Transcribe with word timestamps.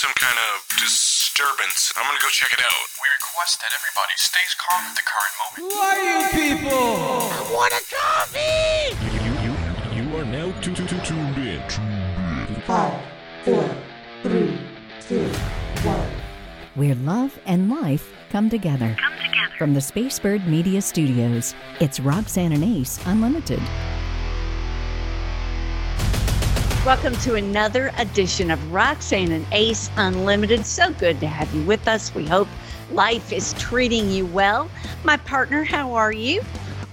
some 0.00 0.12
kind 0.16 0.38
of 0.48 0.64
disturbance. 0.80 1.92
I'm 1.94 2.06
gonna 2.06 2.18
go 2.22 2.28
check 2.30 2.52
it 2.54 2.60
out. 2.64 2.84
We 2.96 3.06
request 3.20 3.60
that 3.60 3.68
everybody 3.76 4.16
stays 4.16 4.56
calm 4.56 4.82
at 4.88 4.96
the 4.96 5.04
current 5.04 5.34
moment. 5.40 5.60
Who 5.60 5.78
are 5.78 6.00
you 6.00 6.18
people? 6.32 7.28
I 7.28 7.40
want 7.52 7.72
a 7.74 7.82
coffee! 7.84 8.96
You, 9.20 9.32
you, 9.44 9.52
you 10.08 10.16
are 10.16 10.24
now 10.24 10.58
tu- 10.62 10.72
tu- 10.74 10.86
tu- 10.86 11.00
tuned 11.04 11.36
in. 11.36 11.60
Tuned 11.68 12.48
in. 12.48 12.62
Five, 12.62 12.98
four, 13.44 13.68
three, 14.22 14.58
two, 15.06 15.26
one. 15.86 16.08
where 16.76 16.94
love 16.94 17.38
and 17.44 17.68
life 17.68 18.10
come 18.30 18.48
together. 18.48 18.96
Come 18.98 19.12
together. 19.12 19.54
From 19.58 19.74
the 19.74 19.80
Spacebird 19.80 20.46
Media 20.46 20.80
Studios, 20.80 21.54
it's 21.78 22.00
Roxanne 22.00 22.52
and 22.52 22.64
Ace 22.64 22.98
Unlimited. 23.04 23.60
Welcome 26.86 27.14
to 27.16 27.34
another 27.34 27.92
edition 27.98 28.50
of 28.50 28.72
Roxanne 28.72 29.32
and 29.32 29.46
Ace 29.52 29.90
Unlimited. 29.98 30.64
So 30.64 30.90
good 30.94 31.20
to 31.20 31.26
have 31.26 31.54
you 31.54 31.62
with 31.64 31.86
us. 31.86 32.14
We 32.14 32.26
hope 32.26 32.48
life 32.90 33.34
is 33.34 33.52
treating 33.58 34.10
you 34.10 34.24
well. 34.24 34.70
My 35.04 35.18
partner, 35.18 35.62
how 35.62 35.92
are 35.92 36.10
you? 36.10 36.42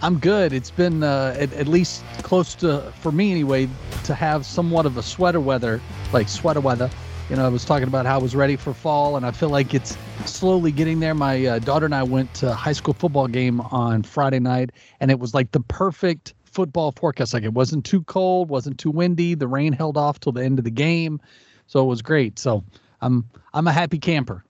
I'm 0.02 0.20
good. 0.20 0.52
It's 0.52 0.72
been 0.72 1.04
uh, 1.04 1.38
at, 1.40 1.54
at 1.54 1.70
least 1.70 2.04
close 2.22 2.54
to, 2.56 2.92
for 3.00 3.14
me 3.14 3.32
anyway, 3.32 3.70
to 4.04 4.14
have 4.14 4.46
somewhat 4.46 4.86
of 4.86 4.98
a 4.98 5.04
sweater 5.04 5.40
weather, 5.40 5.80
like 6.12 6.28
sweater 6.28 6.60
weather. 6.60 6.90
You 7.30 7.38
know, 7.38 7.46
I 7.46 7.50
was 7.50 7.64
talking 7.64 7.88
about 7.88 8.06
how 8.06 8.20
I 8.20 8.22
was 8.22 8.36
ready 8.36 8.58
for 8.58 8.74
fall, 8.74 9.16
and 9.16 9.26
I 9.26 9.32
feel 9.32 9.50
like 9.50 9.74
it's 9.74 9.98
slowly 10.26 10.74
getting 10.74 11.00
there. 11.00 11.16
My 11.16 11.46
uh, 11.46 11.60
daughter 11.60 11.86
and 11.86 11.96
I 11.96 12.04
went 12.04 12.34
to 12.36 12.52
a 12.52 12.54
high 12.54 12.74
school 12.74 12.94
football 12.94 13.28
game 13.28 13.62
on 13.62 14.04
Friday 14.04 14.40
night, 14.40 14.72
and 15.00 15.10
it 15.12 15.20
was 15.20 15.34
like 15.34 15.52
the 15.52 15.62
perfect 15.62 16.34
football 16.58 16.92
forecast. 16.92 17.36
Like 17.36 17.44
it 17.44 17.54
wasn't 17.54 17.86
too 17.86 18.02
cold, 18.06 18.50
wasn't 18.50 18.80
too 18.80 18.90
windy. 18.90 19.36
The 19.36 19.48
rain 19.48 19.74
held 19.74 19.96
off 19.96 20.20
till 20.20 20.32
the 20.32 20.44
end 20.44 20.58
of 20.58 20.66
the 20.66 20.72
game, 20.72 21.22
so 21.68 21.84
it 21.84 21.86
was 21.86 22.02
great. 22.02 22.40
So 22.40 22.64
I'm 23.02 23.30
I'm 23.54 23.68
a 23.68 23.72
happy 23.72 24.00
camper. 24.00 24.44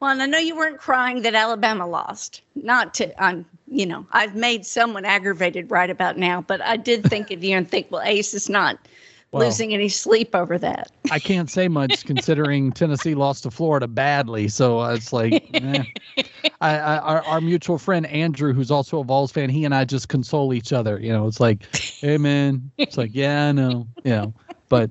Well, 0.00 0.12
and 0.12 0.22
I 0.22 0.26
know 0.26 0.38
you 0.38 0.56
weren't 0.56 0.78
crying 0.78 1.20
that 1.22 1.34
Alabama 1.34 1.86
lost. 1.86 2.40
Not 2.54 2.94
to, 2.94 3.22
I'm, 3.22 3.44
you 3.66 3.84
know, 3.84 4.06
I've 4.12 4.34
made 4.34 4.64
someone 4.64 5.04
aggravated 5.04 5.70
right 5.70 5.90
about 5.90 6.16
now, 6.16 6.40
but 6.40 6.62
I 6.62 6.76
did 6.76 7.04
think 7.04 7.30
of 7.32 7.44
you 7.44 7.54
and 7.56 7.68
think, 7.68 7.88
well, 7.90 8.02
Ace 8.02 8.32
is 8.32 8.48
not 8.48 8.78
Well- 9.32 9.46
losing 9.46 9.72
any 9.72 9.88
sleep 9.88 10.34
over 10.34 10.58
that. 10.58 10.90
I 11.10 11.18
can't 11.18 11.50
say 11.50 11.66
much 11.66 12.04
considering 12.06 12.70
Tennessee 12.70 13.14
lost 13.14 13.42
to 13.44 13.50
Florida 13.50 13.88
badly. 13.88 14.48
So 14.48 14.82
it's 14.84 15.12
like, 15.12 15.48
eh. 15.54 15.84
I, 16.60 16.78
I, 16.78 16.98
our, 16.98 17.22
our 17.24 17.40
mutual 17.40 17.78
friend 17.78 18.06
Andrew, 18.06 18.52
who's 18.52 18.70
also 18.70 19.00
a 19.00 19.04
Vols 19.04 19.32
fan, 19.32 19.48
he 19.48 19.64
and 19.64 19.74
I 19.74 19.84
just 19.84 20.08
console 20.08 20.52
each 20.52 20.72
other. 20.72 21.00
You 21.00 21.12
know, 21.12 21.26
it's 21.26 21.40
like, 21.40 21.74
hey 21.74 22.18
man, 22.18 22.70
it's 22.76 22.98
like, 22.98 23.10
yeah, 23.14 23.48
I 23.48 23.52
know, 23.52 23.88
you 24.04 24.12
know, 24.12 24.34
but 24.68 24.90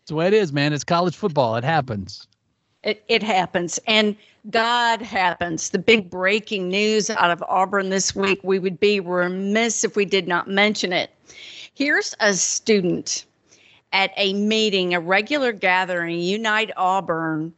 it's 0.00 0.08
the 0.08 0.14
way 0.14 0.26
it 0.26 0.34
is, 0.34 0.52
man. 0.52 0.72
It's 0.72 0.84
college 0.84 1.14
football. 1.14 1.56
It 1.56 1.64
happens. 1.64 2.26
It, 2.82 3.04
it 3.08 3.22
happens. 3.22 3.78
And 3.86 4.16
God 4.50 5.02
happens. 5.02 5.70
The 5.70 5.78
big 5.78 6.10
breaking 6.10 6.68
news 6.68 7.10
out 7.10 7.30
of 7.30 7.44
Auburn 7.48 7.90
this 7.90 8.16
week, 8.16 8.40
we 8.42 8.58
would 8.58 8.80
be 8.80 9.00
remiss 9.00 9.84
if 9.84 9.96
we 9.96 10.04
did 10.04 10.26
not 10.26 10.48
mention 10.48 10.92
it. 10.92 11.10
Here's 11.74 12.14
a 12.20 12.34
student 12.34 13.24
at 13.92 14.12
a 14.16 14.34
meeting, 14.34 14.94
a 14.94 15.00
regular 15.00 15.52
gathering, 15.52 16.18
Unite 16.18 16.70
Auburn, 16.76 17.52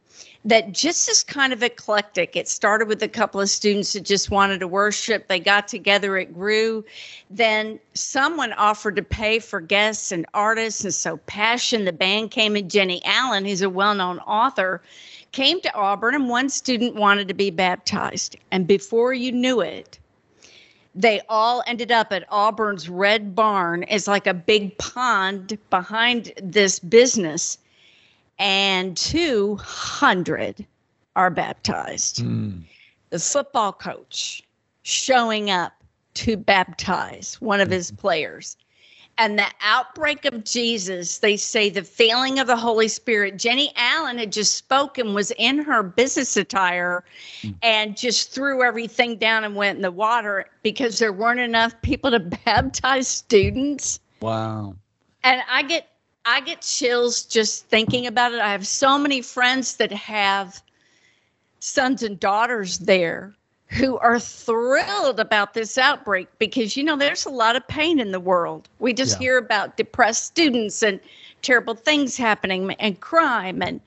that 0.45 0.71
just 0.71 1.09
is 1.09 1.23
kind 1.23 1.53
of 1.53 1.63
eclectic. 1.63 2.35
It 2.35 2.47
started 2.47 2.87
with 2.87 3.01
a 3.01 3.07
couple 3.07 3.41
of 3.41 3.49
students 3.49 3.93
that 3.93 4.01
just 4.01 4.29
wanted 4.29 4.59
to 4.59 4.67
worship. 4.67 5.27
They 5.27 5.39
got 5.39 5.67
together, 5.67 6.17
it 6.17 6.33
grew. 6.33 6.85
Then 7.31 7.79
someone 7.95 8.53
offered 8.53 8.95
to 8.97 9.03
pay 9.03 9.39
for 9.39 9.59
guests 9.59 10.11
and 10.11 10.25
artists. 10.35 10.83
And 10.83 10.93
so 10.93 11.17
Passion, 11.25 11.85
the 11.85 11.93
band 11.93 12.29
came 12.29 12.55
in. 12.55 12.69
Jennie 12.69 13.01
Allen, 13.05 13.43
who's 13.43 13.63
a 13.63 13.69
well 13.69 13.95
known 13.95 14.19
author, 14.19 14.81
came 15.31 15.59
to 15.61 15.73
Auburn, 15.73 16.13
and 16.13 16.29
one 16.29 16.49
student 16.49 16.95
wanted 16.95 17.27
to 17.27 17.33
be 17.33 17.49
baptized. 17.49 18.37
And 18.51 18.67
before 18.67 19.13
you 19.13 19.31
knew 19.31 19.61
it, 19.61 19.97
they 20.95 21.21
all 21.27 21.61
ended 21.67 21.91
up 21.91 22.13
at 22.13 22.25
Auburn's 22.29 22.89
Red 22.89 23.35
Barn. 23.35 23.83
It's 23.89 24.07
like 24.07 24.25
a 24.25 24.33
big 24.33 24.77
pond 24.77 25.57
behind 25.69 26.31
this 26.41 26.79
business, 26.79 27.57
and 28.39 28.95
200 28.95 30.65
are 31.17 31.29
baptized. 31.29 32.19
Hmm. 32.21 32.59
The 33.09 33.19
football 33.19 33.73
coach 33.73 34.41
showing 34.83 35.49
up 35.49 35.73
to 36.15 36.37
baptize 36.37 37.39
one 37.41 37.59
of 37.59 37.69
his 37.69 37.89
hmm. 37.89 37.97
players. 37.97 38.55
And 39.17 39.39
the 39.39 39.47
outbreak 39.61 40.25
of 40.25 40.43
Jesus, 40.43 41.19
they 41.19 41.37
say 41.37 41.69
the 41.69 41.83
failing 41.83 42.39
of 42.39 42.47
the 42.47 42.57
Holy 42.57 42.89
Spirit. 42.89 43.37
Jennie 43.37 43.71
Allen 43.77 44.17
had 44.17 44.31
just 44.31 44.57
spoken, 44.57 45.13
was 45.13 45.31
in 45.37 45.59
her 45.59 45.83
business 45.83 46.35
attire, 46.35 47.05
mm. 47.41 47.55
and 47.61 47.95
just 47.95 48.31
threw 48.31 48.61
everything 48.61 49.17
down 49.17 49.45
and 49.45 49.55
went 49.55 49.77
in 49.77 49.81
the 49.81 49.91
water 49.91 50.45
because 50.63 50.99
there 50.99 51.13
weren't 51.13 51.39
enough 51.39 51.81
people 51.81 52.11
to 52.11 52.19
baptize 52.45 53.07
students. 53.07 54.01
Wow. 54.19 54.75
And 55.23 55.41
I 55.49 55.63
get 55.63 55.87
I 56.25 56.41
get 56.41 56.61
chills 56.61 57.23
just 57.23 57.67
thinking 57.67 58.07
about 58.07 58.33
it. 58.33 58.39
I 58.39 58.51
have 58.51 58.67
so 58.67 58.97
many 58.97 59.21
friends 59.21 59.77
that 59.77 59.91
have 59.91 60.61
sons 61.59 62.03
and 62.03 62.19
daughters 62.19 62.79
there 62.79 63.33
who 63.67 63.97
are 63.97 64.19
thrilled 64.19 65.19
about 65.19 65.53
this 65.53 65.77
outbreak 65.77 66.27
because 66.39 66.77
you 66.77 66.83
know 66.83 66.95
there's 66.95 67.25
a 67.25 67.29
lot 67.29 67.55
of 67.55 67.67
pain 67.67 67.99
in 67.99 68.11
the 68.11 68.19
world. 68.19 68.69
We 68.79 68.93
just 68.93 69.13
Yeah. 69.13 69.25
hear 69.25 69.37
about 69.37 69.77
depressed 69.77 70.25
students 70.25 70.83
and 70.83 70.99
terrible 71.41 71.73
things 71.75 72.17
happening 72.17 72.71
and 72.79 72.99
crime 72.99 73.61
and 73.61 73.81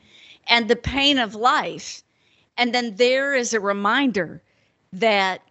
and 0.49 0.69
the 0.69 0.77
pain 0.77 1.19
of 1.19 1.35
life. 1.35 2.03
And 2.57 2.75
then 2.75 2.97
there 2.97 3.35
is 3.35 3.53
a 3.55 3.61
reminder 3.61 4.43
that 4.93 5.43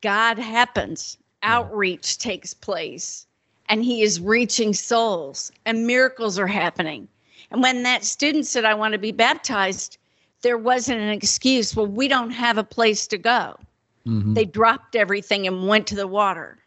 God 0.00 0.38
happens, 0.38 1.18
outreach 1.42 2.18
takes 2.18 2.54
place, 2.54 3.26
and 3.68 3.84
He 3.84 4.02
is 4.02 4.20
reaching 4.20 4.72
souls, 4.74 5.52
and 5.64 5.86
miracles 5.86 6.38
are 6.38 6.46
happening. 6.46 7.06
And 7.50 7.62
when 7.62 7.82
that 7.84 8.04
student 8.04 8.46
said, 8.46 8.64
I 8.64 8.74
want 8.74 8.92
to 8.92 8.98
be 8.98 9.12
baptized, 9.12 9.98
there 10.42 10.58
wasn't 10.58 11.00
an 11.00 11.10
excuse. 11.10 11.76
Well, 11.76 11.86
we 11.86 12.08
don't 12.08 12.30
have 12.30 12.58
a 12.58 12.64
place 12.64 13.06
to 13.08 13.18
go. 13.18 13.56
Mhm. 14.06 14.34
They 14.34 14.44
dropped 14.44 14.94
everything 14.96 15.46
and 15.46 15.66
went 15.66 15.86
to 15.88 15.94
the 15.94 16.06
water. 16.06 16.58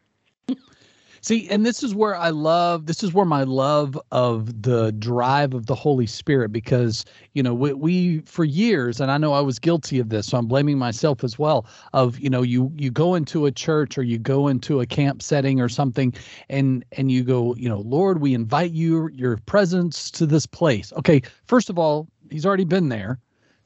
See, 1.22 1.50
and 1.50 1.66
this 1.66 1.83
is 1.83 1.94
where 1.94 2.16
I 2.16 2.29
love, 2.29 2.85
this 2.85 3.03
is 3.03 3.13
where 3.13 3.25
my 3.25 3.44
love 3.44 4.00
of 4.13 4.61
the 4.61 4.94
drive 4.94 5.53
of 5.53 5.66
the 5.66 5.75
Holy 5.75 6.05
Spirit, 6.05 6.53
because, 6.53 7.03
you 7.33 7.44
know, 7.44 7.53
we, 7.53 7.73
we, 7.73 8.19
for 8.22 8.45
years, 8.45 9.01
and 9.01 9.11
I 9.11 9.17
know 9.17 9.33
I 9.33 9.41
was 9.41 9.59
guilty 9.59 10.00
of 10.00 10.07
this, 10.07 10.27
so 10.27 10.38
I'm 10.38 10.47
blaming 10.47 10.77
myself 10.77 11.22
as 11.25 11.38
well, 11.38 11.66
of, 11.91 12.17
you 12.22 12.29
know, 12.29 12.41
you, 12.41 12.72
you 12.77 12.89
go 12.89 13.16
into 13.16 13.47
a 13.47 13.51
church 13.51 13.97
or 13.97 14.03
you 14.03 14.17
go 14.17 14.47
into 14.47 14.79
a 14.79 14.85
camp 14.85 15.21
setting 15.21 15.59
or 15.59 15.67
something 15.67 16.13
and, 16.47 16.85
and 16.94 17.11
you 17.11 17.23
go, 17.23 17.53
you 17.56 17.67
know, 17.67 17.79
Lord, 17.79 18.21
we 18.21 18.33
invite 18.33 18.71
you, 18.71 19.09
your 19.09 19.35
presence 19.45 20.09
to 20.11 20.25
this 20.25 20.45
place. 20.45 20.94
Okay. 20.94 21.21
First 21.47 21.69
of 21.69 21.77
all, 21.77 22.07
he's 22.31 22.45
already 22.45 22.63
been 22.63 22.88
there. 22.88 23.19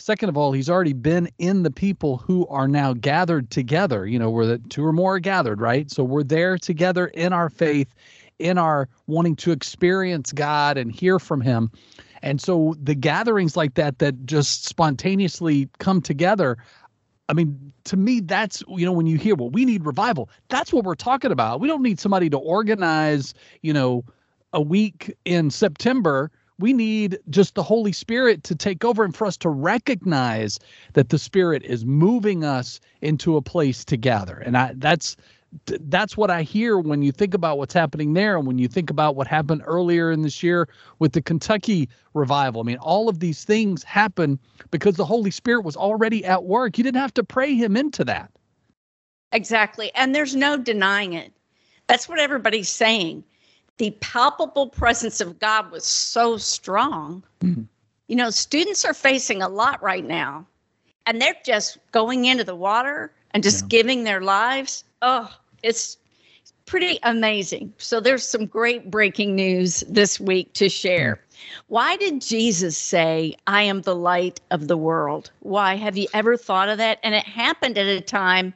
Second 0.04 0.28
of 0.28 0.36
all, 0.36 0.52
he's 0.52 0.70
already 0.70 0.92
been 0.92 1.30
in 1.38 1.64
the 1.64 1.72
people 1.72 2.18
who 2.18 2.46
are 2.48 2.68
now 2.68 2.92
gathered 2.92 3.50
together, 3.50 4.06
you 4.06 4.20
know, 4.20 4.30
where 4.30 4.46
the 4.46 4.58
two 4.68 4.86
or 4.86 4.92
more 4.92 5.16
are 5.16 5.20
gathered, 5.20 5.62
right? 5.62 5.90
So 5.90 6.04
we're 6.04 6.24
there 6.24 6.58
together 6.58 7.08
in 7.08 7.32
our 7.32 7.50
faith, 7.50 7.88
in 8.38 8.58
our 8.58 8.90
wanting 9.08 9.38
to 9.38 9.54
experience 9.54 10.34
God 10.34 10.78
and 10.78 10.92
hear 10.92 11.20
from 11.20 11.40
him. 11.40 11.72
And 12.22 12.42
so 12.42 12.76
the 12.84 12.96
gatherings 12.96 13.56
like 13.56 13.76
that 13.76 14.00
that 14.00 14.26
just 14.26 14.66
spontaneously 14.66 15.70
come 15.80 16.02
together, 16.02 16.58
I 17.30 17.34
mean, 17.34 17.72
to 17.86 17.96
me, 17.96 18.20
that's, 18.20 18.62
you 18.68 18.86
know, 18.86 18.92
when 18.92 19.08
you 19.08 19.18
hear, 19.18 19.36
well, 19.36 19.52
we 19.52 19.64
need 19.64 19.86
revival, 19.86 20.30
that's 20.50 20.74
what 20.74 20.84
we're 20.84 20.96
talking 20.96 21.32
about. 21.32 21.62
We 21.62 21.70
don't 21.70 21.82
need 21.82 21.98
somebody 21.98 22.30
to 22.32 22.38
organize, 22.38 23.34
you 23.62 23.72
know, 23.72 24.04
a 24.52 24.62
week 24.62 25.16
in 25.24 25.50
September. 25.50 26.30
We 26.64 26.72
need 26.72 27.20
just 27.30 27.56
the 27.56 27.62
Holy 27.62 27.92
Spirit 27.92 28.46
to 28.46 28.56
take 28.56 28.86
over 28.86 29.04
and 29.04 29.14
for 29.14 29.28
us 29.28 29.36
to 29.40 29.50
recognize 29.50 30.62
that 30.94 31.10
the 31.10 31.20
Spirit 31.20 31.62
is 31.64 31.84
moving 31.84 32.46
us 32.46 32.80
into 33.02 33.36
a 33.36 33.42
place 33.42 33.84
to 33.84 33.98
gather. 33.98 34.38
And 34.38 34.58
I 34.58 34.72
that's 34.78 35.18
that's 35.66 36.16
what 36.16 36.32
I 36.32 36.44
hear 36.44 36.80
when 36.80 37.02
you 37.02 37.12
think 37.12 37.34
about 37.34 37.58
what's 37.58 37.74
happening 37.74 38.14
there 38.14 38.38
and 38.38 38.48
when 38.48 38.60
you 38.60 38.70
think 38.70 38.90
about 38.90 39.18
what 39.18 39.28
happened 39.28 39.62
earlier 39.66 40.10
in 40.10 40.22
this 40.22 40.42
year 40.42 40.70
with 41.00 41.12
the 41.12 41.22
Kentucky 41.22 41.90
revival. 42.14 42.62
I 42.62 42.64
mean, 42.64 42.78
all 42.78 43.10
of 43.10 43.20
these 43.20 43.44
things 43.44 43.84
happen 43.84 44.40
because 44.72 44.96
the 44.96 45.04
Holy 45.04 45.32
Spirit 45.32 45.66
was 45.66 45.76
already 45.76 46.24
at 46.24 46.46
work. 46.46 46.78
You 46.78 46.86
didn't 46.86 47.02
have 47.02 47.14
to 47.16 47.26
pray 47.26 47.56
him 47.56 47.76
into 47.76 48.06
that. 48.06 48.32
Exactly. 49.34 49.92
And 49.96 50.16
there's 50.16 50.34
no 50.34 50.56
denying 50.56 51.12
it. 51.12 51.34
That's 51.88 52.08
what 52.08 52.20
everybody's 52.20 52.70
saying. 52.70 53.26
The 53.78 53.92
palpable 54.02 54.68
presence 54.68 55.20
of 55.20 55.40
God 55.40 55.72
was 55.72 55.86
so 55.86 56.38
strong. 56.38 57.24
Mm-hmm. 57.42 57.64
You 58.08 58.16
know, 58.16 58.30
students 58.30 58.86
are 58.86 58.94
facing 58.94 59.42
a 59.42 59.50
lot 59.50 59.82
right 59.82 60.06
now, 60.06 60.46
and 61.06 61.22
they're 61.22 61.36
just 61.46 61.78
going 61.92 62.26
into 62.26 62.44
the 62.44 62.56
water 62.56 63.12
and 63.32 63.42
just 63.44 63.68
giving 63.68 64.04
their 64.04 64.22
lives. 64.22 64.84
Oh, 65.02 65.36
it's 65.64 65.98
pretty 66.66 67.00
amazing. 67.04 67.74
So 67.78 68.00
there's 68.00 68.26
some 68.26 68.46
great 68.46 68.92
breaking 68.92 69.36
news 69.36 69.84
this 69.90 70.20
week 70.20 70.54
to 70.54 70.70
share. 70.70 71.16
Mm-hmm. 71.16 71.64
Why 71.68 71.98
did 71.98 72.22
Jesus 72.22 72.78
say, 72.78 73.36
I 73.48 73.64
am 73.64 73.82
the 73.82 73.96
light 73.96 74.40
of 74.52 74.68
the 74.68 74.78
world? 74.78 75.32
Why? 75.40 75.76
Have 75.76 75.98
you 75.98 76.08
ever 76.14 76.38
thought 76.38 76.70
of 76.70 76.78
that? 76.78 77.00
And 77.04 77.16
it 77.16 77.26
happened 77.26 77.78
at 77.78 77.88
a 77.88 78.02
time 78.02 78.54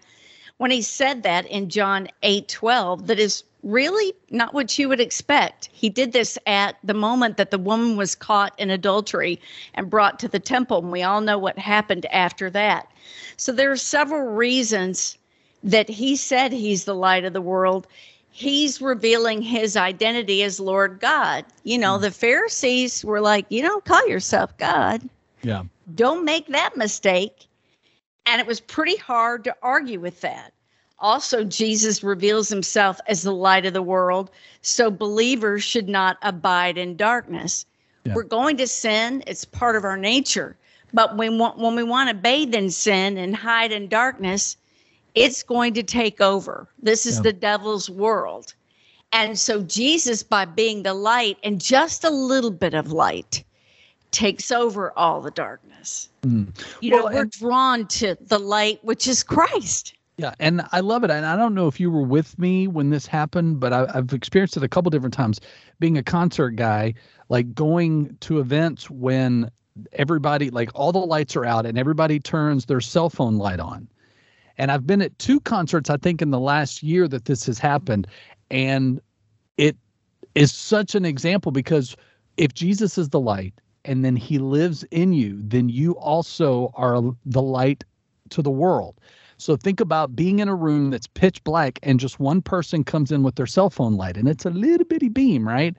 when 0.58 0.72
he 0.72 0.81
said 0.81 1.24
that 1.24 1.46
in 1.48 1.69
John 1.69 2.08
8 2.24 2.48
12, 2.48 3.08
that 3.08 3.19
is 3.19 3.44
really 3.63 4.13
not 4.30 4.54
what 4.54 4.77
you 4.77 4.88
would 4.89 5.00
expect. 5.00 5.69
He 5.71 5.89
did 5.89 6.12
this 6.12 6.38
at 6.45 6.77
the 6.83 6.94
moment 6.94 7.38
that 7.38 7.51
the 7.51 7.57
woman 7.57 7.98
was 7.98 8.15
caught 8.15 8.57
in 8.59 8.69
adultery 8.69 9.39
and 9.74 9.89
brought 9.89 10.19
to 10.19 10.27
the 10.27 10.39
temple. 10.39 10.80
And 10.80 10.92
we 10.92 11.04
all 11.04 11.21
know 11.21 11.38
what 11.38 11.57
happened 11.57 12.06
after 12.07 12.50
that. 12.51 12.92
So 13.38 13.51
there 13.51 13.71
are 13.71 13.77
several 13.77 14.33
reasons 14.33 15.18
that 15.63 15.89
he 15.89 16.15
said 16.15 16.51
he's 16.51 16.86
the 16.86 16.95
light 16.95 17.25
of 17.25 17.33
the 17.33 17.42
world. 17.42 17.88
He's 18.31 18.81
revealing 18.81 19.42
his 19.42 19.75
identity 19.75 20.44
as 20.44 20.59
Lord 20.59 21.00
God. 21.00 21.44
You 21.63 21.77
know, 21.77 21.95
hmm. 21.98 22.04
the 22.04 22.12
Pharisees 22.12 23.04
were 23.04 23.21
like, 23.21 23.45
You 23.50 23.63
don't 23.63 23.86
call 23.86 24.07
yourself 24.07 24.56
God. 24.57 25.01
Yeah. 25.42 25.63
Don't 25.95 26.25
make 26.25 26.48
that 26.48 26.77
mistake. 26.77 27.48
And 28.25 28.42
it 28.42 28.48
was 28.48 28.59
pretty 28.59 28.98
hard 28.98 29.45
to 29.45 29.56
argue 29.62 30.00
with 30.00 30.21
that. 30.21 30.54
Also, 31.00 31.44
Jesus 31.44 32.04
reveals 32.04 32.50
himself 32.50 33.00
as 33.08 33.22
the 33.22 33.34
light 33.34 33.66
of 33.66 33.74
the 33.74 33.82
world, 33.84 34.32
so 34.62 34.90
believers 34.90 35.64
should 35.64 35.88
not 35.88 36.18
abide 36.24 36.78
in 36.78 36.96
darkness. 36.96 37.66
Yeah. 38.04 38.14
We're 38.16 38.24
going 38.24 38.58
to 38.58 38.68
sin, 38.68 39.24
it's 39.28 39.46
part 39.46 39.76
of 39.76 39.84
our 39.84 39.98
nature. 39.98 40.56
But 40.94 41.16
when, 41.18 41.38
when 41.38 41.76
we 41.76 41.84
want 41.84 42.10
to 42.10 42.16
bathe 42.16 42.56
in 42.56 42.72
sin 42.72 43.18
and 43.18 43.36
hide 43.36 43.72
in 43.72 43.88
darkness, 43.90 44.58
it's 45.14 45.44
going 45.44 45.74
to 45.76 45.84
take 45.84 46.22
over. 46.22 46.68
This 46.82 47.06
is 47.06 47.18
Yeah. 47.18 47.24
the 47.24 47.34
devil's 47.34 47.90
world. 47.90 48.54
And 49.12 49.38
so, 49.40 49.62
Jesus, 49.64 50.24
by 50.24 50.46
being 50.46 50.84
the 50.84 50.94
light 50.94 51.38
and 51.44 51.62
just 51.62 52.04
a 52.04 52.10
little 52.10 52.52
bit 52.52 52.74
of 52.74 52.92
light, 52.92 53.44
takes 54.12 54.52
over 54.52 54.92
all 54.98 55.22
the 55.22 55.32
darkness. 55.32 56.10
Mm. 56.22 56.48
You 56.82 56.92
know, 56.92 57.04
Well, 57.04 57.14
we're 57.14 57.22
and- 57.24 57.32
drawn 57.32 57.88
to 57.88 58.18
the 58.22 58.40
light, 58.40 58.80
which 58.84 59.08
is 59.08 59.24
Christ. 59.24 59.94
Yeah, 60.18 60.34
and 60.40 60.64
I 60.72 60.80
love 60.80 61.04
it. 61.04 61.12
And 61.12 61.25
I 61.25 61.36
don't 61.36 61.54
know 61.54 61.68
if 61.68 61.80
you 61.80 61.92
were 61.92 62.02
with 62.04 62.40
me 62.40 62.68
when 62.68 62.90
this 62.90 63.06
happened, 63.06 63.60
but 63.60 63.74
I, 63.74 63.88
I've 63.94 64.14
experienced 64.14 64.58
it 64.58 64.64
a 64.64 64.68
couple 64.69 64.90
different 64.90 65.14
times. 65.14 65.40
Being 65.80 65.98
a 65.98 66.04
concert 66.04 66.52
guy, 66.52 66.96
like 67.30 67.54
going 67.54 68.18
to 68.22 68.40
events 68.40 68.90
when 68.90 69.52
everybody, 69.94 70.50
like 70.50 70.72
all 70.74 70.92
the 70.92 71.00
lights 71.00 71.36
are 71.36 71.46
out 71.46 71.68
and 71.68 71.78
everybody 71.78 72.19
turns 72.19 72.66
their 72.66 72.81
cell 72.81 73.12
phone 73.12 73.38
light 73.38 73.60
on. 73.60 73.88
And 74.58 74.72
I've 74.72 74.88
been 74.88 75.04
at 75.04 75.18
two 75.19 75.40
concerts, 75.42 75.90
I 75.90 75.98
think, 75.98 76.22
in 76.22 76.31
the 76.31 76.40
last 76.40 76.81
year 76.81 77.08
that 77.10 77.25
this 77.25 77.46
has 77.46 77.60
happened. 77.60 78.08
And 78.50 79.00
it 79.58 79.78
is 80.36 80.52
such 80.52 80.96
an 80.96 81.06
example 81.06 81.52
because 81.52 81.96
if 82.38 82.54
Jesus 82.54 82.98
is 82.98 83.10
the 83.10 83.19
light 83.19 83.54
and 83.86 84.06
then 84.06 84.16
he 84.16 84.40
lives 84.40 84.84
in 84.92 85.14
you, 85.14 85.40
then 85.44 85.69
you 85.69 85.94
also 85.94 86.72
are 86.75 87.02
the 87.25 87.42
light 87.42 87.84
to 88.31 88.42
the 88.42 88.52
world. 88.52 89.00
So 89.38 89.56
think 89.56 89.80
about 89.80 90.16
being 90.16 90.39
in 90.39 90.50
a 90.50 90.56
room 90.56 90.89
that's 90.89 91.07
pitch 91.07 91.44
black 91.44 91.80
and 91.84 92.00
just 92.00 92.19
one 92.19 92.42
person 92.42 92.84
comes 92.84 93.12
in 93.12 93.24
with 93.24 93.36
their 93.36 93.45
cell 93.45 93.69
phone 93.69 93.95
light 93.95 94.18
and 94.18 94.28
it's 94.28 94.45
a 94.45 94.50
little 94.50 94.86
bitty 94.86 95.10
beam, 95.10 95.48
right? 95.48 95.75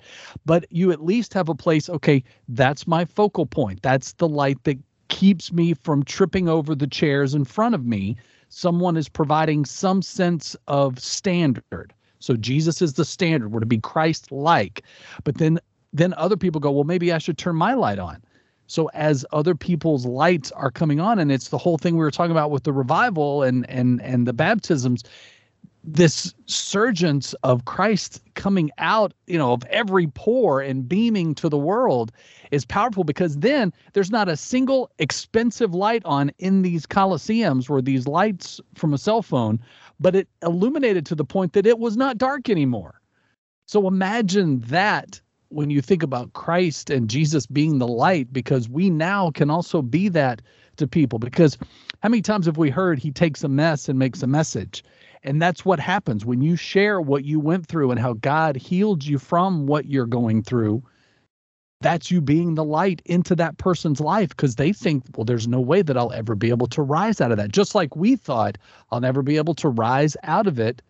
But 0.46 0.66
you 0.70 0.92
at 0.92 1.04
least 1.04 1.34
have 1.34 1.48
a 1.48 1.54
place, 1.54 1.88
okay, 1.88 2.22
that's 2.48 2.86
my 2.86 3.04
focal 3.04 3.46
point. 3.46 3.82
That's 3.82 4.12
the 4.14 4.28
light 4.28 4.62
that 4.64 4.78
keeps 5.08 5.52
me 5.52 5.74
from 5.74 6.04
tripping 6.04 6.48
over 6.48 6.74
the 6.74 6.86
chairs 6.86 7.34
in 7.34 7.44
front 7.44 7.74
of 7.74 7.84
me. 7.84 8.16
Someone 8.48 8.96
is 8.96 9.08
providing 9.08 9.64
some 9.64 10.02
sense 10.02 10.54
of 10.68 10.98
standard. 11.00 11.92
So 12.20 12.36
Jesus 12.36 12.80
is 12.80 12.94
the 12.94 13.04
standard. 13.04 13.52
We're 13.52 13.60
to 13.60 13.66
be 13.66 13.78
Christ 13.78 14.30
like. 14.32 14.82
But 15.24 15.38
then 15.38 15.58
then 15.92 16.12
other 16.14 16.36
people 16.36 16.60
go, 16.60 16.70
well, 16.70 16.84
maybe 16.84 17.12
I 17.12 17.18
should 17.18 17.38
turn 17.38 17.56
my 17.56 17.72
light 17.72 17.98
on. 17.98 18.22
So 18.68 18.90
as 18.92 19.24
other 19.32 19.54
people's 19.54 20.06
lights 20.06 20.52
are 20.52 20.70
coming 20.70 21.00
on, 21.00 21.18
and 21.18 21.32
it's 21.32 21.48
the 21.48 21.58
whole 21.58 21.78
thing 21.78 21.94
we 21.94 22.00
were 22.00 22.10
talking 22.10 22.30
about 22.30 22.50
with 22.50 22.62
the 22.62 22.72
revival 22.72 23.42
and 23.42 23.68
and 23.68 24.00
and 24.02 24.26
the 24.26 24.34
baptisms, 24.34 25.02
this 25.82 26.34
surgence 26.44 27.32
of 27.42 27.64
Christ 27.64 28.22
coming 28.34 28.70
out, 28.76 29.14
you 29.26 29.38
know, 29.38 29.52
of 29.54 29.64
every 29.64 30.06
pore 30.08 30.60
and 30.60 30.86
beaming 30.86 31.34
to 31.36 31.48
the 31.48 31.56
world 31.56 32.12
is 32.50 32.66
powerful 32.66 33.04
because 33.04 33.38
then 33.38 33.72
there's 33.94 34.10
not 34.10 34.28
a 34.28 34.36
single 34.36 34.90
expensive 34.98 35.74
light 35.74 36.02
on 36.04 36.30
in 36.38 36.60
these 36.60 36.86
coliseums 36.86 37.70
where 37.70 37.80
these 37.82 38.06
lights 38.06 38.60
from 38.74 38.92
a 38.92 38.98
cell 38.98 39.22
phone, 39.22 39.58
but 39.98 40.14
it 40.14 40.28
illuminated 40.42 41.06
to 41.06 41.14
the 41.14 41.24
point 41.24 41.54
that 41.54 41.66
it 41.66 41.78
was 41.78 41.96
not 41.96 42.18
dark 42.18 42.50
anymore. 42.50 43.00
So 43.66 43.86
imagine 43.86 44.60
that 44.60 45.20
when 45.50 45.70
you 45.70 45.80
think 45.80 46.02
about 46.02 46.32
Christ 46.34 46.90
and 46.90 47.08
Jesus 47.08 47.46
being 47.46 47.78
the 47.78 47.86
light, 47.86 48.32
because 48.32 48.68
we 48.68 48.90
now 48.90 49.30
can 49.30 49.50
also 49.50 49.82
be 49.82 50.08
that 50.10 50.42
to 50.76 50.86
people. 50.86 51.18
Because 51.18 51.58
how 52.02 52.08
many 52.08 52.22
times 52.22 52.46
have 52.46 52.58
we 52.58 52.70
heard 52.70 52.98
he 52.98 53.10
takes 53.10 53.42
a 53.42 53.48
mess 53.48 53.88
and 53.88 53.98
makes 53.98 54.22
a 54.22 54.26
message? 54.26 54.84
And 55.24 55.42
that's 55.42 55.64
what 55.64 55.80
happens 55.80 56.24
when 56.24 56.42
you 56.42 56.54
share 56.54 57.00
what 57.00 57.24
you 57.24 57.40
went 57.40 57.66
through 57.66 57.90
and 57.90 57.98
how 57.98 58.12
God 58.14 58.56
healed 58.56 59.04
you 59.04 59.18
from 59.18 59.66
what 59.66 59.86
you're 59.86 60.06
going 60.06 60.42
through. 60.42 60.82
That's 61.80 62.10
you 62.10 62.20
being 62.20 62.54
the 62.54 62.64
light 62.64 63.02
into 63.04 63.36
that 63.36 63.58
person's 63.58 64.00
life 64.00 64.30
because 64.30 64.56
they 64.56 64.72
think, 64.72 65.04
well, 65.16 65.24
there's 65.24 65.46
no 65.46 65.60
way 65.60 65.82
that 65.82 65.96
I'll 65.96 66.12
ever 66.12 66.34
be 66.34 66.50
able 66.50 66.66
to 66.68 66.82
rise 66.82 67.20
out 67.20 67.30
of 67.30 67.36
that. 67.38 67.52
Just 67.52 67.74
like 67.74 67.94
we 67.94 68.16
thought 68.16 68.58
I'll 68.90 69.00
never 69.00 69.22
be 69.22 69.36
able 69.36 69.54
to 69.56 69.68
rise 69.68 70.16
out 70.24 70.46
of 70.46 70.58
it 70.58 70.82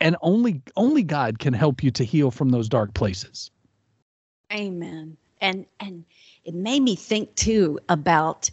and 0.00 0.16
only 0.22 0.62
only 0.76 1.02
God 1.02 1.38
can 1.38 1.52
help 1.52 1.82
you 1.82 1.90
to 1.92 2.04
heal 2.04 2.30
from 2.30 2.50
those 2.50 2.68
dark 2.68 2.94
places. 2.94 3.50
Amen. 4.52 5.16
And 5.40 5.66
and 5.80 6.04
it 6.44 6.54
made 6.54 6.80
me 6.82 6.96
think 6.96 7.34
too 7.34 7.78
about 7.88 8.50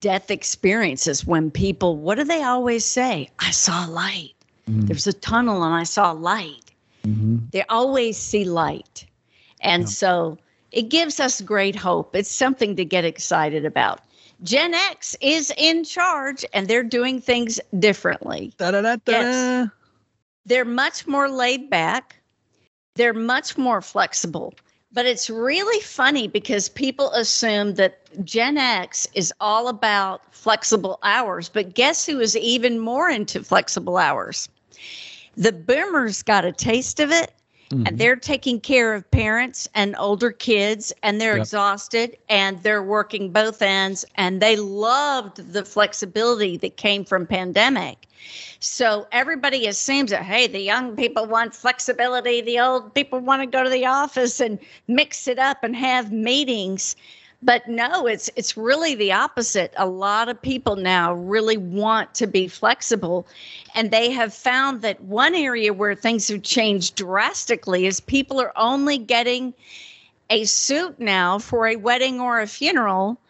death 0.00 0.30
experiences 0.30 1.26
when 1.26 1.50
people 1.50 1.96
what 1.96 2.16
do 2.16 2.24
they 2.24 2.42
always 2.42 2.84
say? 2.84 3.28
I 3.38 3.50
saw 3.50 3.86
light. 3.86 4.34
Mhm. 4.68 4.86
There's 4.86 5.06
a 5.06 5.12
tunnel 5.12 5.62
and 5.62 5.74
I 5.74 5.84
saw 5.84 6.12
light. 6.12 6.72
Mhm. 7.04 7.50
They 7.52 7.62
always 7.68 8.16
see 8.16 8.44
light. 8.44 9.06
And 9.60 9.84
Yeah. 9.84 9.88
so 9.88 10.38
it 10.72 10.88
gives 10.88 11.20
us 11.20 11.40
great 11.40 11.76
hope. 11.76 12.14
It's 12.14 12.30
something 12.30 12.76
to 12.76 12.84
get 12.84 13.04
excited 13.04 13.64
about. 13.64 14.00
Gen 14.42 14.74
X 14.74 15.16
is 15.20 15.52
in 15.56 15.84
charge 15.84 16.44
and 16.52 16.68
they're 16.68 16.82
doing 16.82 17.20
things 17.20 17.60
differently. 17.78 18.52
Da-da-da-da. 18.58 19.00
Yes. 19.12 19.68
They're 20.46 20.64
much 20.64 21.06
more 21.06 21.28
laid 21.28 21.70
back. 21.70 22.16
They're 22.96 23.14
much 23.14 23.56
more 23.58 23.80
flexible. 23.80 24.54
But 24.92 25.06
it's 25.06 25.28
really 25.28 25.80
funny 25.80 26.28
because 26.28 26.68
people 26.68 27.10
assume 27.12 27.74
that 27.74 27.98
gen 28.24 28.56
x 28.56 29.08
is 29.14 29.32
all 29.40 29.66
about 29.66 30.32
flexible 30.32 31.00
hours. 31.02 31.48
But 31.48 31.74
guess 31.74 32.06
who 32.06 32.20
is 32.20 32.36
even 32.36 32.78
more 32.78 33.10
into 33.10 33.42
flexible 33.42 33.96
hours? 33.96 34.48
The 35.36 35.50
boomers 35.52 36.22
got 36.22 36.44
a 36.44 36.52
taste 36.52 37.00
of 37.00 37.10
it 37.10 37.32
Mhm. 37.70 37.88
and 37.88 37.98
they're 37.98 38.16
taking 38.16 38.60
care 38.60 38.94
of 38.94 39.10
parents 39.10 39.68
and 39.74 39.94
older 39.98 40.30
kids 40.30 40.92
and 41.02 41.20
they're 41.20 41.36
Yep. 41.36 41.42
exhausted 41.42 42.16
and 42.28 42.62
they're 42.62 42.82
working 42.82 43.30
both 43.32 43.62
ends 43.62 44.04
and 44.16 44.40
they 44.40 44.56
loved 44.56 45.52
the 45.52 45.64
flexibility 45.64 46.56
that 46.58 46.76
came 46.76 47.04
from 47.04 47.26
pandemic 47.26 48.06
so 48.60 49.06
everybody 49.12 49.66
assumes 49.66 50.10
that 50.10 50.22
hey 50.22 50.46
the 50.46 50.60
young 50.60 50.96
people 50.96 51.26
want 51.26 51.54
flexibility 51.54 52.40
the 52.40 52.58
old 52.58 52.92
people 52.94 53.18
want 53.18 53.42
to 53.42 53.46
go 53.46 53.62
to 53.64 53.70
the 53.70 53.84
office 53.86 54.40
and 54.40 54.58
mix 54.88 55.26
it 55.28 55.38
up 55.38 55.62
and 55.62 55.74
have 55.76 56.12
meetings 56.12 56.96
but 57.44 57.68
no 57.68 58.06
it's 58.06 58.30
it's 58.36 58.56
really 58.56 58.94
the 58.94 59.12
opposite. 59.12 59.72
A 59.76 59.86
lot 59.86 60.28
of 60.28 60.40
people 60.40 60.76
now 60.76 61.12
really 61.12 61.58
want 61.58 62.14
to 62.14 62.26
be 62.26 62.48
flexible 62.48 63.26
and 63.74 63.90
they 63.90 64.10
have 64.10 64.32
found 64.32 64.82
that 64.82 65.00
one 65.02 65.34
area 65.34 65.72
where 65.72 65.94
things 65.94 66.28
have 66.28 66.42
changed 66.42 66.96
drastically 66.96 67.86
is 67.86 68.00
people 68.00 68.40
are 68.40 68.52
only 68.56 68.96
getting 68.96 69.52
a 70.30 70.44
suit 70.44 70.98
now 70.98 71.38
for 71.38 71.66
a 71.66 71.76
wedding 71.76 72.18
or 72.18 72.40
a 72.40 72.46
funeral. 72.46 73.20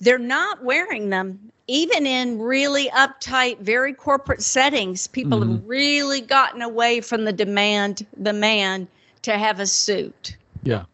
They're 0.00 0.18
not 0.18 0.64
wearing 0.64 1.10
them 1.10 1.38
even 1.66 2.06
in 2.06 2.40
really 2.40 2.88
uptight 2.90 3.58
very 3.58 3.92
corporate 3.92 4.42
settings. 4.42 5.06
People 5.06 5.40
have 5.40 5.48
mm-hmm. 5.48 5.66
really 5.66 6.22
gotten 6.22 6.62
away 6.62 7.02
from 7.02 7.26
the 7.26 7.32
demand 7.32 8.06
the 8.16 8.32
man 8.32 8.88
to 9.22 9.36
have 9.36 9.60
a 9.60 9.66
suit. 9.66 10.36
Yeah. 10.62 10.84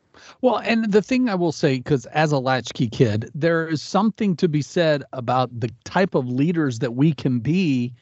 Well, 0.44 0.58
and 0.58 0.92
the 0.92 1.00
thing 1.00 1.30
I 1.30 1.34
will 1.36 1.52
say, 1.52 1.78
because 1.78 2.04
as 2.04 2.30
a 2.30 2.38
latchkey 2.38 2.88
kid, 2.88 3.30
there 3.34 3.66
is 3.66 3.80
something 3.80 4.36
to 4.36 4.46
be 4.46 4.60
said 4.60 5.02
about 5.14 5.58
the 5.58 5.70
type 5.84 6.14
of 6.14 6.28
leaders 6.28 6.80
that 6.80 6.94
we 6.94 7.14
can 7.14 7.38
be, 7.38 7.94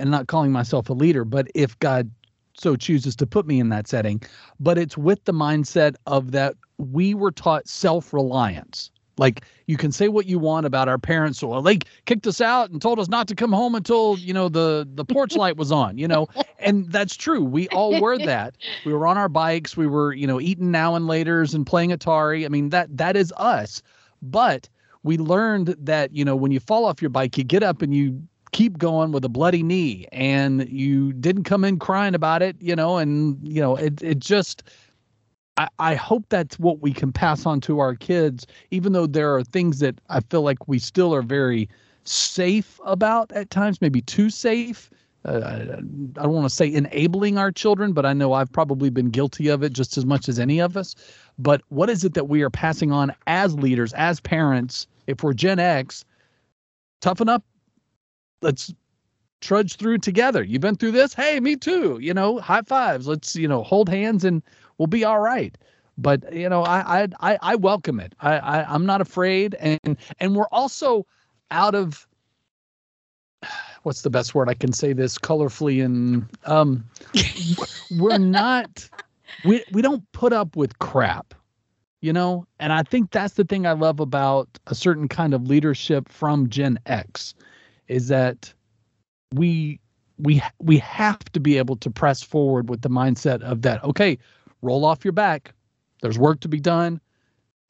and 0.00 0.10
not 0.10 0.26
calling 0.26 0.50
myself 0.50 0.88
a 0.90 0.92
leader, 0.92 1.24
but 1.24 1.46
if 1.54 1.78
God 1.78 2.10
so 2.58 2.74
chooses 2.74 3.14
to 3.14 3.26
put 3.28 3.46
me 3.46 3.60
in 3.60 3.68
that 3.68 3.86
setting, 3.86 4.20
but 4.58 4.78
it's 4.78 4.98
with 4.98 5.24
the 5.26 5.32
mindset 5.32 5.94
of 6.08 6.32
that 6.32 6.56
we 6.78 7.14
were 7.14 7.30
taught 7.30 7.68
self 7.68 8.12
reliance. 8.12 8.90
Like 9.16 9.44
you 9.66 9.76
can 9.76 9.92
say 9.92 10.08
what 10.08 10.26
you 10.26 10.38
want 10.38 10.66
about 10.66 10.88
our 10.88 10.98
parents. 10.98 11.42
Well, 11.42 11.62
they 11.62 11.78
kicked 12.06 12.26
us 12.26 12.40
out 12.40 12.70
and 12.70 12.80
told 12.82 12.98
us 12.98 13.08
not 13.08 13.28
to 13.28 13.34
come 13.34 13.52
home 13.52 13.74
until 13.74 14.18
you 14.18 14.32
know 14.32 14.48
the 14.48 14.88
the 14.94 15.04
porch 15.04 15.36
light 15.36 15.56
was 15.56 15.70
on. 15.70 15.98
You 15.98 16.08
know, 16.08 16.28
and 16.58 16.90
that's 16.90 17.16
true. 17.16 17.42
We 17.42 17.68
all 17.68 18.00
were 18.00 18.18
that. 18.18 18.56
We 18.84 18.92
were 18.92 19.06
on 19.06 19.16
our 19.16 19.28
bikes. 19.28 19.76
We 19.76 19.86
were 19.86 20.12
you 20.12 20.26
know 20.26 20.40
eating 20.40 20.70
now 20.70 20.94
and 20.94 21.06
later's 21.06 21.54
and 21.54 21.66
playing 21.66 21.90
Atari. 21.90 22.44
I 22.44 22.48
mean 22.48 22.70
that 22.70 22.96
that 22.96 23.16
is 23.16 23.32
us. 23.36 23.82
But 24.22 24.68
we 25.02 25.18
learned 25.18 25.76
that 25.78 26.14
you 26.14 26.24
know 26.24 26.34
when 26.34 26.50
you 26.50 26.60
fall 26.60 26.84
off 26.84 27.00
your 27.00 27.10
bike, 27.10 27.38
you 27.38 27.44
get 27.44 27.62
up 27.62 27.82
and 27.82 27.94
you 27.94 28.20
keep 28.52 28.78
going 28.78 29.10
with 29.10 29.24
a 29.24 29.28
bloody 29.28 29.62
knee, 29.64 30.06
and 30.12 30.68
you 30.68 31.12
didn't 31.14 31.42
come 31.42 31.64
in 31.64 31.78
crying 31.78 32.14
about 32.14 32.40
it. 32.42 32.56
You 32.60 32.74
know, 32.74 32.96
and 32.98 33.38
you 33.46 33.60
know 33.60 33.76
it 33.76 34.02
it 34.02 34.18
just 34.18 34.64
I, 35.56 35.68
I 35.78 35.94
hope 35.94 36.24
that's 36.28 36.58
what 36.58 36.80
we 36.80 36.92
can 36.92 37.12
pass 37.12 37.46
on 37.46 37.60
to 37.62 37.78
our 37.78 37.94
kids, 37.94 38.46
even 38.70 38.92
though 38.92 39.06
there 39.06 39.34
are 39.34 39.44
things 39.44 39.78
that 39.80 40.00
I 40.08 40.20
feel 40.20 40.42
like 40.42 40.66
we 40.68 40.78
still 40.78 41.14
are 41.14 41.22
very 41.22 41.68
safe 42.04 42.80
about 42.84 43.30
at 43.32 43.50
times, 43.50 43.80
maybe 43.80 44.02
too 44.02 44.30
safe. 44.30 44.90
Uh, 45.24 45.40
I 45.44 46.22
don't 46.22 46.32
want 46.32 46.44
to 46.44 46.54
say 46.54 46.70
enabling 46.70 47.38
our 47.38 47.50
children, 47.50 47.92
but 47.92 48.04
I 48.04 48.12
know 48.12 48.34
I've 48.34 48.52
probably 48.52 48.90
been 48.90 49.10
guilty 49.10 49.48
of 49.48 49.62
it 49.62 49.72
just 49.72 49.96
as 49.96 50.04
much 50.04 50.28
as 50.28 50.38
any 50.38 50.60
of 50.60 50.76
us. 50.76 50.94
But 51.38 51.62
what 51.68 51.88
is 51.88 52.04
it 52.04 52.14
that 52.14 52.28
we 52.28 52.42
are 52.42 52.50
passing 52.50 52.92
on 52.92 53.14
as 53.26 53.54
leaders, 53.54 53.94
as 53.94 54.20
parents? 54.20 54.86
If 55.06 55.22
we're 55.22 55.32
Gen 55.32 55.58
X, 55.58 56.04
toughen 57.00 57.28
up. 57.28 57.44
Let's 58.42 58.74
trudge 59.40 59.76
through 59.76 59.98
together. 59.98 60.42
You've 60.42 60.60
been 60.60 60.76
through 60.76 60.92
this. 60.92 61.14
Hey, 61.14 61.40
me 61.40 61.56
too. 61.56 61.98
You 62.00 62.12
know, 62.12 62.38
high 62.38 62.62
fives. 62.62 63.06
Let's, 63.06 63.34
you 63.34 63.48
know, 63.48 63.62
hold 63.62 63.88
hands 63.88 64.24
and 64.24 64.42
we'll 64.78 64.86
be 64.86 65.04
all 65.04 65.20
right. 65.20 65.56
But 65.96 66.32
you 66.32 66.48
know, 66.48 66.64
I 66.64 67.08
I 67.20 67.38
I 67.40 67.54
welcome 67.56 68.00
it. 68.00 68.14
I, 68.20 68.38
I 68.38 68.74
I'm 68.74 68.84
not 68.86 69.00
afraid, 69.00 69.54
and 69.60 69.96
and 70.18 70.34
we're 70.34 70.48
also 70.50 71.06
out 71.50 71.74
of 71.74 72.06
what's 73.84 74.02
the 74.02 74.10
best 74.10 74.34
word 74.34 74.48
I 74.48 74.54
can 74.54 74.72
say 74.72 74.92
this 74.92 75.18
colorfully 75.18 75.84
and 75.84 76.26
um 76.46 76.84
we're 77.90 78.18
not 78.18 78.88
we 79.44 79.62
we 79.72 79.82
don't 79.82 80.10
put 80.12 80.32
up 80.32 80.56
with 80.56 80.78
crap 80.78 81.34
you 82.00 82.12
know 82.12 82.46
and 82.60 82.72
i 82.72 82.82
think 82.82 83.10
that's 83.10 83.34
the 83.34 83.44
thing 83.44 83.66
i 83.66 83.72
love 83.72 83.98
about 83.98 84.48
a 84.66 84.74
certain 84.74 85.08
kind 85.08 85.32
of 85.32 85.48
leadership 85.48 86.08
from 86.08 86.48
gen 86.48 86.78
x 86.86 87.34
is 87.88 88.08
that 88.08 88.52
we 89.34 89.80
we 90.18 90.42
we 90.60 90.78
have 90.78 91.18
to 91.32 91.40
be 91.40 91.56
able 91.56 91.76
to 91.76 91.90
press 91.90 92.22
forward 92.22 92.68
with 92.68 92.82
the 92.82 92.90
mindset 92.90 93.40
of 93.42 93.62
that 93.62 93.82
okay 93.84 94.18
roll 94.64 94.84
off 94.84 95.04
your 95.04 95.12
back. 95.12 95.54
There's 96.00 96.18
work 96.18 96.40
to 96.40 96.48
be 96.48 96.60
done. 96.60 97.00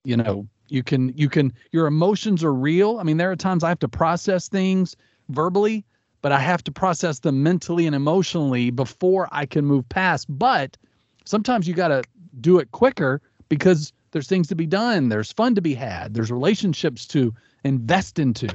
You 0.05 0.17
know, 0.17 0.47
you 0.69 0.83
can 0.83 1.13
you 1.17 1.29
can 1.29 1.53
your 1.73 1.87
emotions 1.87 2.45
are 2.45 2.55
real. 2.55 2.99
I 2.99 3.03
mean, 3.03 3.17
there 3.17 3.31
are 3.31 3.37
times 3.37 3.65
I 3.65 3.69
have 3.69 3.79
to 3.81 3.89
process 3.89 4.49
things 4.49 4.97
verbally, 5.29 5.85
but 6.23 6.33
I 6.33 6.39
have 6.39 6.63
to 6.65 6.73
process 6.73 7.19
them 7.21 7.43
mentally 7.43 7.87
and 7.87 7.95
emotionally 7.95 8.71
before 8.71 9.29
I 9.33 9.47
can 9.47 9.65
move 9.65 9.89
past. 9.89 10.27
But 10.29 10.77
sometimes 11.25 11.67
you 11.67 11.75
got 11.75 11.89
to 11.89 12.03
do 12.41 12.59
it 12.59 12.71
quicker 12.73 13.21
because 13.49 13.93
there's 14.13 14.29
things 14.29 14.49
to 14.49 14.55
be 14.55 14.67
done, 14.67 15.09
there's 15.09 15.33
fun 15.33 15.55
to 15.57 15.61
be 15.61 15.75
had, 15.75 16.15
there's 16.15 16.31
relationships 16.31 17.07
to 17.09 17.35
invest 17.65 18.19
into. 18.19 18.49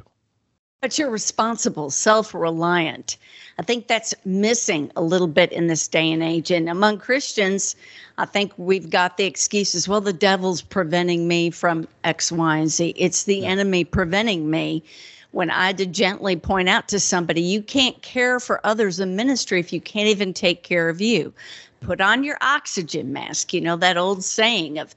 But 0.81 0.97
you're 0.97 1.09
responsible, 1.09 1.89
self 1.89 2.33
reliant. 2.33 3.17
I 3.57 3.63
think 3.63 3.87
that's 3.87 4.15
missing 4.23 4.89
a 4.95 5.01
little 5.01 5.27
bit 5.27 5.51
in 5.51 5.67
this 5.67 5.89
day 5.89 6.09
and 6.09 6.23
age. 6.23 6.51
And 6.51 6.69
among 6.69 6.99
Christians, 6.99 7.75
I 8.17 8.25
think 8.25 8.53
we've 8.55 8.89
got 8.89 9.17
the 9.17 9.25
excuses 9.25 9.89
well, 9.89 9.99
the 9.99 10.13
devil's 10.13 10.61
preventing 10.61 11.27
me 11.27 11.49
from 11.49 11.85
X, 12.05 12.31
Y, 12.31 12.57
and 12.57 12.69
Z. 12.69 12.93
It's 12.95 13.23
the 13.25 13.39
yeah. 13.39 13.49
enemy 13.49 13.83
preventing 13.83 14.49
me. 14.49 14.81
When 15.31 15.49
I 15.49 15.73
did 15.73 15.91
gently 15.91 16.37
point 16.37 16.69
out 16.69 16.87
to 16.87 16.99
somebody, 16.99 17.41
you 17.41 17.61
can't 17.61 18.01
care 18.01 18.39
for 18.39 18.65
others 18.65 19.01
in 19.01 19.17
ministry 19.17 19.59
if 19.59 19.73
you 19.73 19.81
can't 19.81 20.07
even 20.07 20.33
take 20.33 20.63
care 20.63 20.87
of 20.87 21.01
you. 21.01 21.33
Put 21.81 21.99
on 21.99 22.23
your 22.23 22.37
oxygen 22.39 23.11
mask. 23.11 23.53
You 23.53 23.59
know 23.59 23.75
that 23.75 23.97
old 23.97 24.23
saying 24.23 24.79
of, 24.79 24.95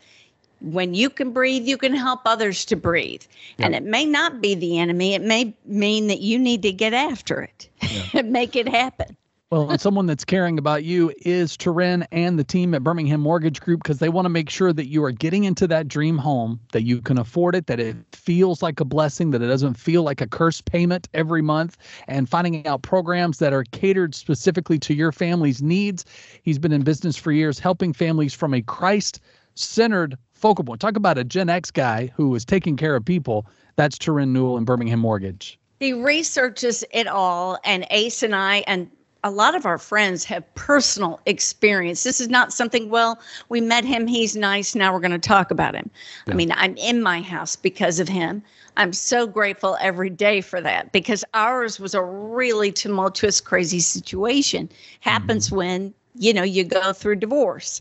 when 0.63 0.95
you 0.95 1.11
can 1.11 1.33
breathe, 1.33 1.67
you 1.67 1.77
can 1.77 1.95
help 1.95 2.21
others 2.25 2.65
to 2.67 2.77
breathe. 2.77 3.23
And 3.59 3.75
it 3.75 3.83
may 3.83 4.05
not 4.05 4.41
be 4.41 4.55
the 4.55 4.79
enemy, 4.79 5.15
it 5.15 5.23
may 5.23 5.55
mean 5.65 6.07
that 6.07 6.21
you 6.21 6.39
need 6.39 6.63
to 6.63 6.73
get 6.73 6.95
after 6.95 7.43
it 7.43 7.69
and 8.15 8.33
make 8.33 8.57
it 8.57 8.69
happen. 8.69 9.17
Well, 9.53 9.69
and 9.71 9.79
someone 9.79 10.07
that's 10.07 10.25
caring 10.25 10.59
about 10.59 10.83
you 10.83 11.13
is 11.27 11.59
Turin 11.59 12.07
and 12.11 12.39
the 12.39 12.45
team 12.45 12.73
at 12.73 12.83
Birmingham 12.83 13.21
Mortgage 13.21 13.61
Group 13.61 13.83
because 13.83 13.99
they 13.99 14.09
want 14.09 14.25
to 14.25 14.31
make 14.31 14.49
sure 14.49 14.73
that 14.73 14.87
you 14.87 15.05
are 15.05 15.13
getting 15.13 15.45
into 15.45 15.67
that 15.67 15.89
dream 15.89 16.17
home, 16.17 16.59
that 16.73 16.85
you 16.85 17.03
can 17.03 17.19
afford 17.19 17.55
it, 17.55 17.67
that 17.67 17.79
it 17.79 17.95
feels 18.13 18.63
like 18.63 18.81
a 18.81 18.87
blessing, 18.87 19.31
that 19.33 19.43
it 19.43 19.49
doesn't 19.49 19.75
feel 19.75 20.05
like 20.05 20.23
a 20.23 20.27
curse 20.27 20.63
payment 20.63 21.07
every 21.13 21.43
month, 21.43 21.77
and 22.09 22.31
finding 22.31 22.67
out 22.67 22.81
programs 22.81 23.41
that 23.41 23.53
are 23.53 23.65
catered 23.73 24.15
specifically 24.15 24.79
to 24.79 24.95
your 24.95 25.13
family's 25.13 25.61
needs. 25.61 26.07
He's 26.43 26.59
been 26.59 26.73
in 26.73 26.81
business 26.81 27.19
for 27.19 27.31
years, 27.31 27.59
helping 27.59 27.93
families 27.93 28.33
from 28.33 28.55
a 28.55 28.63
Christ 28.63 29.21
centered 29.55 30.17
focal 30.43 30.65
point. 30.65 30.81
Talk 30.81 30.97
about 30.97 31.17
a 31.17 31.25
Gen 31.25 31.49
X 31.49 31.71
guy 31.71 32.13
who 32.17 32.35
is 32.35 32.45
taking 32.45 32.77
care 32.77 32.97
of 32.97 33.05
people. 33.05 33.47
That's 33.77 33.97
Turin 33.97 34.33
Newell 34.33 34.59
and 34.59 34.67
Birmingham 34.67 34.99
Mortgage. 34.99 35.59
He 35.81 35.93
researches 35.93 36.85
it 36.91 37.07
all, 37.07 37.59
and 37.65 37.87
Ace 37.91 38.23
and 38.23 38.35
I, 38.35 38.59
and 38.67 38.91
a 39.25 39.31
lot 39.31 39.55
of 39.55 39.67
our 39.67 39.79
friends 39.79 40.25
have 40.25 40.55
personal 40.55 41.21
experience. 41.27 42.03
This 42.03 42.21
is 42.21 42.29
not 42.29 42.53
something, 42.53 42.91
well, 42.91 43.21
we 43.49 43.61
met 43.61 43.85
him, 43.85 44.07
he's 44.07 44.37
nice, 44.37 44.75
now 44.75 44.93
we're 44.93 45.01
going 45.01 45.13
to 45.13 45.19
talk 45.19 45.51
about 45.51 45.75
him. 45.75 45.91
Yeah. 46.27 46.35
I 46.35 46.37
mean, 46.37 46.53
I'm 46.53 46.77
in 46.77 47.03
my 47.03 47.21
house 47.21 47.57
because 47.57 48.01
of 48.01 48.09
him. 48.09 48.43
I'm 48.77 48.93
so 48.93 49.27
grateful 49.27 49.77
every 49.81 50.11
day 50.11 50.41
for 50.41 50.61
that 50.61 50.93
because 50.93 51.25
ours 51.35 51.79
was 51.79 51.95
a 51.95 52.03
really 52.03 52.73
tumultuous, 52.73 53.41
crazy 53.41 53.81
situation. 53.81 54.69
Happens 55.01 55.47
mm-hmm. 55.47 55.57
when, 55.57 55.95
you 56.17 56.33
know, 56.33 56.43
you 56.43 56.65
go 56.65 56.93
through 56.93 57.17
divorce. 57.17 57.81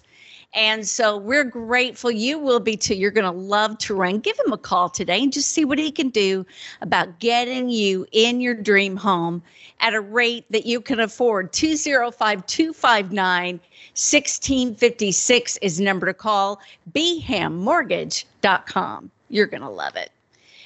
And 0.53 0.86
so 0.86 1.15
we're 1.15 1.46
grateful. 1.46 2.12
You 2.12 2.38
will 2.38 2.60
be 2.60 2.75
too. 2.75 2.96
You're 2.96 3.12
going 3.12 3.31
to 3.31 3.31
love 3.31 3.77
Turin. 3.77 4.20
Give 4.20 4.38
him 4.46 4.51
a 4.51 4.58
call 4.58 4.89
today 4.89 5.24
and 5.24 5.31
just 5.31 5.51
see 5.51 5.63
what 5.63 5.79
he 5.79 5.91
can 5.91 6.10
do 6.10 6.46
about 6.81 7.20
getting 7.20 7.70
you 7.70 8.05
in 8.12 8.41
your 8.41 8.55
dream 8.55 8.98
home 8.98 9.41
at 9.79 9.93
a 9.93 10.01
rate 10.01 10.43
that 10.50 10.65
you 10.65 10.81
can 10.81 11.00
afford. 11.00 11.53
205 11.53 12.46
259 12.46 13.62
1656 13.93 15.58
is 15.62 15.79
number 15.79 16.05
to 16.05 16.13
call. 16.13 16.60
BHAMMortgage.com. 16.91 19.12
You're 19.29 19.48
going 19.48 19.62
to 19.62 19.70
love 19.70 19.96
it. 19.96 20.12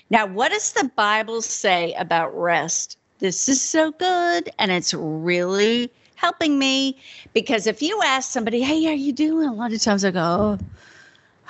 Now, 0.10 0.25
what 0.25 0.51
does 0.51 0.74
the 0.74 0.89
Bible 0.96 1.44
say 1.44 1.94
about 1.94 2.36
rest? 2.36 2.98
This 3.20 3.48
is 3.48 3.62
so 3.62 3.92
good 3.92 4.50
and 4.60 4.72
it's 4.72 4.94
really 4.94 5.89
helping 6.15 6.57
me. 6.57 6.98
Because 7.34 7.67
if 7.67 7.81
you 7.81 8.01
ask 8.03 8.31
somebody, 8.31 8.62
hey, 8.62 8.84
how 8.84 8.91
are 8.91 8.93
you 8.93 9.13
doing? 9.13 9.48
A 9.48 9.53
lot 9.53 9.74
of 9.74 9.81
times 9.81 10.03
I 10.03 10.12
go, 10.12 10.19
oh, 10.19 10.60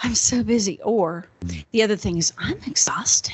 I'm 0.03 0.15
so 0.15 0.43
busy. 0.43 0.79
Or 0.83 1.25
the 1.71 1.83
other 1.83 1.95
thing 1.95 2.17
is, 2.17 2.33
I'm 2.37 2.59
exhausted. 2.67 3.33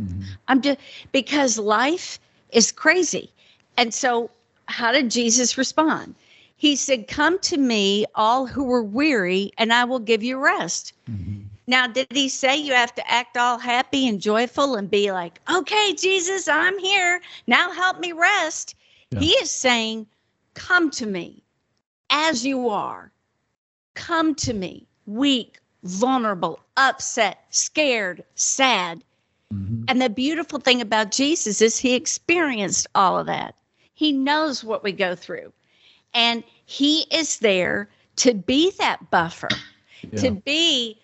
Mm-hmm. 0.00 0.22
I'm 0.46 0.60
just 0.60 0.78
because 1.12 1.58
life 1.58 2.18
is 2.52 2.72
crazy. 2.72 3.30
And 3.76 3.92
so, 3.92 4.30
how 4.66 4.92
did 4.92 5.10
Jesus 5.10 5.58
respond? 5.58 6.14
He 6.56 6.76
said, 6.76 7.08
Come 7.08 7.38
to 7.40 7.56
me, 7.56 8.04
all 8.14 8.46
who 8.46 8.70
are 8.72 8.82
weary, 8.82 9.52
and 9.58 9.72
I 9.72 9.84
will 9.84 9.98
give 10.00 10.22
you 10.22 10.38
rest. 10.38 10.92
Mm-hmm. 11.10 11.42
Now, 11.68 11.86
did 11.86 12.06
he 12.10 12.30
say 12.30 12.56
you 12.56 12.72
have 12.72 12.94
to 12.94 13.10
act 13.10 13.36
all 13.36 13.58
happy 13.58 14.08
and 14.08 14.20
joyful 14.20 14.76
and 14.76 14.90
be 14.90 15.12
like, 15.12 15.38
okay, 15.52 15.92
Jesus, 15.92 16.48
I'm 16.48 16.78
here. 16.78 17.20
Now 17.46 17.70
help 17.72 18.00
me 18.00 18.12
rest? 18.12 18.74
Yeah. 19.10 19.20
He 19.20 19.30
is 19.32 19.50
saying, 19.50 20.06
Come 20.58 20.90
to 20.90 21.06
me 21.06 21.44
as 22.10 22.44
you 22.44 22.68
are. 22.68 23.12
Come 23.94 24.34
to 24.36 24.52
me, 24.52 24.86
weak, 25.06 25.60
vulnerable, 25.84 26.58
upset, 26.76 27.44
scared, 27.50 28.24
sad. 28.34 29.04
Mm-hmm. 29.54 29.84
And 29.86 30.02
the 30.02 30.10
beautiful 30.10 30.58
thing 30.58 30.80
about 30.80 31.12
Jesus 31.12 31.62
is 31.62 31.78
he 31.78 31.94
experienced 31.94 32.88
all 32.96 33.18
of 33.18 33.26
that. 33.26 33.54
He 33.94 34.12
knows 34.12 34.64
what 34.64 34.82
we 34.82 34.92
go 34.92 35.14
through. 35.14 35.52
And 36.12 36.42
he 36.66 37.06
is 37.12 37.38
there 37.38 37.88
to 38.16 38.34
be 38.34 38.72
that 38.78 39.10
buffer, 39.10 39.48
yeah. 40.02 40.20
to 40.20 40.30
be 40.32 40.98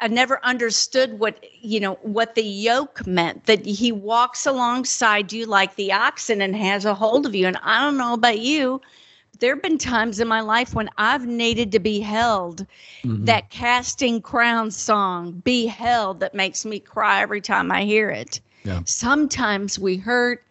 I 0.00 0.08
never 0.08 0.44
understood 0.44 1.18
what 1.18 1.44
you 1.60 1.80
know 1.80 1.94
what 2.02 2.34
the 2.34 2.42
yoke 2.42 3.06
meant 3.06 3.46
that 3.46 3.64
he 3.64 3.92
walks 3.92 4.46
alongside 4.46 5.32
you 5.32 5.46
like 5.46 5.74
the 5.76 5.92
oxen 5.92 6.42
and 6.42 6.54
has 6.54 6.84
a 6.84 6.94
hold 6.94 7.26
of 7.26 7.34
you 7.34 7.46
and 7.46 7.56
I 7.62 7.80
don't 7.80 7.96
know 7.96 8.14
about 8.14 8.40
you 8.40 8.80
there 9.38 9.54
have 9.54 9.62
been 9.62 9.78
times 9.78 10.20
in 10.20 10.28
my 10.28 10.42
life 10.42 10.74
when 10.74 10.90
I've 10.98 11.26
needed 11.26 11.72
to 11.72 11.78
be 11.78 12.00
held 12.00 12.66
mm-hmm. 13.02 13.24
that 13.24 13.48
casting 13.48 14.20
crown 14.20 14.70
song 14.70 15.32
be 15.44 15.66
held 15.66 16.20
that 16.20 16.34
makes 16.34 16.64
me 16.66 16.78
cry 16.78 17.22
every 17.22 17.40
time 17.40 17.72
I 17.72 17.84
hear 17.84 18.10
it 18.10 18.40
yeah. 18.64 18.80
sometimes 18.84 19.78
we 19.78 19.96
hurt 19.96 20.44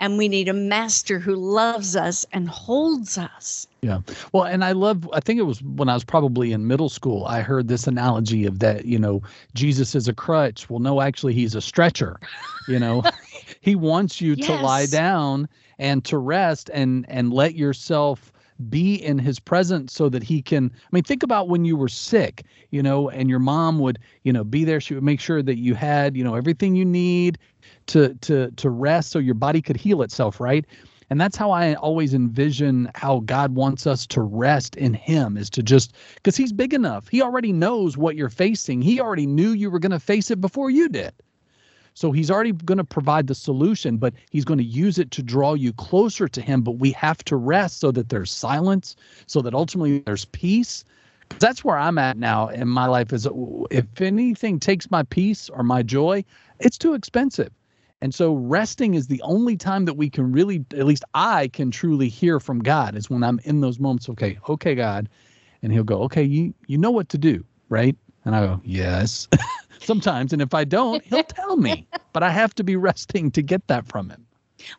and 0.00 0.16
we 0.16 0.28
need 0.28 0.48
a 0.48 0.54
master 0.54 1.18
who 1.18 1.36
loves 1.36 1.94
us 1.94 2.24
and 2.32 2.48
holds 2.48 3.18
us. 3.18 3.66
Yeah. 3.82 4.00
Well, 4.32 4.44
and 4.44 4.62
I 4.62 4.72
love, 4.72 5.08
I 5.12 5.20
think 5.20 5.38
it 5.38 5.44
was 5.44 5.62
when 5.62 5.88
I 5.88 5.94
was 5.94 6.04
probably 6.04 6.52
in 6.52 6.66
middle 6.66 6.90
school, 6.90 7.24
I 7.24 7.40
heard 7.40 7.68
this 7.68 7.86
analogy 7.86 8.44
of 8.44 8.58
that, 8.58 8.84
you 8.84 8.98
know, 8.98 9.22
Jesus 9.54 9.94
is 9.94 10.06
a 10.06 10.12
crutch. 10.12 10.68
Well, 10.68 10.80
no, 10.80 11.00
actually, 11.00 11.32
he's 11.32 11.54
a 11.54 11.62
stretcher. 11.62 12.20
You 12.68 12.78
know, 12.78 13.02
he 13.60 13.74
wants 13.74 14.20
you 14.20 14.36
to 14.36 14.54
lie 14.56 14.86
down 14.86 15.48
and 15.78 16.04
to 16.04 16.18
rest 16.18 16.70
and 16.72 17.06
and 17.08 17.32
let 17.32 17.54
yourself 17.54 18.32
be 18.68 18.94
in 18.94 19.18
his 19.18 19.40
presence 19.40 19.94
so 19.94 20.10
that 20.10 20.22
he 20.22 20.42
can 20.42 20.70
i 20.74 20.88
mean 20.92 21.02
think 21.02 21.22
about 21.22 21.48
when 21.48 21.64
you 21.64 21.76
were 21.76 21.88
sick 21.88 22.44
you 22.70 22.82
know 22.82 23.08
and 23.08 23.30
your 23.30 23.38
mom 23.38 23.78
would 23.78 23.98
you 24.22 24.32
know 24.34 24.44
be 24.44 24.64
there 24.64 24.82
she 24.82 24.92
would 24.92 25.02
make 25.02 25.18
sure 25.18 25.42
that 25.42 25.56
you 25.56 25.74
had 25.74 26.14
you 26.14 26.22
know 26.22 26.34
everything 26.34 26.76
you 26.76 26.84
need 26.84 27.38
to 27.86 28.14
to 28.16 28.50
to 28.52 28.68
rest 28.68 29.10
so 29.10 29.18
your 29.18 29.34
body 29.34 29.62
could 29.62 29.78
heal 29.78 30.02
itself 30.02 30.40
right 30.40 30.66
and 31.10 31.20
that's 31.20 31.36
how 31.36 31.50
i 31.50 31.74
always 31.74 32.14
envision 32.14 32.90
how 32.94 33.20
god 33.20 33.54
wants 33.54 33.86
us 33.86 34.06
to 34.06 34.22
rest 34.22 34.76
in 34.76 34.94
him 34.94 35.36
is 35.36 35.50
to 35.50 35.62
just 35.62 35.94
because 36.14 36.36
he's 36.36 36.52
big 36.52 36.72
enough 36.72 37.08
he 37.08 37.20
already 37.20 37.52
knows 37.52 37.96
what 37.96 38.16
you're 38.16 38.30
facing 38.30 38.80
he 38.80 39.00
already 39.00 39.26
knew 39.26 39.50
you 39.50 39.70
were 39.70 39.78
going 39.78 39.90
to 39.90 40.00
face 40.00 40.30
it 40.30 40.40
before 40.40 40.70
you 40.70 40.88
did 40.88 41.12
so 41.94 42.12
he's 42.12 42.30
already 42.30 42.52
going 42.52 42.78
to 42.78 42.84
provide 42.84 43.26
the 43.26 43.34
solution, 43.34 43.96
but 43.96 44.14
he's 44.30 44.44
going 44.44 44.58
to 44.58 44.64
use 44.64 44.98
it 44.98 45.10
to 45.12 45.22
draw 45.22 45.54
you 45.54 45.72
closer 45.72 46.28
to 46.28 46.40
him. 46.40 46.62
But 46.62 46.78
we 46.78 46.92
have 46.92 47.22
to 47.24 47.36
rest 47.36 47.80
so 47.80 47.90
that 47.92 48.08
there's 48.08 48.30
silence, 48.30 48.96
so 49.26 49.42
that 49.42 49.54
ultimately 49.54 49.98
there's 50.00 50.24
peace. 50.26 50.84
That's 51.38 51.64
where 51.64 51.76
I'm 51.76 51.98
at 51.98 52.16
now 52.16 52.48
in 52.48 52.68
my 52.68 52.86
life. 52.86 53.12
Is 53.12 53.28
if 53.70 54.00
anything 54.00 54.58
takes 54.58 54.90
my 54.90 55.02
peace 55.04 55.48
or 55.50 55.62
my 55.62 55.82
joy, 55.82 56.24
it's 56.58 56.78
too 56.78 56.94
expensive. 56.94 57.50
And 58.02 58.14
so 58.14 58.34
resting 58.34 58.94
is 58.94 59.08
the 59.08 59.20
only 59.22 59.56
time 59.56 59.84
that 59.84 59.94
we 59.94 60.08
can 60.08 60.32
really, 60.32 60.64
at 60.72 60.86
least 60.86 61.04
I 61.14 61.48
can 61.48 61.70
truly 61.70 62.08
hear 62.08 62.40
from 62.40 62.60
God 62.60 62.96
is 62.96 63.10
when 63.10 63.22
I'm 63.22 63.40
in 63.44 63.60
those 63.60 63.78
moments. 63.78 64.08
Okay, 64.08 64.38
okay, 64.48 64.74
God, 64.74 65.08
and 65.62 65.72
He'll 65.72 65.84
go, 65.84 66.02
okay, 66.02 66.22
you 66.22 66.54
you 66.66 66.78
know 66.78 66.90
what 66.90 67.08
to 67.10 67.18
do, 67.18 67.44
right? 67.68 67.96
And 68.24 68.34
I 68.34 68.46
go, 68.46 68.60
yes. 68.64 69.28
Sometimes, 69.80 70.32
and 70.32 70.40
if 70.42 70.54
I 70.54 70.64
don't, 70.64 71.02
He'll 71.04 71.24
tell 71.28 71.56
me. 71.56 71.86
But 72.12 72.22
I 72.22 72.30
have 72.30 72.54
to 72.56 72.64
be 72.64 72.76
resting 72.76 73.30
to 73.32 73.42
get 73.42 73.66
that 73.68 73.86
from 73.86 74.10
Him. 74.10 74.26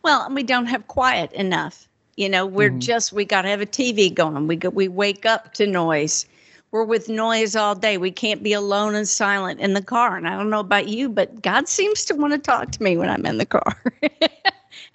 Well, 0.03 0.25
and 0.25 0.35
we 0.35 0.43
don't 0.43 0.67
have 0.67 0.87
quiet 0.87 1.31
enough. 1.33 1.87
You 2.17 2.29
know, 2.29 2.45
we're 2.45 2.71
Mhm. 2.71 2.79
just 2.79 3.13
we 3.13 3.25
got 3.25 3.43
to 3.43 3.49
have 3.49 3.61
a 3.61 3.65
TV 3.65 4.09
going. 4.13 4.47
We 4.47 4.55
go, 4.55 4.69
we 4.69 4.87
wake 4.87 5.25
up 5.25 5.53
to 5.55 5.65
noise. 5.67 6.25
We're 6.71 6.85
with 6.85 7.09
noise 7.09 7.55
all 7.55 7.75
day. 7.75 7.97
We 7.97 8.11
can't 8.11 8.41
be 8.41 8.53
alone 8.53 8.95
and 8.95 9.07
silent 9.07 9.59
in 9.59 9.73
the 9.73 9.81
car. 9.81 10.15
And 10.15 10.27
I 10.27 10.37
don't 10.37 10.49
know 10.49 10.61
about 10.61 10.87
you, 10.87 11.09
but 11.09 11.41
God 11.41 11.67
seems 11.67 12.05
to 12.05 12.15
want 12.15 12.31
to 12.31 12.39
talk 12.39 12.71
to 12.71 12.83
me 12.83 12.95
when 12.95 13.09
I'm 13.09 13.25
in 13.25 13.37
the 13.37 13.45
car. 13.45 13.75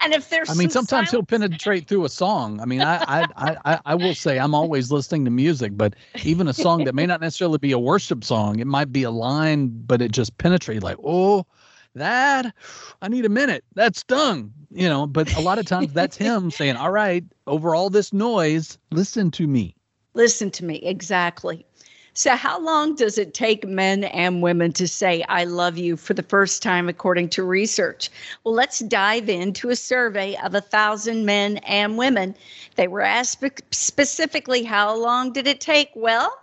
and 0.01 0.15
if 0.15 0.31
there's 0.31 0.49
I 0.49 0.55
mean, 0.55 0.71
some 0.71 0.87
sometimes 0.87 1.11
He'll 1.11 1.23
penetrate 1.23 1.87
through 1.87 2.07
a 2.07 2.09
song. 2.09 2.61
I 2.61 2.65
mean, 2.65 2.81
I, 2.81 2.97
I 3.07 3.27
I 3.37 3.57
I 3.65 3.81
I 3.85 3.95
will 3.95 4.15
say 4.15 4.39
I'm 4.39 4.55
always 4.55 4.91
listening 4.91 5.27
to 5.27 5.31
music, 5.31 5.77
but 5.77 5.95
even 6.25 6.49
a 6.49 6.55
song 6.55 6.85
that 6.85 6.95
may 6.95 7.05
not 7.05 7.21
necessarily 7.21 7.59
be 7.59 7.73
a 7.73 7.79
worship 7.79 8.25
song, 8.25 8.59
it 8.59 8.67
might 8.67 8.91
be 8.91 9.03
a 9.03 9.11
line, 9.11 9.69
but 9.87 10.01
it 10.01 10.13
just 10.13 10.39
penetrates 10.39 10.83
like, 10.83 10.97
oh, 11.05 11.45
that 11.95 12.55
I 13.03 13.09
need 13.09 13.27
a 13.27 13.31
minute. 13.31 13.65
That 13.75 13.97
stung, 13.97 14.51
you 14.71 14.89
know. 14.89 15.07
But 15.07 15.35
a 15.37 15.41
lot 15.41 15.59
of 15.59 15.67
times 15.67 15.93
that's 15.93 16.17
Him 16.17 16.51
saying, 16.51 16.77
"All 16.77 16.91
right, 16.91 17.25
over 17.47 17.75
all 17.75 17.91
this 17.91 18.15
noise, 18.15 18.79
listen 18.91 19.31
to 19.33 19.47
me." 19.47 19.76
Listen 20.17 20.51
to 20.53 20.65
me, 20.65 20.77
exactly. 20.77 21.67
So, 22.15 22.37
how 22.37 22.59
long 22.59 22.95
does 22.95 23.19
it 23.19 23.35
take 23.35 23.69
men 23.69 24.05
and 24.05 24.41
women 24.41 24.73
to 24.73 24.89
say, 24.89 25.23
I 25.29 25.45
love 25.45 25.77
you 25.77 25.95
for 25.99 26.15
the 26.15 26.23
first 26.23 26.63
time, 26.63 26.89
according 26.89 27.29
to 27.31 27.43
research? 27.43 28.09
Well, 28.43 28.55
let's 28.55 28.79
dive 28.79 29.29
into 29.29 29.69
a 29.69 29.77
survey 29.77 30.35
of 30.43 30.55
a 30.55 30.63
thousand 30.63 31.27
men 31.27 31.59
and 31.59 31.99
women. 31.99 32.35
They 32.77 32.89
were 32.89 33.03
asked 33.03 33.45
specifically, 33.73 34.63
How 34.63 34.97
long 34.97 35.35
did 35.35 35.47
it 35.47 35.61
take? 35.61 35.91
Well, 35.95 36.35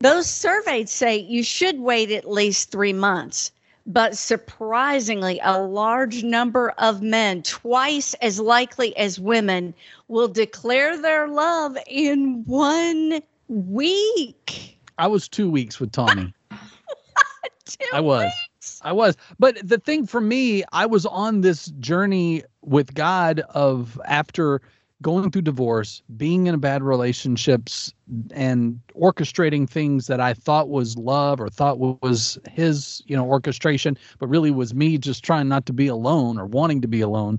those 0.00 0.28
surveyed 0.28 0.90
say 0.90 1.16
you 1.16 1.42
should 1.42 1.80
wait 1.80 2.10
at 2.10 2.30
least 2.30 2.70
three 2.70 2.92
months. 2.92 3.50
But 3.92 4.16
surprisingly, 4.16 5.40
a 5.42 5.58
large 5.58 6.22
number 6.22 6.70
of 6.78 7.02
men, 7.02 7.42
twice 7.42 8.14
as 8.22 8.38
likely 8.38 8.96
as 8.96 9.18
women, 9.18 9.74
will 10.06 10.28
declare 10.28 10.96
their 10.96 11.26
love 11.26 11.76
in 11.88 12.44
one 12.46 13.20
week. 13.48 14.78
I 14.96 15.08
was 15.08 15.28
two 15.28 15.50
weeks 15.50 15.80
with. 15.80 16.32
Two 17.64 17.86
I 17.92 18.00
was. 18.00 18.32
weeks. 18.60 18.80
I 18.84 18.92
was. 18.92 19.16
But 19.40 19.56
the 19.62 19.78
thing 19.78 20.06
for 20.06 20.20
me, 20.20 20.62
I 20.72 20.86
was 20.86 21.04
on 21.04 21.40
this 21.40 21.66
journey 21.80 22.44
with 22.62 22.94
God 22.94 23.40
of 23.50 24.00
after 24.04 24.62
going 25.02 25.30
through 25.30 25.42
divorce, 25.42 26.02
being 26.16 26.46
in 26.46 26.54
a 26.54 26.58
bad 26.58 26.82
relationships 26.82 27.92
and 28.32 28.78
orchestrating 28.94 29.68
things 29.68 30.06
that 30.08 30.20
I 30.20 30.34
thought 30.34 30.68
was 30.68 30.96
love 30.96 31.40
or 31.40 31.48
thought 31.48 31.78
was 31.78 32.38
his, 32.50 33.02
you 33.06 33.16
know, 33.16 33.24
orchestration, 33.24 33.96
but 34.18 34.28
really 34.28 34.50
was 34.50 34.74
me 34.74 34.98
just 34.98 35.24
trying 35.24 35.48
not 35.48 35.66
to 35.66 35.72
be 35.72 35.86
alone 35.86 36.38
or 36.38 36.46
wanting 36.46 36.80
to 36.82 36.88
be 36.88 37.00
alone. 37.00 37.38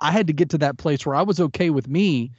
I 0.00 0.10
had 0.10 0.26
to 0.26 0.32
get 0.32 0.50
to 0.50 0.58
that 0.58 0.78
place 0.78 1.06
where 1.06 1.14
I 1.14 1.22
was 1.22 1.40
okay 1.40 1.70
with 1.70 1.88
me 1.88 2.32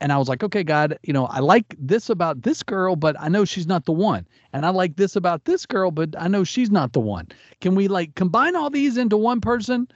and 0.00 0.12
I 0.12 0.18
was 0.18 0.28
like, 0.28 0.42
okay, 0.42 0.62
God, 0.62 0.98
you 1.02 1.12
know, 1.12 1.26
I 1.26 1.38
like 1.38 1.74
this 1.78 2.10
about 2.10 2.42
this 2.42 2.62
girl, 2.62 2.96
but 2.96 3.16
I 3.18 3.28
know 3.28 3.46
she's 3.46 3.66
not 3.66 3.86
the 3.86 3.92
one. 3.92 4.26
And 4.52 4.66
I 4.66 4.68
like 4.68 4.96
this 4.96 5.16
about 5.16 5.46
this 5.46 5.64
girl, 5.64 5.90
but 5.90 6.14
I 6.18 6.28
know 6.28 6.44
she's 6.44 6.70
not 6.70 6.92
the 6.92 7.00
one. 7.00 7.28
Can 7.62 7.74
we 7.74 7.88
like 7.88 8.14
combine 8.14 8.54
all 8.54 8.68
these 8.68 8.98
into 8.98 9.16
one 9.16 9.40
person? 9.40 9.88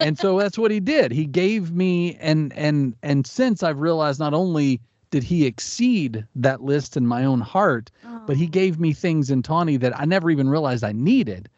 And 0.00 0.18
so 0.18 0.38
that's 0.38 0.58
what 0.58 0.70
he 0.70 0.80
did. 0.80 1.12
He 1.12 1.26
gave 1.26 1.72
me 1.72 2.16
and 2.20 2.52
and 2.54 2.94
and 3.02 3.26
since 3.26 3.62
I've 3.62 3.80
realized 3.80 4.20
not 4.20 4.34
only 4.34 4.80
did 5.10 5.22
he 5.22 5.46
exceed 5.46 6.26
that 6.34 6.62
list 6.62 6.96
in 6.96 7.06
my 7.06 7.24
own 7.24 7.40
heart, 7.40 7.90
but 8.26 8.36
he 8.36 8.46
gave 8.46 8.80
me 8.80 8.92
things 8.92 9.30
in 9.30 9.42
Tawny 9.42 9.76
that 9.76 9.98
I 9.98 10.04
never 10.04 10.30
even 10.30 10.48
realized 10.48 10.82
I 10.82 10.92
needed. 10.92 11.48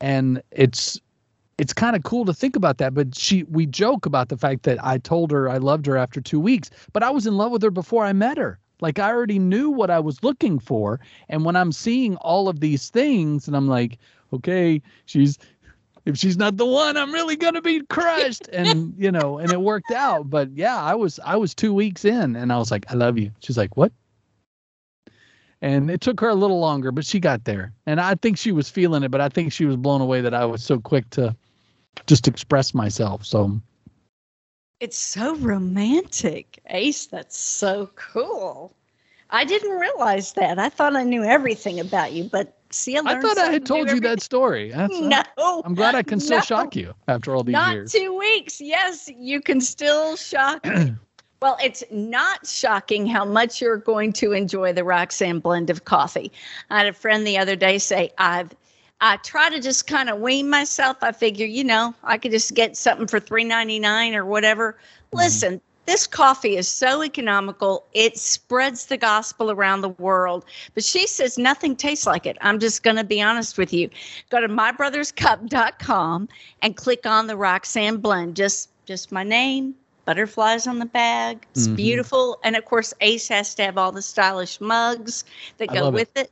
And 0.00 0.42
it's 0.50 1.00
it's 1.58 1.72
kind 1.72 1.96
of 1.96 2.02
cool 2.02 2.24
to 2.24 2.34
think 2.34 2.56
about 2.56 2.78
that. 2.78 2.94
But 2.94 3.14
she 3.14 3.44
we 3.44 3.66
joke 3.66 4.06
about 4.06 4.28
the 4.28 4.36
fact 4.36 4.64
that 4.64 4.82
I 4.84 4.98
told 4.98 5.30
her 5.30 5.48
I 5.48 5.58
loved 5.58 5.86
her 5.86 5.96
after 5.96 6.20
two 6.20 6.40
weeks, 6.40 6.70
but 6.92 7.02
I 7.02 7.10
was 7.10 7.26
in 7.26 7.36
love 7.36 7.52
with 7.52 7.62
her 7.62 7.70
before 7.70 8.04
I 8.04 8.12
met 8.12 8.36
her. 8.38 8.58
Like 8.80 8.98
I 8.98 9.10
already 9.10 9.38
knew 9.38 9.70
what 9.70 9.90
I 9.90 10.00
was 10.00 10.22
looking 10.24 10.58
for. 10.58 11.00
And 11.28 11.44
when 11.44 11.56
I'm 11.56 11.72
seeing 11.72 12.16
all 12.16 12.48
of 12.48 12.60
these 12.60 12.90
things 12.90 13.46
and 13.46 13.56
I'm 13.56 13.68
like, 13.68 13.98
okay, 14.32 14.82
she's 15.06 15.38
if 16.04 16.16
she's 16.16 16.36
not 16.36 16.56
the 16.56 16.66
one, 16.66 16.96
I'm 16.96 17.12
really 17.12 17.36
gonna 17.36 17.62
be 17.62 17.82
crushed. 17.82 18.48
And 18.52 18.94
you 18.98 19.12
know, 19.12 19.38
and 19.38 19.52
it 19.52 19.60
worked 19.60 19.92
out. 19.92 20.28
But 20.28 20.50
yeah, 20.52 20.80
I 20.80 20.94
was 20.94 21.20
I 21.24 21.36
was 21.36 21.54
two 21.54 21.72
weeks 21.72 22.04
in 22.04 22.36
and 22.36 22.52
I 22.52 22.58
was 22.58 22.70
like, 22.70 22.90
I 22.90 22.94
love 22.94 23.18
you. 23.18 23.30
She's 23.40 23.56
like, 23.58 23.76
What? 23.76 23.92
And 25.60 25.90
it 25.90 26.00
took 26.00 26.18
her 26.20 26.28
a 26.28 26.34
little 26.34 26.58
longer, 26.58 26.90
but 26.90 27.06
she 27.06 27.20
got 27.20 27.44
there. 27.44 27.72
And 27.86 28.00
I 28.00 28.16
think 28.16 28.36
she 28.36 28.50
was 28.50 28.68
feeling 28.68 29.04
it, 29.04 29.12
but 29.12 29.20
I 29.20 29.28
think 29.28 29.52
she 29.52 29.64
was 29.64 29.76
blown 29.76 30.00
away 30.00 30.20
that 30.20 30.34
I 30.34 30.44
was 30.44 30.64
so 30.64 30.80
quick 30.80 31.08
to 31.10 31.36
just 32.06 32.26
express 32.26 32.74
myself. 32.74 33.24
So 33.24 33.60
It's 34.80 34.98
so 34.98 35.36
romantic. 35.36 36.58
Ace, 36.70 37.06
that's 37.06 37.38
so 37.38 37.90
cool. 37.94 38.74
I 39.30 39.44
didn't 39.44 39.78
realize 39.78 40.32
that. 40.32 40.58
I 40.58 40.68
thought 40.68 40.96
I 40.96 41.04
knew 41.04 41.22
everything 41.22 41.78
about 41.78 42.12
you, 42.12 42.24
but 42.24 42.58
see, 42.74 42.96
I, 42.96 43.00
I 43.04 43.20
thought 43.20 43.38
I 43.38 43.50
had 43.50 43.66
told 43.66 43.90
you 43.90 44.00
that 44.00 44.22
story. 44.22 44.70
That's. 44.70 44.94
Uh, 44.94 45.22
no. 45.38 45.62
I'm 45.64 45.74
glad 45.74 45.94
I 45.94 46.02
can 46.02 46.20
still 46.20 46.38
no. 46.38 46.42
shock 46.42 46.76
you 46.76 46.94
after 47.08 47.34
all 47.34 47.44
these 47.44 47.52
not 47.52 47.74
years. 47.74 47.92
two 47.92 48.16
weeks. 48.18 48.60
Yes, 48.60 49.10
you 49.16 49.40
can 49.40 49.60
still 49.60 50.16
shock 50.16 50.64
me. 50.66 50.94
well, 51.40 51.56
it's 51.62 51.82
not 51.90 52.46
shocking 52.46 53.06
how 53.06 53.24
much 53.24 53.60
you're 53.60 53.76
going 53.76 54.12
to 54.14 54.32
enjoy 54.32 54.72
the 54.72 54.84
Roxanne 54.84 55.40
blend 55.40 55.70
of 55.70 55.84
coffee. 55.84 56.32
I 56.70 56.78
had 56.78 56.86
a 56.86 56.92
friend 56.92 57.26
the 57.26 57.38
other 57.38 57.56
day 57.56 57.78
say, 57.78 58.10
I've 58.18 58.54
I 59.02 59.16
try 59.16 59.50
to 59.50 59.60
just 59.60 59.88
kind 59.88 60.08
of 60.08 60.20
wean 60.20 60.48
myself. 60.48 60.98
I 61.02 61.10
figure, 61.10 61.44
you 61.44 61.64
know, 61.64 61.92
I 62.04 62.18
could 62.18 62.30
just 62.30 62.54
get 62.54 62.76
something 62.76 63.08
for 63.08 63.18
three 63.18 63.42
ninety 63.42 63.80
nine 63.80 64.14
or 64.14 64.24
whatever. 64.24 64.72
Mm-hmm. 64.72 65.18
Listen, 65.18 65.60
this 65.86 66.06
coffee 66.06 66.56
is 66.56 66.68
so 66.68 67.02
economical. 67.02 67.84
It 67.92 68.16
spreads 68.18 68.86
the 68.86 68.96
gospel 68.96 69.50
around 69.50 69.80
the 69.82 69.88
world. 69.88 70.44
But 70.74 70.84
she 70.84 71.06
says 71.06 71.38
nothing 71.38 71.76
tastes 71.76 72.06
like 72.06 72.26
it. 72.26 72.36
I'm 72.40 72.58
just 72.58 72.82
going 72.82 72.96
to 72.96 73.04
be 73.04 73.20
honest 73.22 73.58
with 73.58 73.72
you. 73.72 73.90
Go 74.30 74.40
to 74.40 74.48
mybrotherscup.com 74.48 76.28
and 76.62 76.76
click 76.76 77.06
on 77.06 77.26
the 77.26 77.36
Roxanne 77.36 77.98
blend. 77.98 78.36
Just 78.36 78.68
just 78.86 79.12
my 79.12 79.22
name, 79.22 79.74
butterflies 80.04 80.66
on 80.66 80.78
the 80.78 80.86
bag. 80.86 81.46
It's 81.52 81.68
Mhm. 81.68 81.76
beautiful. 81.76 82.38
And 82.44 82.56
of 82.56 82.64
course, 82.64 82.92
Ace 83.00 83.28
has 83.28 83.54
to 83.56 83.62
have 83.64 83.78
all 83.78 83.92
the 83.92 84.02
stylish 84.02 84.60
mugs 84.60 85.24
that 85.58 85.72
go 85.72 85.88
with 85.88 86.16
it. 86.16 86.30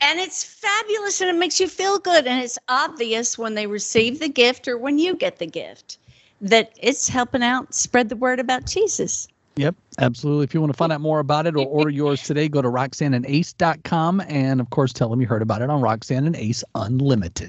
And 0.00 0.18
it's 0.20 0.44
fabulous 0.44 1.20
and 1.20 1.30
it 1.30 1.34
makes 1.38 1.60
you 1.60 1.68
feel 1.68 1.98
good. 1.98 2.26
And 2.26 2.42
it's 2.42 2.58
obvious 2.68 3.38
when 3.38 3.54
they 3.54 3.66
receive 3.66 4.18
the 4.20 4.28
gift 4.28 4.68
or 4.68 4.76
when 4.78 4.98
you 4.98 5.14
get 5.16 5.38
the 5.38 5.46
gift 5.46 5.98
that 6.40 6.72
it's 6.80 7.08
helping 7.08 7.42
out 7.42 7.74
spread 7.74 8.08
the 8.08 8.16
word 8.16 8.40
about 8.40 8.66
Jesus. 8.66 9.28
Yep, 9.56 9.74
absolutely. 9.98 10.44
If 10.44 10.54
you 10.54 10.60
want 10.60 10.72
to 10.72 10.76
find 10.76 10.92
out 10.92 11.00
more 11.00 11.18
about 11.18 11.46
it 11.46 11.56
or 11.56 11.66
order 11.66 11.90
yours 11.90 12.22
today, 12.22 12.48
go 12.48 12.62
to 12.62 12.68
roxanneandace.com 12.68 14.22
and 14.28 14.60
of 14.60 14.70
course 14.70 14.92
tell 14.92 15.08
them 15.08 15.20
you 15.20 15.26
heard 15.26 15.42
about 15.42 15.62
it 15.62 15.70
on 15.70 15.80
Roxanne 15.80 16.26
and 16.26 16.36
Ace 16.36 16.64
Unlimited. 16.74 17.48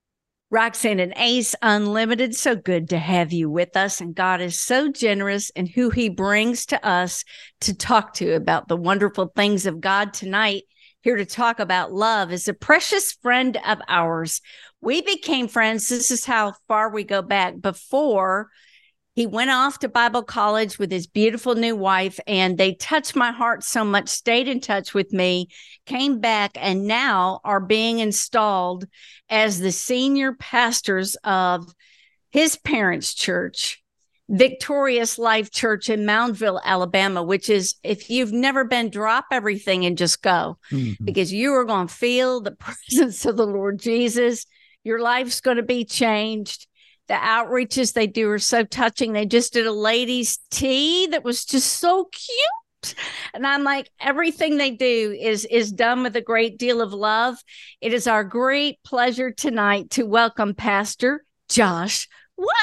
Roxanne 0.50 1.00
and 1.00 1.14
Ace 1.16 1.56
Unlimited, 1.62 2.36
so 2.36 2.58
good 2.58 2.90
to 2.90 2.98
have 2.98 3.32
you 3.32 3.50
with 3.50 3.78
us. 3.78 4.02
And 4.02 4.14
God 4.14 4.42
is 4.42 4.60
so 4.60 4.92
generous 4.92 5.50
in 5.52 5.66
who 5.66 5.90
He 5.90 6.10
brings 6.10 6.66
to 6.68 6.86
us 6.86 7.24
to 7.62 7.74
talk 7.74 8.14
to 8.16 8.34
about 8.34 8.68
the 8.68 8.76
wonderful 8.76 9.32
things 9.34 9.66
of 9.66 9.80
God 9.80 10.14
tonight. 10.14 10.64
Here 11.04 11.16
to 11.16 11.26
talk 11.26 11.62
about 11.62 11.94
love 11.94 12.34
is 12.34 12.50
a 12.50 12.54
precious 12.54 13.14
friend 13.14 13.58
of 13.66 13.80
ours. 13.88 14.42
We 14.82 15.02
became 15.02 15.48
friends. 15.48 15.88
This 15.88 16.12
is 16.12 16.26
how 16.26 16.56
far 16.68 16.90
we 16.90 17.06
go 17.06 17.22
back 17.22 17.62
before 17.62 18.50
he 19.14 19.28
went 19.28 19.52
off 19.52 19.80
to 19.80 19.90
Bible 19.90 20.24
college 20.24 20.80
with 20.80 20.92
his 20.92 21.06
beautiful 21.06 21.56
new 21.56 21.76
wife, 21.76 22.20
and 22.28 22.58
they 22.58 22.74
touched 22.74 23.16
my 23.16 23.32
heart 23.32 23.64
so 23.64 23.84
much, 23.84 24.08
stayed 24.08 24.48
in 24.48 24.62
touch 24.62 24.94
with 24.94 25.12
me, 25.12 25.50
came 25.86 26.20
back, 26.20 26.52
and 26.56 26.88
now 26.88 27.42
are 27.44 27.60
being 27.60 28.00
installed 28.00 28.86
as 29.30 29.60
the 29.60 29.72
senior 29.72 30.34
pastors 30.34 31.16
of 31.26 31.68
his 32.32 32.56
parents' 32.56 33.14
church, 33.14 33.84
Victorious 34.30 35.18
Life 35.18 35.52
Church 35.52 35.90
in 35.90 36.06
Moundville, 36.06 36.62
Alabama, 36.64 37.22
which 37.22 37.50
is, 37.50 37.76
if 37.84 38.10
you've 38.10 38.32
never 38.32 38.64
been, 38.64 38.90
drop 38.90 39.26
everything 39.30 39.86
and 39.86 39.98
just 39.98 40.22
go 40.22 40.58
mm-hmm. 40.72 41.04
because 41.04 41.34
you 41.34 41.54
are 41.56 41.66
going 41.66 41.88
to 41.88 41.94
feel 41.94 42.40
the 42.40 42.52
presence 42.56 43.26
of 43.26 43.36
the 43.36 43.46
Lord 43.46 43.78
Jesus. 43.80 44.46
Your 44.86 45.02
life's 45.02 45.42
going 45.42 45.58
to 45.58 45.64
be 45.64 45.84
changed 45.84 46.68
the 47.12 47.18
outreaches 47.18 47.92
they 47.92 48.08
do 48.08 48.30
are 48.30 48.40
so 48.40 48.64
touching. 48.64 49.12
They 49.12 49.26
just 49.26 49.52
did 49.52 49.68
a 49.68 49.72
ladies' 49.74 50.40
tea 50.50 51.08
that 51.08 51.26
was 51.26 51.44
just 51.44 51.74
so 51.74 52.06
cute. 52.06 52.96
And 53.34 53.46
I'm 53.46 53.66
like, 53.66 53.90
everything 54.00 54.56
they 54.56 54.72
do 54.72 55.14
is 55.20 55.44
is 55.44 55.74
done 55.74 56.04
with 56.04 56.16
a 56.16 56.22
great 56.22 56.58
deal 56.58 56.80
of 56.80 56.94
love. 56.94 57.36
It 57.82 57.94
is 57.94 58.08
our 58.08 58.24
great 58.24 58.82
pleasure 58.86 59.30
tonight 59.30 59.90
to 59.92 60.04
welcome 60.04 60.56
Pastor 60.56 61.26
Josh. 61.50 62.08
What? 62.38 62.56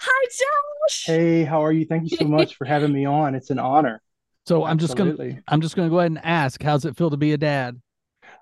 Hi, 0.00 0.26
Josh. 0.26 1.04
Hey, 1.04 1.44
how 1.44 1.64
are 1.64 1.70
you? 1.70 1.86
Thank 1.86 2.10
you 2.10 2.16
so 2.16 2.24
much 2.24 2.56
for 2.56 2.64
having 2.64 2.92
me 2.92 3.06
on. 3.06 3.36
It's 3.36 3.50
an 3.50 3.60
honor. 3.60 4.02
So 4.46 4.64
I'm 4.64 4.72
Absolutely. 4.72 5.26
just 5.26 5.34
gonna 5.36 5.42
I'm 5.46 5.60
just 5.60 5.76
gonna 5.76 5.88
go 5.88 6.00
ahead 6.00 6.10
and 6.10 6.24
ask, 6.24 6.60
how's 6.60 6.84
it 6.84 6.96
feel 6.96 7.10
to 7.10 7.16
be 7.16 7.32
a 7.32 7.38
dad? 7.38 7.80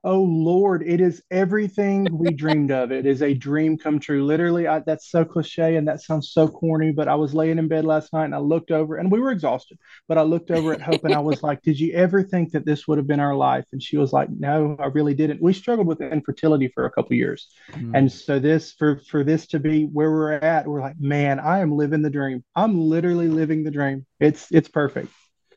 Oh 0.06 0.22
Lord, 0.22 0.84
it 0.86 1.00
is 1.00 1.20
everything 1.32 2.06
we 2.16 2.32
dreamed 2.32 2.70
of. 2.70 2.92
It 2.92 3.06
is 3.06 3.22
a 3.22 3.34
dream 3.34 3.76
come 3.76 3.98
true. 3.98 4.24
Literally, 4.24 4.68
I, 4.68 4.78
that's 4.78 5.10
so 5.10 5.24
cliche 5.24 5.74
and 5.74 5.88
that 5.88 6.00
sounds 6.00 6.30
so 6.30 6.46
corny, 6.46 6.92
but 6.92 7.08
I 7.08 7.16
was 7.16 7.34
laying 7.34 7.58
in 7.58 7.66
bed 7.66 7.84
last 7.84 8.12
night 8.12 8.26
and 8.26 8.34
I 8.34 8.38
looked 8.38 8.70
over 8.70 8.98
and 8.98 9.10
we 9.10 9.18
were 9.18 9.32
exhausted, 9.32 9.78
but 10.06 10.16
I 10.16 10.22
looked 10.22 10.52
over 10.52 10.72
at 10.72 10.80
Hope 10.80 11.02
and 11.02 11.12
I 11.12 11.18
was 11.18 11.42
like, 11.42 11.60
Did 11.62 11.80
you 11.80 11.92
ever 11.94 12.22
think 12.22 12.52
that 12.52 12.64
this 12.64 12.86
would 12.86 12.98
have 12.98 13.08
been 13.08 13.18
our 13.18 13.34
life? 13.34 13.64
And 13.72 13.82
she 13.82 13.96
was 13.96 14.12
like, 14.12 14.28
No, 14.30 14.76
I 14.78 14.86
really 14.86 15.12
didn't. 15.12 15.42
We 15.42 15.52
struggled 15.52 15.88
with 15.88 16.00
infertility 16.00 16.68
for 16.68 16.86
a 16.86 16.90
couple 16.92 17.16
years. 17.16 17.48
Mm. 17.72 17.90
And 17.96 18.12
so 18.12 18.38
this 18.38 18.74
for 18.74 19.00
for 19.10 19.24
this 19.24 19.48
to 19.48 19.58
be 19.58 19.86
where 19.86 20.12
we're 20.12 20.34
at, 20.34 20.68
we're 20.68 20.82
like, 20.82 21.00
man, 21.00 21.40
I 21.40 21.58
am 21.58 21.72
living 21.72 22.02
the 22.02 22.10
dream. 22.10 22.44
I'm 22.54 22.78
literally 22.80 23.26
living 23.26 23.64
the 23.64 23.72
dream. 23.72 24.06
It's 24.20 24.52
it's 24.52 24.68
perfect. 24.68 25.08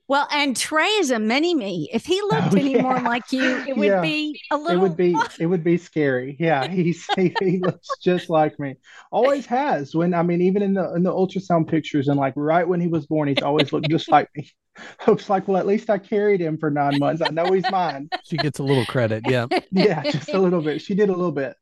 Well, 0.10 0.28
and 0.32 0.58
Trey 0.58 0.88
is 0.88 1.12
a 1.12 1.20
mini 1.20 1.54
me. 1.54 1.88
If 1.94 2.04
he 2.04 2.20
oh, 2.24 2.30
looked 2.32 2.54
oh, 2.56 2.58
any 2.58 2.74
yeah. 2.74 2.82
more 2.82 3.00
like 3.00 3.32
you, 3.32 3.64
it 3.68 3.78
would 3.78 3.88
yeah. 3.88 4.02
be 4.02 4.42
a 4.52 4.58
little. 4.58 4.78
It 4.78 4.82
would 4.82 4.98
be. 4.98 5.16
it 5.40 5.46
would 5.46 5.64
be 5.64 5.78
scary. 5.78 6.36
Yeah, 6.40 6.68
he's 6.68 7.08
he, 7.16 7.34
he, 7.40 7.60
looks 7.62 7.88
just 8.02 8.28
like 8.28 8.60
me. 8.60 8.76
Always 9.12 9.46
has. 9.46 9.96
When 9.96 10.16
I 10.16 10.24
mean, 10.24 10.42
even 10.42 10.64
in 10.64 10.74
the 10.74 10.94
in 10.96 11.04
the 11.04 11.14
ultrasound 11.14 11.70
pictures, 11.70 12.08
and 12.08 12.20
like 12.20 12.34
right 12.36 12.68
when 12.68 12.82
he 12.82 12.88
was 12.88 13.06
born, 13.06 13.30
he's 13.30 13.44
always 13.44 13.72
looked 13.72 13.90
just 13.90 14.10
like 14.10 14.28
me. 14.36 14.52
Looks 15.06 15.30
like, 15.30 15.48
well, 15.48 15.58
at 15.58 15.68
least 15.68 15.90
I 15.90 16.00
carried 16.00 16.42
him 16.42 16.58
for 16.58 16.72
nine 16.72 16.98
months. 17.00 17.22
I 17.22 17.30
know 17.30 17.52
he's 17.52 17.70
mine. 17.70 18.10
She 18.24 18.38
gets 18.38 18.60
a 18.60 18.64
little 18.64 18.86
credit. 18.86 19.24
Yeah. 19.28 19.48
yeah, 19.72 20.04
just 20.04 20.34
a 20.34 20.40
little 20.40 20.62
bit. 20.62 20.82
She 20.82 20.96
did 20.96 21.10
a 21.10 21.14
little 21.14 21.34
bit 21.34 21.56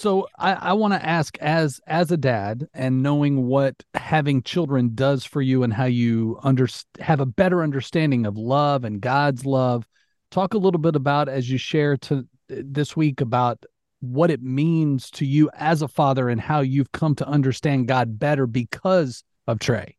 so 0.00 0.26
I, 0.38 0.54
I 0.54 0.72
want 0.72 0.94
to 0.94 1.06
ask 1.06 1.36
as 1.38 1.80
as 1.86 2.10
a 2.10 2.16
dad 2.16 2.66
and 2.72 3.02
knowing 3.02 3.46
what 3.46 3.74
having 3.94 4.42
children 4.42 4.92
does 4.94 5.24
for 5.24 5.42
you 5.42 5.62
and 5.62 5.72
how 5.72 5.84
you 5.84 6.38
under, 6.42 6.66
have 7.00 7.20
a 7.20 7.26
better 7.26 7.62
understanding 7.62 8.24
of 8.24 8.36
love 8.36 8.84
and 8.84 9.00
God's 9.00 9.44
love. 9.44 9.86
Talk 10.30 10.54
a 10.54 10.58
little 10.58 10.80
bit 10.80 10.96
about 10.96 11.28
as 11.28 11.50
you 11.50 11.58
share 11.58 11.96
to 11.98 12.26
uh, 12.50 12.56
this 12.64 12.96
week 12.96 13.20
about 13.20 13.62
what 14.00 14.30
it 14.30 14.42
means 14.42 15.10
to 15.10 15.26
you 15.26 15.50
as 15.54 15.82
a 15.82 15.88
father 15.88 16.30
and 16.30 16.40
how 16.40 16.60
you've 16.60 16.92
come 16.92 17.14
to 17.16 17.28
understand 17.28 17.86
God 17.86 18.18
better 18.18 18.46
because 18.46 19.22
of 19.46 19.58
Trey. 19.58 19.96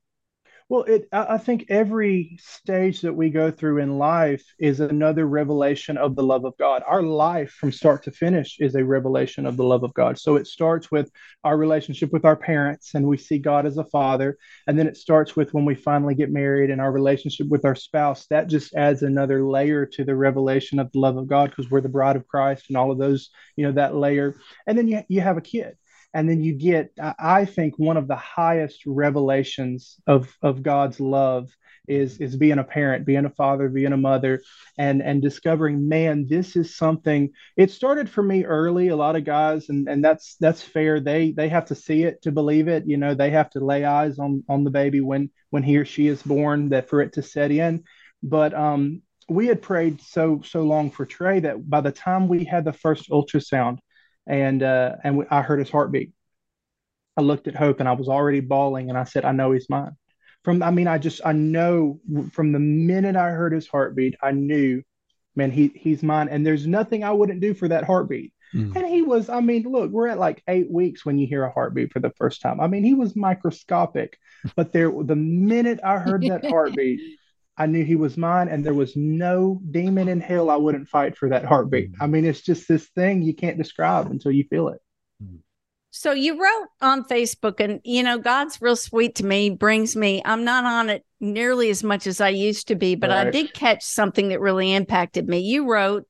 Well, 0.71 0.83
it, 0.83 1.09
I 1.11 1.37
think 1.37 1.65
every 1.67 2.37
stage 2.39 3.01
that 3.01 3.13
we 3.13 3.29
go 3.29 3.51
through 3.51 3.79
in 3.79 3.97
life 3.97 4.41
is 4.57 4.79
another 4.79 5.27
revelation 5.27 5.97
of 5.97 6.15
the 6.15 6.23
love 6.23 6.45
of 6.45 6.55
God. 6.57 6.81
Our 6.87 7.03
life 7.03 7.51
from 7.51 7.73
start 7.73 8.03
to 8.03 8.11
finish 8.11 8.55
is 8.57 8.73
a 8.75 8.85
revelation 8.85 9.45
of 9.45 9.57
the 9.57 9.65
love 9.65 9.83
of 9.83 9.93
God. 9.93 10.17
So 10.17 10.37
it 10.37 10.47
starts 10.47 10.89
with 10.89 11.11
our 11.43 11.57
relationship 11.57 12.13
with 12.13 12.23
our 12.23 12.37
parents, 12.37 12.95
and 12.95 13.05
we 13.05 13.17
see 13.17 13.37
God 13.37 13.65
as 13.65 13.77
a 13.77 13.83
father. 13.83 14.37
And 14.65 14.79
then 14.79 14.87
it 14.87 14.95
starts 14.95 15.35
with 15.35 15.53
when 15.53 15.65
we 15.65 15.75
finally 15.75 16.15
get 16.15 16.31
married 16.31 16.69
and 16.69 16.79
our 16.79 16.93
relationship 16.93 17.49
with 17.49 17.65
our 17.65 17.75
spouse. 17.75 18.27
That 18.27 18.47
just 18.47 18.73
adds 18.73 19.03
another 19.03 19.43
layer 19.43 19.85
to 19.87 20.05
the 20.05 20.15
revelation 20.15 20.79
of 20.79 20.89
the 20.93 20.99
love 20.99 21.17
of 21.17 21.27
God 21.27 21.49
because 21.49 21.69
we're 21.69 21.81
the 21.81 21.89
bride 21.89 22.15
of 22.15 22.29
Christ 22.29 22.67
and 22.69 22.77
all 22.77 22.93
of 22.93 22.97
those, 22.97 23.29
you 23.57 23.65
know, 23.65 23.73
that 23.73 23.93
layer. 23.93 24.37
And 24.65 24.77
then 24.77 24.87
you, 24.87 25.03
you 25.09 25.19
have 25.19 25.35
a 25.35 25.41
kid 25.41 25.75
and 26.13 26.29
then 26.29 26.41
you 26.43 26.53
get 26.53 26.91
i 27.19 27.45
think 27.45 27.77
one 27.77 27.97
of 27.97 28.07
the 28.07 28.15
highest 28.15 28.83
revelations 28.85 29.97
of 30.07 30.35
of 30.41 30.63
god's 30.63 30.99
love 30.99 31.49
is 31.87 32.19
is 32.19 32.35
being 32.35 32.59
a 32.59 32.63
parent 32.63 33.05
being 33.05 33.25
a 33.25 33.29
father 33.29 33.67
being 33.69 33.93
a 33.93 33.97
mother 33.97 34.41
and 34.77 35.01
and 35.01 35.21
discovering 35.21 35.89
man 35.89 36.27
this 36.27 36.55
is 36.55 36.75
something 36.75 37.29
it 37.57 37.71
started 37.71 38.09
for 38.09 38.23
me 38.23 38.45
early. 38.45 38.89
A 38.89 38.95
lot 38.95 39.15
of 39.15 39.25
guys 39.25 39.69
and 39.69 39.87
and 39.87 40.03
that's 40.03 40.35
that's 40.39 40.61
fair. 40.61 40.99
They 40.99 41.31
they 41.31 41.49
have 41.49 41.65
to 41.65 41.75
see 41.75 42.03
it 42.03 42.21
to 42.23 42.31
believe 42.31 42.67
it. 42.67 42.83
You 42.87 42.97
know 42.97 43.13
they 43.13 43.31
have 43.31 43.49
to 43.51 43.65
lay 43.65 43.85
eyes 43.85 44.19
on 44.19 44.43
on 44.49 44.63
the 44.63 44.69
baby 44.69 45.01
when 45.01 45.29
when 45.49 45.63
he 45.63 45.77
or 45.77 45.85
she 45.85 46.07
is 46.07 46.21
born 46.23 46.69
that 46.69 46.89
for 46.89 47.01
it 47.01 47.13
to 47.13 47.21
set 47.21 47.51
in. 47.51 47.83
But 48.23 48.53
um 48.53 49.01
we 49.29 49.47
had 49.47 49.61
prayed 49.61 50.01
so 50.01 50.41
so 50.43 50.63
long 50.63 50.91
for 50.91 51.05
Trey 51.05 51.39
that 51.41 51.69
by 51.69 51.81
the 51.81 51.91
time 51.91 52.27
we 52.27 52.43
had 52.45 52.65
the 52.65 52.73
first 52.73 53.09
ultrasound, 53.09 53.79
and 54.31 54.63
uh, 54.63 54.95
and 55.03 55.17
we, 55.17 55.25
I 55.29 55.41
heard 55.41 55.59
his 55.59 55.69
heartbeat. 55.69 56.11
I 57.17 57.21
looked 57.21 57.47
at 57.49 57.55
Hope 57.55 57.81
and 57.81 57.89
I 57.89 57.91
was 57.91 58.07
already 58.07 58.39
bawling, 58.39 58.89
and 58.89 58.97
I 58.97 59.03
said, 59.03 59.25
"I 59.25 59.33
know 59.33 59.51
he's 59.51 59.69
mine." 59.69 59.91
From 60.43 60.63
I 60.63 60.71
mean, 60.71 60.87
I 60.87 60.97
just 60.97 61.21
I 61.25 61.33
know 61.33 61.99
from 62.31 62.53
the 62.53 62.59
minute 62.59 63.17
I 63.17 63.29
heard 63.31 63.51
his 63.51 63.67
heartbeat, 63.67 64.15
I 64.23 64.31
knew, 64.31 64.81
man, 65.35 65.51
he 65.51 65.73
he's 65.75 66.01
mine, 66.01 66.29
and 66.29 66.45
there's 66.45 66.65
nothing 66.65 67.03
I 67.03 67.11
wouldn't 67.11 67.41
do 67.41 67.53
for 67.53 67.67
that 67.67 67.83
heartbeat. 67.83 68.33
Mm. 68.55 68.75
And 68.75 68.85
he 68.85 69.01
was, 69.01 69.29
I 69.29 69.39
mean, 69.39 69.63
look, 69.63 69.91
we're 69.91 70.07
at 70.07 70.19
like 70.19 70.43
eight 70.47 70.69
weeks 70.69 71.05
when 71.05 71.17
you 71.17 71.27
hear 71.27 71.43
a 71.43 71.51
heartbeat 71.51 71.93
for 71.93 71.99
the 71.99 72.11
first 72.17 72.41
time. 72.41 72.59
I 72.59 72.67
mean, 72.67 72.83
he 72.83 72.93
was 72.93 73.15
microscopic, 73.15 74.17
but 74.55 74.73
there, 74.73 74.91
the 74.91 75.15
minute 75.15 75.79
I 75.83 75.99
heard 75.99 76.23
that 76.23 76.45
heartbeat, 76.49 76.99
I 77.57 77.65
knew 77.65 77.83
he 77.83 77.95
was 77.95 78.17
mine, 78.17 78.47
and 78.47 78.65
there 78.65 78.73
was 78.73 78.95
no 78.95 79.61
demon 79.71 80.07
in 80.07 80.19
hell 80.19 80.49
I 80.49 80.55
wouldn't 80.55 80.87
fight 80.87 81.17
for 81.17 81.29
that 81.29 81.45
heartbeat. 81.45 81.91
Mm-hmm. 81.91 82.03
I 82.03 82.07
mean, 82.07 82.25
it's 82.25 82.41
just 82.41 82.67
this 82.67 82.87
thing 82.89 83.21
you 83.21 83.35
can't 83.35 83.57
describe 83.57 84.07
until 84.09 84.31
you 84.31 84.45
feel 84.49 84.69
it. 84.69 84.81
Mm-hmm. 85.23 85.37
So 85.91 86.13
you 86.13 86.41
wrote 86.41 86.67
on 86.81 87.03
Facebook, 87.03 87.59
and 87.59 87.81
you 87.83 88.03
know, 88.03 88.17
God's 88.17 88.61
real 88.61 88.77
sweet 88.77 89.15
to 89.15 89.25
me, 89.25 89.49
brings 89.49 89.95
me, 89.95 90.21
I'm 90.23 90.45
not 90.45 90.63
on 90.63 90.89
it 90.89 91.05
nearly 91.19 91.69
as 91.69 91.83
much 91.83 92.07
as 92.07 92.21
I 92.21 92.29
used 92.29 92.69
to 92.69 92.75
be, 92.75 92.95
but 92.95 93.09
right. 93.09 93.27
I 93.27 93.31
did 93.31 93.53
catch 93.53 93.83
something 93.83 94.29
that 94.29 94.39
really 94.39 94.73
impacted 94.73 95.27
me. 95.27 95.39
You 95.39 95.69
wrote, 95.69 96.07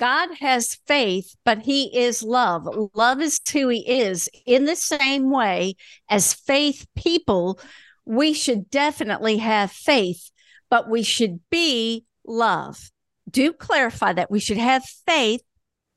God 0.00 0.30
has 0.40 0.78
faith, 0.86 1.36
but 1.44 1.58
he 1.58 1.94
is 1.96 2.22
love. 2.22 2.66
Love 2.94 3.20
is 3.20 3.38
who 3.52 3.68
he 3.68 3.80
is. 4.00 4.30
In 4.46 4.64
the 4.64 4.74
same 4.74 5.30
way 5.30 5.76
as 6.08 6.32
faith 6.32 6.86
people, 6.96 7.60
we 8.06 8.32
should 8.32 8.70
definitely 8.70 9.36
have 9.36 9.70
faith 9.70 10.29
but 10.70 10.88
we 10.88 11.02
should 11.02 11.40
be 11.50 12.06
love. 12.24 12.90
Do 13.28 13.52
clarify 13.52 14.12
that 14.14 14.30
we 14.30 14.40
should 14.40 14.56
have 14.56 14.84
faith, 15.06 15.42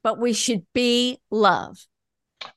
but 0.04 0.20
we 0.20 0.34
should 0.34 0.66
be 0.74 1.20
love. 1.32 1.78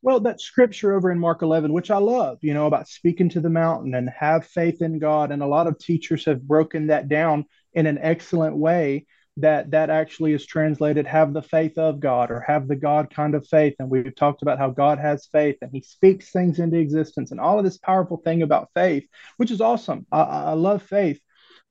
Well, 0.02 0.20
that 0.20 0.40
scripture 0.40 0.94
over 0.94 1.12
in 1.12 1.18
Mark 1.18 1.42
11, 1.42 1.72
which 1.72 1.90
I 1.90 1.98
love, 1.98 2.38
you 2.42 2.54
know, 2.54 2.66
about 2.66 2.88
speaking 2.88 3.28
to 3.30 3.40
the 3.40 3.50
mountain 3.50 3.94
and 3.94 4.10
have 4.10 4.46
faith 4.46 4.82
in 4.82 4.98
God. 4.98 5.30
And 5.30 5.42
a 5.42 5.46
lot 5.46 5.66
of 5.66 5.78
teachers 5.78 6.24
have 6.24 6.42
broken 6.42 6.88
that 6.88 7.08
down 7.08 7.44
in 7.72 7.86
an 7.86 7.98
excellent 8.00 8.56
way 8.56 9.06
that 9.38 9.70
that 9.72 9.90
actually 9.90 10.32
is 10.32 10.46
translated 10.46 11.06
have 11.06 11.34
the 11.34 11.42
faith 11.42 11.76
of 11.76 12.00
God 12.00 12.30
or 12.30 12.40
have 12.40 12.68
the 12.68 12.76
God 12.76 13.10
kind 13.10 13.34
of 13.34 13.46
faith. 13.46 13.74
And 13.78 13.90
we've 13.90 14.14
talked 14.14 14.42
about 14.42 14.58
how 14.58 14.70
God 14.70 14.98
has 14.98 15.26
faith 15.26 15.56
and 15.60 15.70
he 15.72 15.82
speaks 15.82 16.30
things 16.30 16.58
into 16.58 16.78
existence 16.78 17.30
and 17.30 17.40
all 17.40 17.58
of 17.58 17.64
this 17.64 17.78
powerful 17.78 18.16
thing 18.16 18.42
about 18.42 18.70
faith, 18.74 19.06
which 19.36 19.50
is 19.50 19.60
awesome. 19.60 20.06
I, 20.10 20.22
I 20.22 20.52
love 20.52 20.82
faith. 20.82 21.20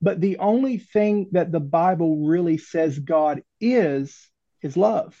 But 0.00 0.20
the 0.20 0.38
only 0.38 0.78
thing 0.78 1.28
that 1.32 1.52
the 1.52 1.60
Bible 1.60 2.26
really 2.26 2.58
says 2.58 2.98
God 2.98 3.42
is, 3.60 4.28
is 4.62 4.76
love. 4.76 5.16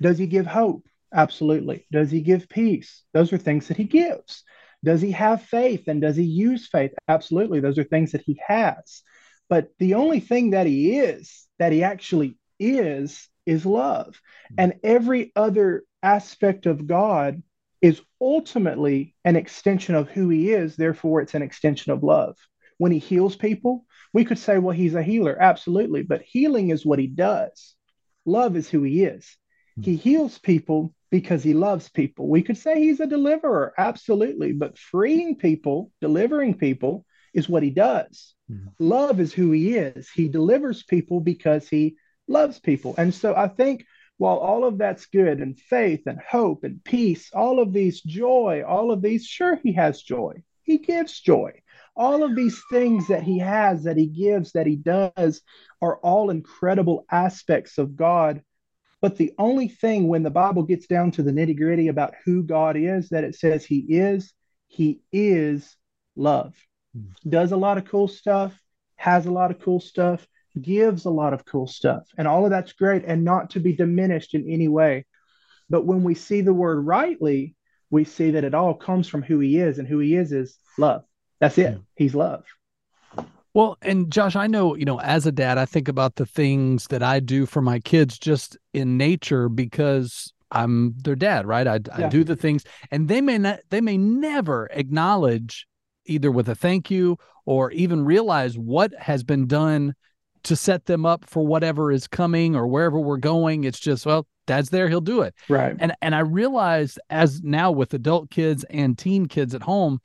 Does 0.00 0.18
he 0.18 0.26
give 0.26 0.46
hope? 0.46 0.86
Absolutely. 1.12 1.86
Does 1.92 2.10
he 2.10 2.20
give 2.20 2.48
peace? 2.48 3.02
Those 3.12 3.32
are 3.32 3.38
things 3.38 3.68
that 3.68 3.76
he 3.76 3.84
gives. 3.84 4.42
Does 4.82 5.00
he 5.00 5.12
have 5.12 5.42
faith 5.42 5.84
and 5.88 6.00
does 6.00 6.16
he 6.16 6.24
use 6.24 6.68
faith? 6.68 6.92
Absolutely. 7.08 7.60
Those 7.60 7.78
are 7.78 7.84
things 7.84 8.12
that 8.12 8.22
he 8.22 8.40
has. 8.46 9.02
But 9.48 9.68
the 9.78 9.94
only 9.94 10.20
thing 10.20 10.50
that 10.50 10.66
he 10.66 10.98
is, 10.98 11.46
that 11.58 11.72
he 11.72 11.82
actually 11.82 12.36
is, 12.58 13.28
is 13.46 13.66
love. 13.66 14.20
Hmm. 14.48 14.54
And 14.58 14.74
every 14.82 15.32
other 15.36 15.84
aspect 16.02 16.66
of 16.66 16.86
God 16.86 17.42
is 17.80 18.00
ultimately 18.20 19.14
an 19.24 19.36
extension 19.36 19.94
of 19.94 20.08
who 20.08 20.28
he 20.28 20.52
is. 20.52 20.76
Therefore, 20.76 21.20
it's 21.20 21.34
an 21.34 21.42
extension 21.42 21.92
of 21.92 22.02
love. 22.02 22.36
When 22.78 22.92
he 22.92 22.98
heals 22.98 23.36
people, 23.36 23.86
we 24.14 24.24
could 24.24 24.38
say, 24.38 24.58
well, 24.58 24.74
he's 24.74 24.94
a 24.94 25.02
healer. 25.02 25.36
Absolutely. 25.38 26.02
But 26.02 26.22
healing 26.22 26.70
is 26.70 26.86
what 26.86 26.98
he 26.98 27.08
does, 27.08 27.74
love 28.24 28.56
is 28.56 28.70
who 28.70 28.82
he 28.82 29.04
is. 29.04 29.36
He 29.82 29.96
heals 29.96 30.38
people 30.38 30.94
because 31.10 31.42
he 31.42 31.52
loves 31.52 31.88
people. 31.88 32.28
We 32.28 32.42
could 32.42 32.56
say 32.56 32.80
he's 32.80 33.00
a 33.00 33.08
deliverer. 33.08 33.74
Absolutely. 33.76 34.52
But 34.52 34.78
freeing 34.78 35.34
people, 35.36 35.90
delivering 36.00 36.54
people 36.58 37.04
is 37.32 37.48
what 37.48 37.64
he 37.64 37.70
does. 37.70 38.34
Mm-hmm. 38.50 38.68
Love 38.78 39.18
is 39.18 39.32
who 39.32 39.50
he 39.50 39.76
is. 39.76 40.08
He 40.10 40.28
delivers 40.28 40.84
people 40.84 41.20
because 41.20 41.68
he 41.68 41.96
loves 42.28 42.60
people. 42.60 42.94
And 42.96 43.12
so 43.12 43.34
I 43.34 43.48
think 43.48 43.84
while 44.16 44.36
all 44.36 44.64
of 44.64 44.78
that's 44.78 45.06
good 45.06 45.40
and 45.40 45.58
faith 45.58 46.02
and 46.06 46.20
hope 46.20 46.62
and 46.62 46.82
peace, 46.84 47.30
all 47.34 47.58
of 47.58 47.72
these 47.72 48.00
joy, 48.00 48.62
all 48.66 48.92
of 48.92 49.02
these, 49.02 49.26
sure, 49.26 49.56
he 49.56 49.72
has 49.72 50.02
joy. 50.02 50.42
He 50.62 50.78
gives 50.78 51.20
joy. 51.20 51.62
All 51.96 52.24
of 52.24 52.34
these 52.34 52.60
things 52.70 53.08
that 53.08 53.22
he 53.22 53.38
has, 53.38 53.84
that 53.84 53.96
he 53.96 54.06
gives, 54.06 54.52
that 54.52 54.66
he 54.66 54.76
does, 54.76 55.42
are 55.80 55.98
all 55.98 56.30
incredible 56.30 57.06
aspects 57.10 57.78
of 57.78 57.96
God. 57.96 58.42
But 59.00 59.16
the 59.16 59.32
only 59.38 59.68
thing 59.68 60.08
when 60.08 60.22
the 60.22 60.30
Bible 60.30 60.62
gets 60.62 60.86
down 60.86 61.10
to 61.12 61.22
the 61.22 61.30
nitty 61.30 61.56
gritty 61.56 61.88
about 61.88 62.14
who 62.24 62.42
God 62.42 62.76
is, 62.76 63.10
that 63.10 63.24
it 63.24 63.34
says 63.34 63.64
he 63.64 63.78
is, 63.78 64.32
he 64.66 65.02
is 65.12 65.76
love. 66.16 66.54
Hmm. 66.94 67.28
Does 67.28 67.52
a 67.52 67.56
lot 67.56 67.78
of 67.78 67.84
cool 67.84 68.08
stuff, 68.08 68.58
has 68.96 69.26
a 69.26 69.30
lot 69.30 69.50
of 69.50 69.60
cool 69.60 69.80
stuff, 69.80 70.26
gives 70.60 71.04
a 71.04 71.10
lot 71.10 71.32
of 71.32 71.44
cool 71.44 71.66
stuff. 71.66 72.04
And 72.16 72.26
all 72.26 72.44
of 72.44 72.50
that's 72.50 72.72
great 72.72 73.04
and 73.04 73.24
not 73.24 73.50
to 73.50 73.60
be 73.60 73.74
diminished 73.74 74.34
in 74.34 74.48
any 74.48 74.68
way. 74.68 75.04
But 75.68 75.86
when 75.86 76.02
we 76.02 76.14
see 76.14 76.40
the 76.40 76.54
word 76.54 76.80
rightly, 76.80 77.56
we 77.90 78.04
see 78.04 78.32
that 78.32 78.44
it 78.44 78.54
all 78.54 78.74
comes 78.74 79.08
from 79.08 79.22
who 79.22 79.38
he 79.38 79.58
is, 79.58 79.78
and 79.78 79.86
who 79.86 79.98
he 79.98 80.14
is 80.14 80.32
is 80.32 80.58
love. 80.78 81.04
That's 81.40 81.58
it. 81.58 81.74
Hmm. 81.74 81.80
He's 81.96 82.14
love. 82.14 82.44
Well, 83.54 83.78
and 83.82 84.10
Josh, 84.10 84.34
I 84.34 84.48
know, 84.48 84.74
you 84.74 84.84
know, 84.84 85.00
as 85.00 85.26
a 85.26 85.32
dad, 85.32 85.58
I 85.58 85.64
think 85.64 85.86
about 85.88 86.16
the 86.16 86.26
things 86.26 86.88
that 86.88 87.04
I 87.04 87.20
do 87.20 87.46
for 87.46 87.62
my 87.62 87.78
kids 87.78 88.18
just 88.18 88.58
in 88.72 88.96
nature 88.96 89.48
because 89.48 90.32
I'm 90.50 90.94
their 90.98 91.14
dad, 91.14 91.46
right? 91.46 91.66
I, 91.66 91.78
yeah. 91.98 92.06
I 92.06 92.08
do 92.08 92.24
the 92.24 92.34
things 92.34 92.64
and 92.90 93.06
they 93.06 93.20
may 93.20 93.38
not, 93.38 93.60
they 93.70 93.80
may 93.80 93.96
never 93.96 94.68
acknowledge 94.72 95.68
either 96.06 96.32
with 96.32 96.48
a 96.48 96.56
thank 96.56 96.90
you 96.90 97.16
or 97.46 97.70
even 97.70 98.04
realize 98.04 98.58
what 98.58 98.92
has 98.94 99.22
been 99.22 99.46
done 99.46 99.94
to 100.44 100.56
set 100.56 100.86
them 100.86 101.06
up 101.06 101.24
for 101.24 101.46
whatever 101.46 101.92
is 101.92 102.08
coming 102.08 102.56
or 102.56 102.66
wherever 102.66 102.98
we're 103.00 103.16
going. 103.16 103.64
It's 103.64 103.80
just, 103.80 104.04
well, 104.04 104.26
dad's 104.46 104.70
there, 104.70 104.88
he'll 104.88 105.00
do 105.00 105.22
it. 105.22 105.34
Right. 105.48 105.76
And 105.78 105.94
and 106.02 106.14
I 106.14 106.20
realized 106.20 106.98
as 107.08 107.42
now 107.42 107.70
with 107.70 107.94
adult 107.94 108.30
kids 108.30 108.64
and 108.64 108.98
teen 108.98 109.26
kids 109.26 109.54
at 109.54 109.62
home, 109.62 110.00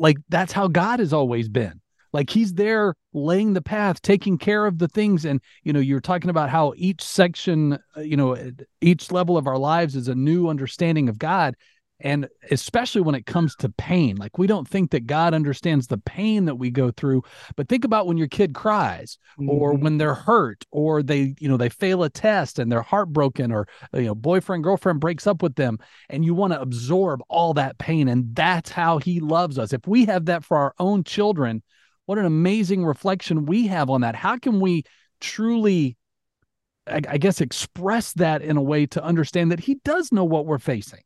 like 0.00 0.16
that's 0.28 0.52
how 0.52 0.66
God 0.66 0.98
has 0.98 1.12
always 1.12 1.48
been. 1.48 1.80
Like 2.12 2.30
he's 2.30 2.54
there 2.54 2.94
laying 3.12 3.52
the 3.52 3.62
path, 3.62 4.02
taking 4.02 4.36
care 4.36 4.66
of 4.66 4.78
the 4.78 4.88
things. 4.88 5.24
And, 5.24 5.40
you 5.62 5.72
know, 5.72 5.78
you're 5.78 6.00
talking 6.00 6.30
about 6.30 6.50
how 6.50 6.72
each 6.76 7.02
section, 7.02 7.78
uh, 7.96 8.00
you 8.00 8.16
know, 8.16 8.36
each 8.80 9.12
level 9.12 9.36
of 9.36 9.46
our 9.46 9.58
lives 9.58 9.94
is 9.94 10.08
a 10.08 10.14
new 10.14 10.48
understanding 10.48 11.08
of 11.08 11.18
God 11.18 11.54
and 12.00 12.28
especially 12.50 13.00
when 13.00 13.14
it 13.14 13.26
comes 13.26 13.54
to 13.56 13.68
pain 13.68 14.16
like 14.16 14.38
we 14.38 14.46
don't 14.46 14.68
think 14.68 14.90
that 14.90 15.06
god 15.06 15.34
understands 15.34 15.86
the 15.86 15.98
pain 15.98 16.44
that 16.44 16.54
we 16.54 16.70
go 16.70 16.90
through 16.90 17.22
but 17.56 17.68
think 17.68 17.84
about 17.84 18.06
when 18.06 18.16
your 18.16 18.28
kid 18.28 18.54
cries 18.54 19.18
mm-hmm. 19.38 19.50
or 19.50 19.74
when 19.74 19.98
they're 19.98 20.14
hurt 20.14 20.64
or 20.70 21.02
they 21.02 21.34
you 21.38 21.48
know 21.48 21.56
they 21.56 21.68
fail 21.68 22.02
a 22.02 22.10
test 22.10 22.58
and 22.58 22.70
they're 22.70 22.82
heartbroken 22.82 23.52
or 23.52 23.66
you 23.94 24.02
know 24.02 24.14
boyfriend 24.14 24.64
girlfriend 24.64 25.00
breaks 25.00 25.26
up 25.26 25.42
with 25.42 25.54
them 25.56 25.78
and 26.08 26.24
you 26.24 26.34
want 26.34 26.52
to 26.52 26.60
absorb 26.60 27.20
all 27.28 27.54
that 27.54 27.78
pain 27.78 28.08
and 28.08 28.34
that's 28.34 28.70
how 28.70 28.98
he 28.98 29.20
loves 29.20 29.58
us. 29.58 29.72
If 29.72 29.86
we 29.86 30.06
have 30.06 30.26
that 30.26 30.44
for 30.44 30.56
our 30.56 30.74
own 30.78 31.04
children 31.04 31.62
what 32.06 32.18
an 32.18 32.24
amazing 32.24 32.84
reflection 32.84 33.46
we 33.46 33.68
have 33.68 33.88
on 33.88 34.00
that. 34.00 34.16
How 34.16 34.36
can 34.36 34.58
we 34.58 34.82
truly 35.20 35.96
I, 36.86 37.00
I 37.08 37.18
guess 37.18 37.40
express 37.40 38.14
that 38.14 38.42
in 38.42 38.56
a 38.56 38.62
way 38.62 38.86
to 38.86 39.04
understand 39.04 39.52
that 39.52 39.60
he 39.60 39.76
does 39.84 40.10
know 40.10 40.24
what 40.24 40.46
we're 40.46 40.58
facing 40.58 41.00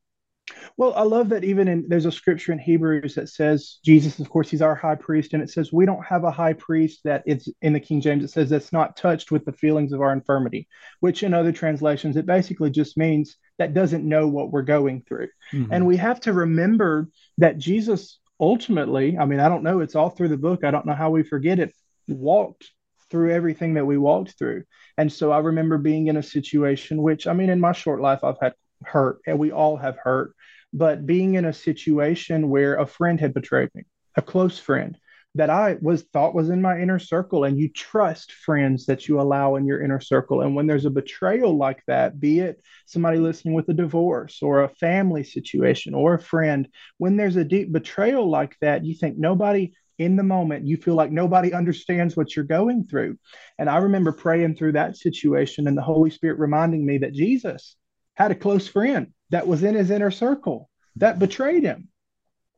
well, 0.77 0.93
I 0.95 1.03
love 1.03 1.31
that 1.31 1.45
even 1.45 1.69
in 1.69 1.85
there's 1.89 2.07
a 2.07 2.13
scripture 2.13 2.53
in 2.53 2.59
Hebrews 2.59 3.15
that 3.15 3.29
says 3.29 3.79
Jesus, 3.85 4.19
of 4.19 4.29
course, 4.29 4.51
he's 4.51 4.63
our 4.63 4.75
high 4.75 4.95
priest, 4.95 5.33
and 5.33 5.43
it 5.43 5.51
says 5.51 5.73
we 5.73 5.87
don't 5.87 6.05
have 6.05 6.25
a 6.25 6.31
high 6.31 6.53
priest 6.53 7.01
that 7.05 7.23
it's 7.27 7.49
in 7.63 7.73
the 7.73 7.81
King 7.81 8.01
James, 8.01 8.25
it 8.25 8.31
says 8.31 8.51
that's 8.51 8.73
not 8.73 8.97
touched 8.97 9.31
with 9.31 9.45
the 9.45 9.53
feelings 9.53 9.93
of 9.93 10.01
our 10.01 10.13
infirmity, 10.13 10.69
which 11.01 11.23
in 11.23 11.35
other 11.35 11.53
translations, 11.53 12.17
it 12.17 12.27
basically 12.27 12.71
just 12.71 12.97
means 12.97 13.37
that 13.59 13.75
doesn't 13.75 14.09
know 14.09 14.27
what 14.29 14.51
we're 14.51 14.63
going 14.63 15.03
through. 15.03 15.29
Mm-hmm. 15.53 15.73
And 15.73 15.87
we 15.87 15.97
have 15.97 16.21
to 16.21 16.33
remember 16.33 17.09
that 17.39 17.59
Jesus 17.59 18.19
ultimately, 18.41 19.17
I 19.17 19.25
mean, 19.25 19.41
I 19.41 19.49
don't 19.49 19.63
know, 19.63 19.81
it's 19.81 19.95
all 19.95 20.11
through 20.11 20.29
the 20.29 20.37
book. 20.37 20.65
I 20.65 20.71
don't 20.71 20.87
know 20.87 20.95
how 20.95 21.11
we 21.11 21.23
forget 21.23 21.59
it, 21.59 21.75
walked 22.09 22.71
through 23.11 23.33
everything 23.33 23.75
that 23.75 23.87
we 23.87 23.97
walked 23.97 24.37
through. 24.39 24.65
And 24.99 25.13
so 25.13 25.31
I 25.31 25.39
remember 25.39 25.79
being 25.79 26.09
in 26.09 26.17
a 26.17 26.23
situation 26.23 27.03
which, 27.03 27.27
I 27.27 27.33
mean, 27.33 27.51
in 27.51 27.61
my 27.61 27.73
short 27.73 28.01
life, 28.01 28.25
I've 28.25 28.41
had 28.41 28.55
hurt 28.87 29.19
and 29.27 29.39
we 29.39 29.51
all 29.51 29.77
have 29.77 29.97
hurt 29.97 30.35
but 30.73 31.07
being 31.07 31.35
in 31.35 31.45
a 31.45 31.53
situation 31.53 32.49
where 32.49 32.77
a 32.77 32.87
friend 32.87 33.21
had 33.21 33.35
betrayed 33.35 33.71
me 33.75 33.83
a 34.17 34.23
close 34.23 34.59
friend 34.59 34.99
that 35.37 35.51
i 35.51 35.77
was 35.81 36.03
thought 36.13 36.35
was 36.35 36.49
in 36.49 36.63
my 36.63 36.81
inner 36.81 36.99
circle 36.99 37.45
and 37.45 37.59
you 37.59 37.69
trust 37.69 38.33
friends 38.33 38.87
that 38.87 39.09
you 39.09 39.21
allow 39.21 39.57
in 39.57 39.67
your 39.67 39.83
inner 39.83 40.01
circle. 40.01 40.43
And 40.43 40.55
when 40.55 40.67
there's 40.67 40.85
a 40.85 40.91
betrayal 40.91 41.57
like 41.57 41.83
that 41.87 42.21
be 42.21 42.41
it 42.41 42.63
somebody 42.87 43.19
listening 43.19 43.55
with 43.55 43.69
a 43.69 43.75
divorce 43.75 44.41
or 44.43 44.63
a 44.63 44.69
family 44.69 45.25
situation 45.25 45.95
or 45.95 46.15
a 46.15 46.23
friend 46.23 46.69
when 46.99 47.17
there's 47.17 47.37
a 47.37 47.45
deep 47.45 47.73
betrayal 47.73 48.29
like 48.29 48.57
that 48.61 48.85
you 48.85 48.95
think 48.95 49.19
nobody 49.19 49.73
in 49.99 50.17
the 50.17 50.23
moment 50.23 50.67
you 50.67 50.77
feel 50.77 50.95
like 50.95 51.13
nobody 51.13 51.53
understands 51.53 52.17
what 52.17 52.35
you're 52.35 52.45
going 52.45 52.85
through. 52.85 53.17
And 53.59 53.69
i 53.69 53.79
remember 53.79 54.13
praying 54.13 54.57
through 54.57 54.73
that 54.73 54.97
situation 54.97 55.67
and 55.67 55.77
the 55.77 55.83
holy 55.83 56.11
spirit 56.11 56.39
reminding 56.39 56.85
me 56.87 56.99
that 56.99 57.13
jesus 57.13 57.77
had 58.15 58.31
a 58.31 58.37
close 58.37 58.69
friend 58.69 59.13
that 59.31 59.47
was 59.47 59.63
in 59.63 59.75
his 59.75 59.91
inner 59.91 60.11
circle 60.11 60.71
that 60.97 61.19
betrayed 61.19 61.65
him 61.65 61.89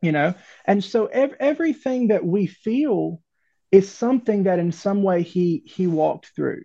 you 0.01 0.12
know? 0.12 0.35
And 0.64 0.83
so 0.83 1.07
ev- 1.07 1.35
everything 1.40 2.09
that 2.09 2.25
we 2.25 2.47
feel 2.47 3.21
is 3.73 3.90
something 3.90 4.45
that 4.45 4.59
in 4.59 4.73
some 4.73 5.03
way 5.03 5.23
he 5.23 5.62
he 5.66 5.87
walked 5.87 6.31
through 6.35 6.62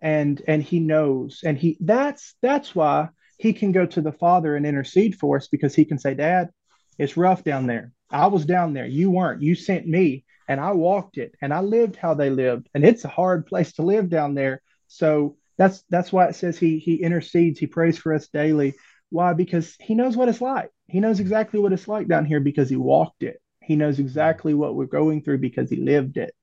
and 0.00 0.40
and 0.46 0.62
he 0.62 0.80
knows. 0.80 1.40
And 1.44 1.56
he 1.56 1.76
that's 1.80 2.34
that's 2.42 2.74
why 2.74 3.08
he 3.38 3.52
can 3.52 3.72
go 3.72 3.86
to 3.86 4.00
the 4.00 4.12
father 4.12 4.56
and 4.56 4.66
intercede 4.66 5.16
for 5.16 5.36
us 5.36 5.48
because 5.48 5.74
he 5.74 5.84
can 5.84 5.98
say 5.98 6.14
dad 6.14 6.50
it's 6.98 7.16
rough 7.16 7.42
down 7.42 7.66
there. 7.66 7.92
I 8.10 8.26
was 8.26 8.44
down 8.44 8.74
there. 8.74 8.86
You 8.86 9.10
weren't. 9.10 9.42
You 9.42 9.54
sent 9.54 9.86
me 9.86 10.24
and 10.48 10.60
i 10.60 10.72
walked 10.72 11.18
it 11.18 11.32
and 11.40 11.54
i 11.54 11.60
lived 11.60 11.94
how 11.94 12.14
they 12.14 12.28
lived 12.28 12.68
and 12.74 12.84
it's 12.84 13.04
a 13.04 13.08
hard 13.08 13.46
place 13.46 13.72
to 13.74 13.82
live 13.82 14.10
down 14.10 14.34
there. 14.34 14.60
So 14.88 15.36
that's 15.58 15.82
that's 15.90 16.12
why 16.12 16.26
it 16.26 16.34
says 16.34 16.58
he 16.58 16.78
he 16.78 16.96
intercedes, 16.96 17.58
he 17.58 17.66
prays 17.66 17.98
for 17.98 18.14
us 18.14 18.28
daily. 18.28 18.74
Why? 19.10 19.34
Because 19.34 19.76
he 19.78 19.94
knows 19.94 20.16
what 20.16 20.28
it's 20.28 20.40
like. 20.40 20.70
He 20.86 21.00
knows 21.00 21.20
exactly 21.20 21.60
what 21.60 21.72
it's 21.72 21.88
like 21.88 22.08
down 22.08 22.24
here 22.24 22.40
because 22.40 22.70
he 22.70 22.76
walked 22.76 23.22
it. 23.22 23.40
He 23.62 23.76
knows 23.76 23.98
exactly 23.98 24.54
what 24.54 24.74
we're 24.74 24.86
going 24.86 25.22
through 25.22 25.38
because 25.38 25.70
he 25.70 25.76
lived 25.76 26.16
it. 26.16 26.34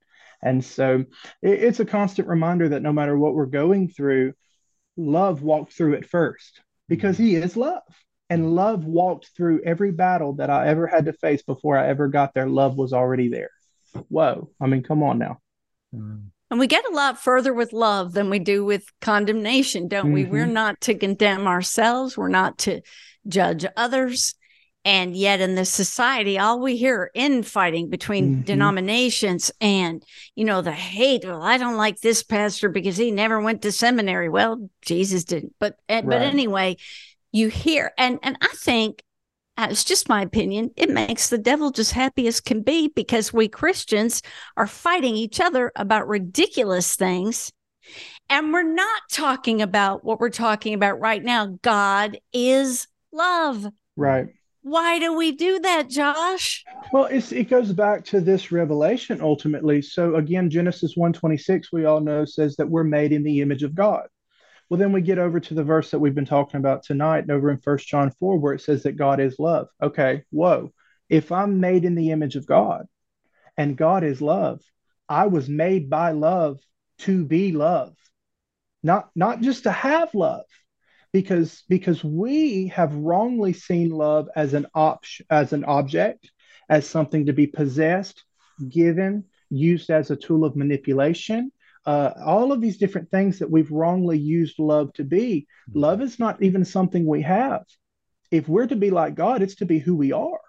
And 0.41 0.63
so 0.63 1.05
it, 1.41 1.63
it's 1.63 1.79
a 1.79 1.85
constant 1.85 2.27
reminder 2.27 2.69
that 2.69 2.81
no 2.81 2.93
matter 2.93 3.17
what 3.17 3.33
we're 3.33 3.47
going 3.47 3.89
through, 3.89 4.33
love 4.95 5.41
walked 5.41 5.73
through 5.73 5.93
it 5.93 6.05
first 6.05 6.61
because 6.87 7.17
he 7.17 7.35
is 7.35 7.57
love. 7.57 7.83
And 8.31 8.53
love 8.53 8.85
walked 8.85 9.31
through 9.35 9.63
every 9.63 9.91
battle 9.91 10.33
that 10.33 10.51
I 10.51 10.67
ever 10.67 10.85
had 10.85 11.05
to 11.05 11.13
face 11.13 11.41
before 11.41 11.75
I 11.75 11.87
ever 11.87 12.07
got 12.07 12.35
there. 12.35 12.47
Love 12.47 12.77
was 12.77 12.93
already 12.93 13.29
there. 13.29 13.49
Whoa. 14.07 14.51
I 14.61 14.67
mean, 14.67 14.83
come 14.83 15.01
on 15.01 15.17
now. 15.17 15.39
Mm. 15.95 16.27
And 16.49 16.59
we 16.59 16.67
get 16.67 16.85
a 16.89 16.95
lot 16.95 17.21
further 17.21 17.53
with 17.53 17.73
love 17.73 18.13
than 18.13 18.29
we 18.29 18.39
do 18.39 18.65
with 18.65 18.85
condemnation, 19.01 19.87
don't 19.87 20.05
mm-hmm. 20.05 20.13
we? 20.13 20.25
We're 20.25 20.45
mm-hmm. 20.45 20.53
not 20.53 20.81
to 20.81 20.95
condemn 20.95 21.47
ourselves, 21.47 22.17
we're 22.17 22.29
not 22.29 22.57
to 22.59 22.81
judge 23.27 23.65
others. 23.77 24.35
And 24.85 25.15
yet, 25.15 25.41
in 25.41 25.55
this 25.55 25.69
society, 25.69 26.39
all 26.39 26.61
we 26.61 26.77
hear 26.77 26.95
are 26.95 27.11
infighting 27.13 27.89
between 27.89 28.31
mm-hmm. 28.31 28.41
denominations 28.43 29.51
and, 29.59 30.01
you 30.35 30.45
know, 30.45 30.61
the 30.61 30.71
hate. 30.71 31.25
Well, 31.25 31.43
I 31.43 31.57
don't 31.57 31.75
like 31.75 31.99
this 31.99 32.23
pastor 32.23 32.69
because 32.69 32.95
he 32.95 33.11
never 33.11 33.41
went 33.41 33.61
to 33.63 33.73
seminary. 33.73 34.29
Well, 34.29 34.69
Jesus 34.81 35.25
didn't. 35.25 35.53
But, 35.59 35.75
right. 35.89 36.07
but 36.07 36.21
anyway, 36.21 36.77
you 37.33 37.49
hear, 37.49 37.91
and, 37.97 38.19
and 38.23 38.37
I 38.41 38.47
think 38.55 39.03
it's 39.67 39.83
just 39.83 40.09
my 40.09 40.21
opinion. 40.21 40.71
It 40.75 40.89
makes 40.89 41.29
the 41.29 41.37
devil 41.37 41.71
just 41.71 41.91
happy 41.91 42.27
as 42.27 42.39
can 42.39 42.61
be 42.61 42.87
because 42.95 43.33
we 43.33 43.47
Christians 43.47 44.21
are 44.55 44.67
fighting 44.67 45.15
each 45.15 45.39
other 45.39 45.71
about 45.75 46.07
ridiculous 46.07 46.95
things. 46.95 47.51
And 48.29 48.53
we're 48.53 48.63
not 48.63 49.01
talking 49.11 49.61
about 49.61 50.03
what 50.03 50.19
we're 50.19 50.29
talking 50.29 50.73
about 50.73 50.99
right 50.99 51.23
now. 51.23 51.57
God 51.61 52.19
is 52.31 52.87
love. 53.11 53.65
Right. 53.95 54.27
Why 54.61 54.99
do 54.99 55.15
we 55.15 55.31
do 55.31 55.59
that, 55.59 55.89
Josh? 55.89 56.63
Well, 56.91 57.05
it 57.05 57.49
goes 57.49 57.71
back 57.71 58.03
to 58.05 58.21
this 58.21 58.51
revelation 58.51 59.21
ultimately. 59.21 59.81
So 59.81 60.15
again, 60.15 60.49
Genesis 60.49 60.95
1:26, 60.95 61.71
we 61.71 61.85
all 61.85 62.01
know 62.01 62.25
says 62.25 62.55
that 62.57 62.69
we're 62.69 62.83
made 62.83 63.11
in 63.11 63.23
the 63.23 63.41
image 63.41 63.63
of 63.63 63.73
God. 63.73 64.07
Well, 64.69 64.77
then 64.77 64.91
we 64.91 65.01
get 65.01 65.17
over 65.17 65.39
to 65.39 65.53
the 65.55 65.63
verse 65.63 65.91
that 65.91 65.99
we've 65.99 66.13
been 66.13 66.25
talking 66.25 66.59
about 66.59 66.83
tonight, 66.83 67.29
over 67.29 67.49
in 67.49 67.57
First 67.57 67.87
John 67.87 68.11
4, 68.11 68.37
where 68.37 68.53
it 68.53 68.61
says 68.61 68.83
that 68.83 68.97
God 68.97 69.19
is 69.19 69.39
love. 69.39 69.67
Okay, 69.81 70.23
whoa. 70.29 70.71
If 71.09 71.31
I'm 71.31 71.59
made 71.59 71.85
in 71.85 71.95
the 71.95 72.11
image 72.11 72.35
of 72.35 72.45
God 72.45 72.85
and 73.57 73.75
God 73.75 74.03
is 74.03 74.21
love, 74.21 74.61
I 75.07 75.25
was 75.25 75.49
made 75.49 75.89
by 75.89 76.11
love 76.11 76.59
to 76.99 77.25
be 77.25 77.51
love, 77.51 77.95
not, 78.83 79.09
not 79.15 79.41
just 79.41 79.63
to 79.63 79.71
have 79.71 80.13
love. 80.13 80.45
Because, 81.11 81.63
because 81.67 82.03
we 82.03 82.67
have 82.67 82.93
wrongly 82.93 83.53
seen 83.53 83.89
love 83.89 84.29
as 84.35 84.53
an 84.53 84.67
option 84.75 85.25
as 85.31 85.53
an 85.53 85.65
object, 85.65 86.29
as 86.69 86.87
something 86.87 87.25
to 87.25 87.33
be 87.33 87.47
possessed, 87.47 88.23
given, 88.67 89.23
used 89.49 89.89
as 89.89 90.11
a 90.11 90.15
tool 90.15 90.45
of 90.45 90.55
manipulation, 90.55 91.51
uh, 91.85 92.13
all 92.25 92.51
of 92.51 92.61
these 92.61 92.77
different 92.77 93.09
things 93.09 93.39
that 93.39 93.49
we've 93.49 93.71
wrongly 93.71 94.17
used 94.17 94.59
love 94.59 94.93
to 94.93 95.03
be. 95.03 95.47
Love 95.73 96.01
is 96.01 96.19
not 96.19 96.41
even 96.41 96.65
something 96.65 97.05
we 97.05 97.21
have. 97.21 97.63
If 98.31 98.47
we're 98.47 98.67
to 98.67 98.75
be 98.75 98.91
like 98.91 99.15
God, 99.15 99.41
it's 99.41 99.55
to 99.55 99.65
be 99.65 99.79
who 99.79 99.95
we 99.95 100.11
are. 100.11 100.41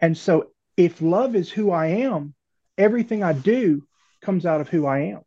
And 0.00 0.16
so, 0.16 0.50
if 0.76 1.02
love 1.02 1.34
is 1.34 1.50
who 1.50 1.72
I 1.72 1.86
am, 1.86 2.34
everything 2.76 3.24
I 3.24 3.32
do 3.32 3.82
comes 4.22 4.46
out 4.46 4.60
of 4.60 4.68
who 4.68 4.86
I 4.86 5.00
am, 5.00 5.22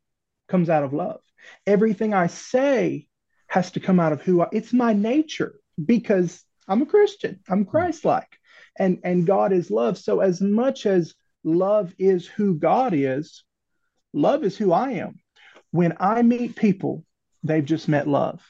comes 0.47 0.69
out 0.69 0.83
of 0.83 0.93
love. 0.93 1.19
Everything 1.67 2.13
I 2.13 2.27
say 2.27 3.07
has 3.47 3.71
to 3.71 3.81
come 3.81 3.99
out 3.99 4.13
of 4.13 4.21
who 4.21 4.41
I 4.41 4.47
it's 4.53 4.71
my 4.71 4.93
nature 4.93 5.55
because 5.83 6.41
I'm 6.67 6.81
a 6.81 6.85
Christian. 6.85 7.41
I'm 7.49 7.65
Christ-like. 7.65 8.37
And 8.79 8.99
and 9.03 9.27
God 9.27 9.51
is 9.51 9.69
love. 9.69 9.97
So 9.97 10.21
as 10.21 10.39
much 10.39 10.85
as 10.85 11.13
love 11.43 11.93
is 11.99 12.25
who 12.25 12.57
God 12.57 12.93
is, 12.93 13.43
love 14.13 14.45
is 14.45 14.55
who 14.55 14.71
I 14.71 14.91
am 14.91 15.19
when 15.71 15.93
I 15.99 16.21
meet 16.21 16.55
people, 16.55 17.05
they've 17.43 17.65
just 17.65 17.87
met 17.87 18.07
love. 18.07 18.41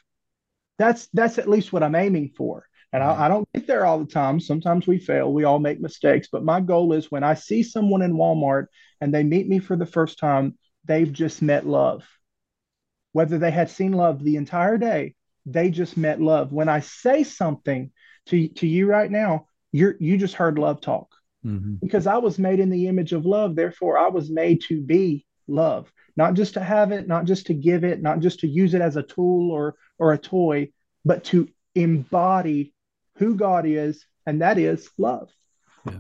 That's 0.78 1.08
that's 1.14 1.38
at 1.38 1.50
least 1.50 1.72
what 1.72 1.84
I'm 1.84 1.96
aiming 1.96 2.34
for. 2.36 2.68
And 2.94 3.04
I, 3.04 3.26
I, 3.26 3.28
don't 3.30 3.48
get 3.54 3.68
there 3.68 3.86
all 3.86 4.00
the 4.00 4.12
time. 4.12 4.40
Sometimes 4.40 4.86
we 4.86 4.98
fail. 4.98 5.32
We 5.32 5.46
all 5.46 5.60
make 5.60 5.80
mistakes. 5.80 6.28
But 6.30 6.44
my 6.44 6.60
goal 6.60 6.92
is 6.92 7.10
when 7.10 7.24
I 7.24 7.36
see 7.36 7.64
someone 7.64 8.02
in 8.02 8.14
Walmart 8.18 8.66
and 9.00 9.14
they 9.14 9.24
meet 9.24 9.48
me 9.48 9.60
for 9.60 9.78
the 9.78 9.86
first 9.86 10.20
time, 10.20 10.58
they've 10.84 11.12
just 11.12 11.42
met 11.42 11.66
love. 11.66 12.06
Whether 13.14 13.38
they 13.38 13.52
had 13.52 13.70
seen 13.70 13.94
love 13.94 14.22
the 14.22 14.36
entire 14.36 14.78
day, 14.78 15.16
they 15.46 15.70
just 15.70 15.96
met 15.96 16.22
love. 16.22 16.52
When 16.52 16.68
I 16.68 16.82
say 16.82 17.24
something 17.24 17.92
to, 18.28 18.48
to 18.50 18.68
you 18.68 18.88
right 18.88 19.10
now, 19.10 19.48
you're 19.72 19.96
you 20.00 20.18
just 20.18 20.36
heard 20.36 20.60
love 20.60 20.82
talk. 20.82 21.08
Mm-hmm. 21.46 21.76
Because 21.76 22.08
I 22.08 22.18
was 22.18 22.38
made 22.38 22.60
in 22.60 22.70
the 22.70 22.88
image 22.88 23.14
of 23.14 23.26
love. 23.26 23.56
Therefore, 23.56 23.98
I 23.98 24.10
was 24.10 24.30
made 24.30 24.62
to 24.64 24.82
be 24.82 25.26
love 25.52 25.92
not 26.16 26.34
just 26.34 26.54
to 26.56 26.64
have 26.64 26.92
it, 26.92 27.08
not 27.08 27.26
just 27.26 27.48
to 27.48 27.54
give 27.54 27.84
it, 27.84 28.02
not 28.02 28.20
just 28.20 28.40
to 28.42 28.48
use 28.48 28.74
it 28.74 28.82
as 28.82 28.96
a 28.96 29.04
tool 29.04 29.52
or 29.52 29.76
or 29.98 30.14
a 30.14 30.18
toy, 30.18 30.70
but 31.06 31.24
to 31.26 31.48
embody 31.76 32.74
who 33.16 33.36
God 33.36 33.66
is, 33.66 34.06
and 34.26 34.42
that 34.42 34.58
is 34.58 34.90
love. 34.98 35.30
Yeah. 35.86 36.00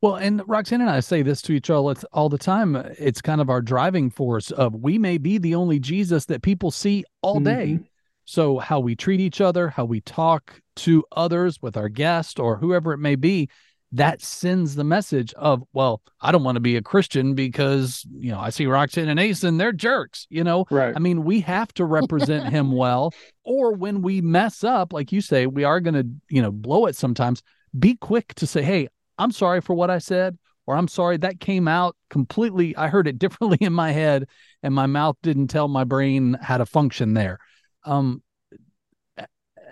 Well, 0.00 0.16
and 0.16 0.42
Roxanne 0.46 0.80
and 0.80 0.90
I 0.90 1.00
say 1.00 1.22
this 1.22 1.42
to 1.42 1.52
each 1.52 1.70
other 1.70 1.94
all 2.12 2.28
the 2.28 2.38
time. 2.38 2.76
It's 2.76 3.20
kind 3.20 3.40
of 3.40 3.50
our 3.50 3.60
driving 3.60 4.10
force 4.10 4.50
of 4.50 4.74
we 4.74 4.98
may 4.98 5.18
be 5.18 5.38
the 5.38 5.54
only 5.54 5.78
Jesus 5.78 6.26
that 6.26 6.42
people 6.42 6.70
see 6.70 7.04
all 7.22 7.40
day. 7.40 7.72
Mm-hmm. 7.72 7.84
So 8.24 8.58
how 8.58 8.78
we 8.78 8.94
treat 8.94 9.20
each 9.20 9.40
other, 9.40 9.68
how 9.68 9.84
we 9.84 10.00
talk 10.02 10.60
to 10.76 11.04
others 11.12 11.60
with 11.60 11.76
our 11.76 11.88
guest 11.88 12.38
or 12.38 12.56
whoever 12.56 12.92
it 12.92 12.98
may 12.98 13.16
be, 13.16 13.48
that 13.92 14.22
sends 14.22 14.76
the 14.76 14.84
message 14.84 15.34
of, 15.34 15.62
well, 15.72 16.00
I 16.20 16.30
don't 16.30 16.44
want 16.44 16.56
to 16.56 16.60
be 16.60 16.76
a 16.76 16.82
Christian 16.82 17.34
because, 17.34 18.06
you 18.12 18.30
know, 18.30 18.38
I 18.38 18.50
see 18.50 18.66
Roxanne 18.66 19.08
and 19.08 19.18
Ace 19.18 19.42
and 19.42 19.58
they're 19.58 19.72
jerks, 19.72 20.26
you 20.30 20.44
know? 20.44 20.64
Right. 20.70 20.94
I 20.94 21.00
mean, 21.00 21.24
we 21.24 21.40
have 21.40 21.74
to 21.74 21.84
represent 21.84 22.50
him 22.50 22.72
well. 22.76 23.12
Or 23.44 23.72
when 23.72 24.02
we 24.02 24.20
mess 24.20 24.62
up, 24.62 24.92
like 24.92 25.10
you 25.10 25.20
say, 25.20 25.46
we 25.46 25.64
are 25.64 25.80
going 25.80 25.94
to, 25.94 26.06
you 26.28 26.40
know, 26.40 26.52
blow 26.52 26.86
it 26.86 26.94
sometimes. 26.94 27.42
Be 27.76 27.96
quick 27.96 28.34
to 28.34 28.46
say, 28.46 28.62
hey, 28.62 28.88
I'm 29.18 29.32
sorry 29.32 29.60
for 29.60 29.74
what 29.74 29.90
I 29.90 29.98
said, 29.98 30.38
or 30.66 30.76
I'm 30.76 30.88
sorry 30.88 31.16
that 31.18 31.40
came 31.40 31.66
out 31.66 31.96
completely. 32.10 32.76
I 32.76 32.88
heard 32.88 33.08
it 33.08 33.18
differently 33.18 33.58
in 33.60 33.72
my 33.72 33.90
head 33.90 34.28
and 34.62 34.72
my 34.72 34.86
mouth 34.86 35.16
didn't 35.22 35.48
tell 35.48 35.66
my 35.66 35.82
brain 35.82 36.38
how 36.40 36.58
to 36.58 36.66
function 36.66 37.14
there. 37.14 37.38
Um, 37.84 38.22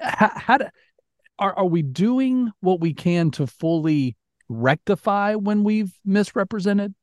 how, 0.00 0.32
how 0.34 0.56
to, 0.56 0.70
are 1.38 1.56
are 1.56 1.66
we 1.66 1.82
doing 1.82 2.50
what 2.60 2.80
we 2.80 2.94
can 2.94 3.30
to 3.32 3.46
fully 3.46 4.16
rectify 4.48 5.34
when 5.34 5.64
we've 5.64 5.92
misrepresented? 6.04 6.94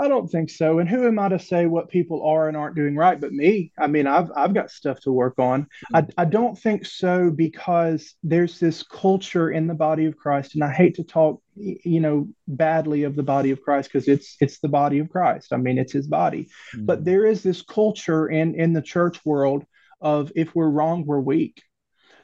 I 0.00 0.08
don't 0.08 0.28
think 0.28 0.48
so. 0.48 0.78
And 0.78 0.88
who 0.88 1.06
am 1.06 1.18
I 1.18 1.28
to 1.28 1.38
say 1.38 1.66
what 1.66 1.90
people 1.90 2.24
are 2.24 2.48
and 2.48 2.56
aren't 2.56 2.74
doing 2.74 2.96
right 2.96 3.20
but 3.20 3.32
me? 3.32 3.70
I 3.78 3.86
mean, 3.86 4.06
I've 4.06 4.30
I've 4.34 4.54
got 4.54 4.70
stuff 4.70 4.98
to 5.00 5.12
work 5.12 5.38
on. 5.38 5.64
Mm-hmm. 5.64 5.96
I, 5.96 6.22
I 6.22 6.24
don't 6.24 6.58
think 6.58 6.86
so 6.86 7.30
because 7.30 8.14
there's 8.22 8.58
this 8.58 8.82
culture 8.82 9.50
in 9.50 9.66
the 9.66 9.74
body 9.74 10.06
of 10.06 10.16
Christ, 10.16 10.54
and 10.54 10.64
I 10.64 10.72
hate 10.72 10.94
to 10.94 11.04
talk, 11.04 11.42
you 11.54 12.00
know, 12.00 12.28
badly 12.48 13.02
of 13.02 13.14
the 13.14 13.22
body 13.22 13.50
of 13.50 13.60
Christ 13.60 13.90
because 13.92 14.08
it's 14.08 14.36
it's 14.40 14.58
the 14.60 14.68
body 14.68 15.00
of 15.00 15.10
Christ. 15.10 15.52
I 15.52 15.58
mean, 15.58 15.76
it's 15.76 15.92
his 15.92 16.06
body. 16.06 16.48
Mm-hmm. 16.74 16.86
But 16.86 17.04
there 17.04 17.26
is 17.26 17.42
this 17.42 17.60
culture 17.60 18.26
in 18.26 18.54
in 18.54 18.72
the 18.72 18.82
church 18.82 19.22
world 19.26 19.64
of 20.00 20.32
if 20.34 20.54
we're 20.54 20.70
wrong, 20.70 21.04
we're 21.04 21.20
weak 21.20 21.62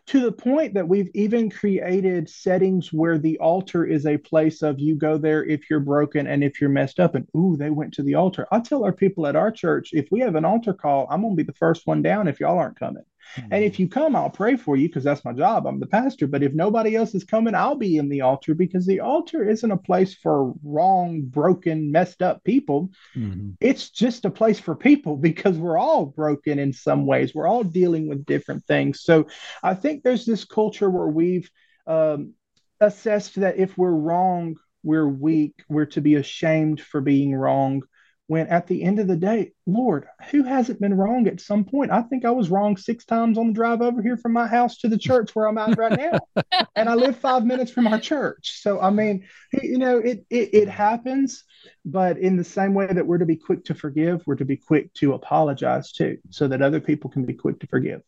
to 0.06 0.20
the 0.20 0.32
point 0.32 0.74
that 0.74 0.86
we've 0.86 1.10
even 1.14 1.50
created 1.50 2.28
settings 2.28 2.92
where 2.92 3.18
the 3.18 3.38
altar 3.38 3.84
is 3.84 4.06
a 4.06 4.16
place 4.18 4.62
of 4.62 4.78
you 4.78 4.94
go 4.94 5.18
there 5.18 5.44
if 5.44 5.68
you're 5.68 5.80
broken 5.80 6.26
and 6.26 6.44
if 6.44 6.60
you're 6.60 6.70
messed 6.70 7.00
up 7.00 7.14
and 7.14 7.26
ooh 7.36 7.56
they 7.56 7.70
went 7.70 7.92
to 7.94 8.02
the 8.02 8.14
altar. 8.14 8.46
I 8.52 8.60
tell 8.60 8.84
our 8.84 8.92
people 8.92 9.26
at 9.26 9.36
our 9.36 9.50
church 9.50 9.90
if 9.92 10.08
we 10.10 10.20
have 10.20 10.34
an 10.36 10.44
altar 10.44 10.72
call 10.72 11.06
i'm 11.10 11.22
going 11.22 11.32
to 11.32 11.36
be 11.36 11.46
the 11.46 11.52
first 11.52 11.86
one 11.86 12.02
down 12.02 12.28
if 12.28 12.40
y'all 12.40 12.58
aren't 12.58 12.78
coming 12.78 13.04
Mm-hmm. 13.36 13.52
And 13.52 13.64
if 13.64 13.78
you 13.78 13.88
come, 13.88 14.16
I'll 14.16 14.30
pray 14.30 14.56
for 14.56 14.76
you 14.76 14.88
because 14.88 15.04
that's 15.04 15.24
my 15.24 15.32
job. 15.32 15.66
I'm 15.66 15.80
the 15.80 15.86
pastor. 15.86 16.26
But 16.26 16.42
if 16.42 16.52
nobody 16.52 16.96
else 16.96 17.14
is 17.14 17.24
coming, 17.24 17.54
I'll 17.54 17.76
be 17.76 17.96
in 17.96 18.08
the 18.08 18.22
altar 18.22 18.54
because 18.54 18.86
the 18.86 19.00
altar 19.00 19.48
isn't 19.48 19.70
a 19.70 19.76
place 19.76 20.14
for 20.14 20.54
wrong, 20.62 21.22
broken, 21.22 21.92
messed 21.92 22.22
up 22.22 22.44
people. 22.44 22.90
Mm-hmm. 23.14 23.50
It's 23.60 23.90
just 23.90 24.24
a 24.24 24.30
place 24.30 24.58
for 24.58 24.74
people 24.74 25.16
because 25.28 25.58
we're 25.58 25.78
all 25.78 26.06
broken 26.06 26.58
in 26.58 26.72
some 26.72 27.06
ways. 27.06 27.34
We're 27.34 27.48
all 27.48 27.64
dealing 27.64 28.08
with 28.08 28.26
different 28.26 28.64
things. 28.64 29.02
So 29.02 29.26
I 29.62 29.74
think 29.74 30.02
there's 30.02 30.26
this 30.26 30.44
culture 30.44 30.90
where 30.90 31.08
we've 31.08 31.50
um, 31.86 32.34
assessed 32.80 33.36
that 33.36 33.58
if 33.58 33.76
we're 33.76 33.90
wrong, 33.90 34.56
we're 34.82 35.08
weak, 35.08 35.64
we're 35.68 35.86
to 35.86 36.00
be 36.00 36.14
ashamed 36.14 36.80
for 36.80 37.00
being 37.00 37.34
wrong 37.34 37.82
when 38.28 38.48
at 38.48 38.66
the 38.66 38.82
end 38.82 38.98
of 38.98 39.06
the 39.06 39.16
day, 39.16 39.52
Lord, 39.66 40.06
who 40.30 40.42
hasn't 40.42 40.80
been 40.80 40.96
wrong 40.96 41.28
at 41.28 41.40
some 41.40 41.64
point? 41.64 41.92
I 41.92 42.02
think 42.02 42.24
I 42.24 42.32
was 42.32 42.50
wrong 42.50 42.76
six 42.76 43.04
times 43.04 43.38
on 43.38 43.48
the 43.48 43.52
drive 43.52 43.82
over 43.82 44.02
here 44.02 44.16
from 44.16 44.32
my 44.32 44.46
house 44.46 44.78
to 44.78 44.88
the 44.88 44.98
church 44.98 45.34
where 45.34 45.48
I'm 45.48 45.58
at 45.58 45.78
right 45.78 45.96
now. 45.96 46.44
and 46.76 46.88
I 46.88 46.94
live 46.94 47.16
five 47.18 47.44
minutes 47.44 47.70
from 47.70 47.86
our 47.86 48.00
church. 48.00 48.60
So, 48.60 48.80
I 48.80 48.90
mean, 48.90 49.26
you 49.62 49.78
know, 49.78 49.98
it, 49.98 50.26
it, 50.28 50.54
it 50.54 50.68
happens, 50.68 51.44
but 51.84 52.18
in 52.18 52.36
the 52.36 52.44
same 52.44 52.74
way 52.74 52.86
that 52.86 53.06
we're 53.06 53.18
to 53.18 53.26
be 53.26 53.36
quick 53.36 53.64
to 53.66 53.74
forgive, 53.74 54.26
we're 54.26 54.36
to 54.36 54.44
be 54.44 54.56
quick 54.56 54.92
to 54.94 55.14
apologize 55.14 55.92
too, 55.92 56.18
so 56.30 56.48
that 56.48 56.62
other 56.62 56.80
people 56.80 57.10
can 57.10 57.24
be 57.24 57.34
quick 57.34 57.60
to 57.60 57.66
forgive. 57.68 58.02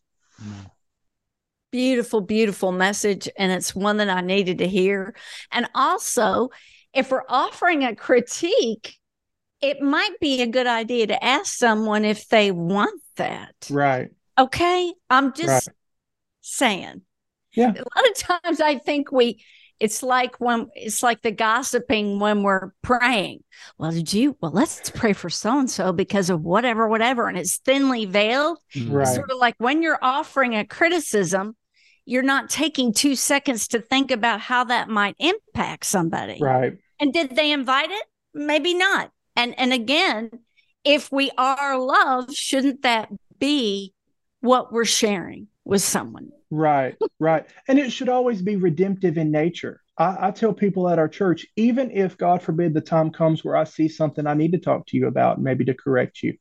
Beautiful, 1.71 2.19
beautiful 2.19 2.71
message. 2.73 3.29
And 3.37 3.51
it's 3.51 3.73
one 3.73 3.97
that 3.97 4.09
I 4.09 4.21
needed 4.21 4.57
to 4.57 4.67
hear. 4.67 5.15
And 5.51 5.69
also, 5.75 6.49
if 6.93 7.11
we're 7.11 7.23
offering 7.29 7.83
a 7.85 7.95
critique, 7.95 8.98
it 9.61 9.81
might 9.81 10.19
be 10.19 10.41
a 10.41 10.47
good 10.47 10.67
idea 10.67 11.07
to 11.07 11.23
ask 11.23 11.55
someone 11.55 12.05
if 12.05 12.27
they 12.29 12.51
want 12.51 13.01
that. 13.17 13.55
Right. 13.69 14.09
Okay. 14.37 14.93
I'm 15.09 15.33
just 15.33 15.67
right. 15.67 15.75
saying. 16.41 17.01
Yeah. 17.53 17.71
A 17.71 17.99
lot 17.99 18.09
of 18.09 18.17
times 18.17 18.61
I 18.61 18.77
think 18.77 19.11
we, 19.11 19.43
it's 19.79 20.03
like 20.03 20.39
when 20.39 20.67
it's 20.75 21.01
like 21.01 21.21
the 21.21 21.31
gossiping 21.31 22.19
when 22.19 22.43
we're 22.43 22.71
praying. 22.81 23.43
Well, 23.77 23.91
did 23.91 24.13
you? 24.13 24.37
Well, 24.41 24.51
let's 24.51 24.89
pray 24.89 25.13
for 25.13 25.29
so 25.29 25.59
and 25.59 25.69
so 25.69 25.93
because 25.93 26.29
of 26.29 26.41
whatever, 26.41 26.87
whatever. 26.87 27.27
And 27.27 27.37
it's 27.37 27.57
thinly 27.57 28.05
veiled. 28.05 28.59
Mm-hmm. 28.75 28.91
Right. 28.91 29.07
It's 29.07 29.15
sort 29.15 29.31
of 29.31 29.37
like 29.37 29.55
when 29.57 29.81
you're 29.81 29.99
offering 30.01 30.55
a 30.55 30.65
criticism, 30.65 31.55
you're 32.05 32.23
not 32.23 32.49
taking 32.49 32.93
two 32.93 33.15
seconds 33.15 33.69
to 33.69 33.79
think 33.79 34.11
about 34.11 34.41
how 34.41 34.65
that 34.65 34.89
might 34.89 35.15
impact 35.19 35.85
somebody. 35.85 36.39
Right. 36.41 36.77
And 36.99 37.13
did 37.13 37.35
they 37.35 37.51
invite 37.51 37.91
it? 37.91 38.03
Maybe 38.33 38.73
not. 38.73 39.11
And 39.39 39.57
and 39.57 39.71
again, 39.71 40.31
if 40.83 41.13
we 41.13 41.31
are 41.37 41.79
love, 41.79 42.33
shouldn't 42.33 42.81
that 42.81 43.09
be 43.39 43.93
what 44.41 44.73
we're 44.73 44.83
sharing 44.83 45.47
with 45.63 45.81
someone? 45.81 46.31
Right, 46.51 46.97
right. 47.21 47.45
And 47.69 47.79
it 47.79 47.93
should 47.93 48.09
always 48.09 48.41
be 48.41 48.57
redemptive 48.57 49.17
in 49.17 49.31
nature. 49.31 49.79
I, 49.97 50.27
I, 50.27 50.31
tell 50.31 50.53
people 50.53 50.89
at 50.89 50.99
our 50.99 51.07
church, 51.07 51.45
even 51.55 51.89
if 51.91 52.17
God 52.17 52.41
forbid 52.41 52.73
the 52.73 52.81
time 52.81 53.11
comes 53.11 53.41
where 53.41 53.55
I 53.55 53.63
see 53.63 53.87
something 53.87 54.27
I 54.27 54.33
need 54.33 54.51
to 54.51 54.59
talk 54.59 54.85
to 54.87 54.97
you 54.97 55.07
about, 55.07 55.41
maybe 55.41 55.63
to 55.65 55.73
correct 55.73 56.21
you, 56.21 56.33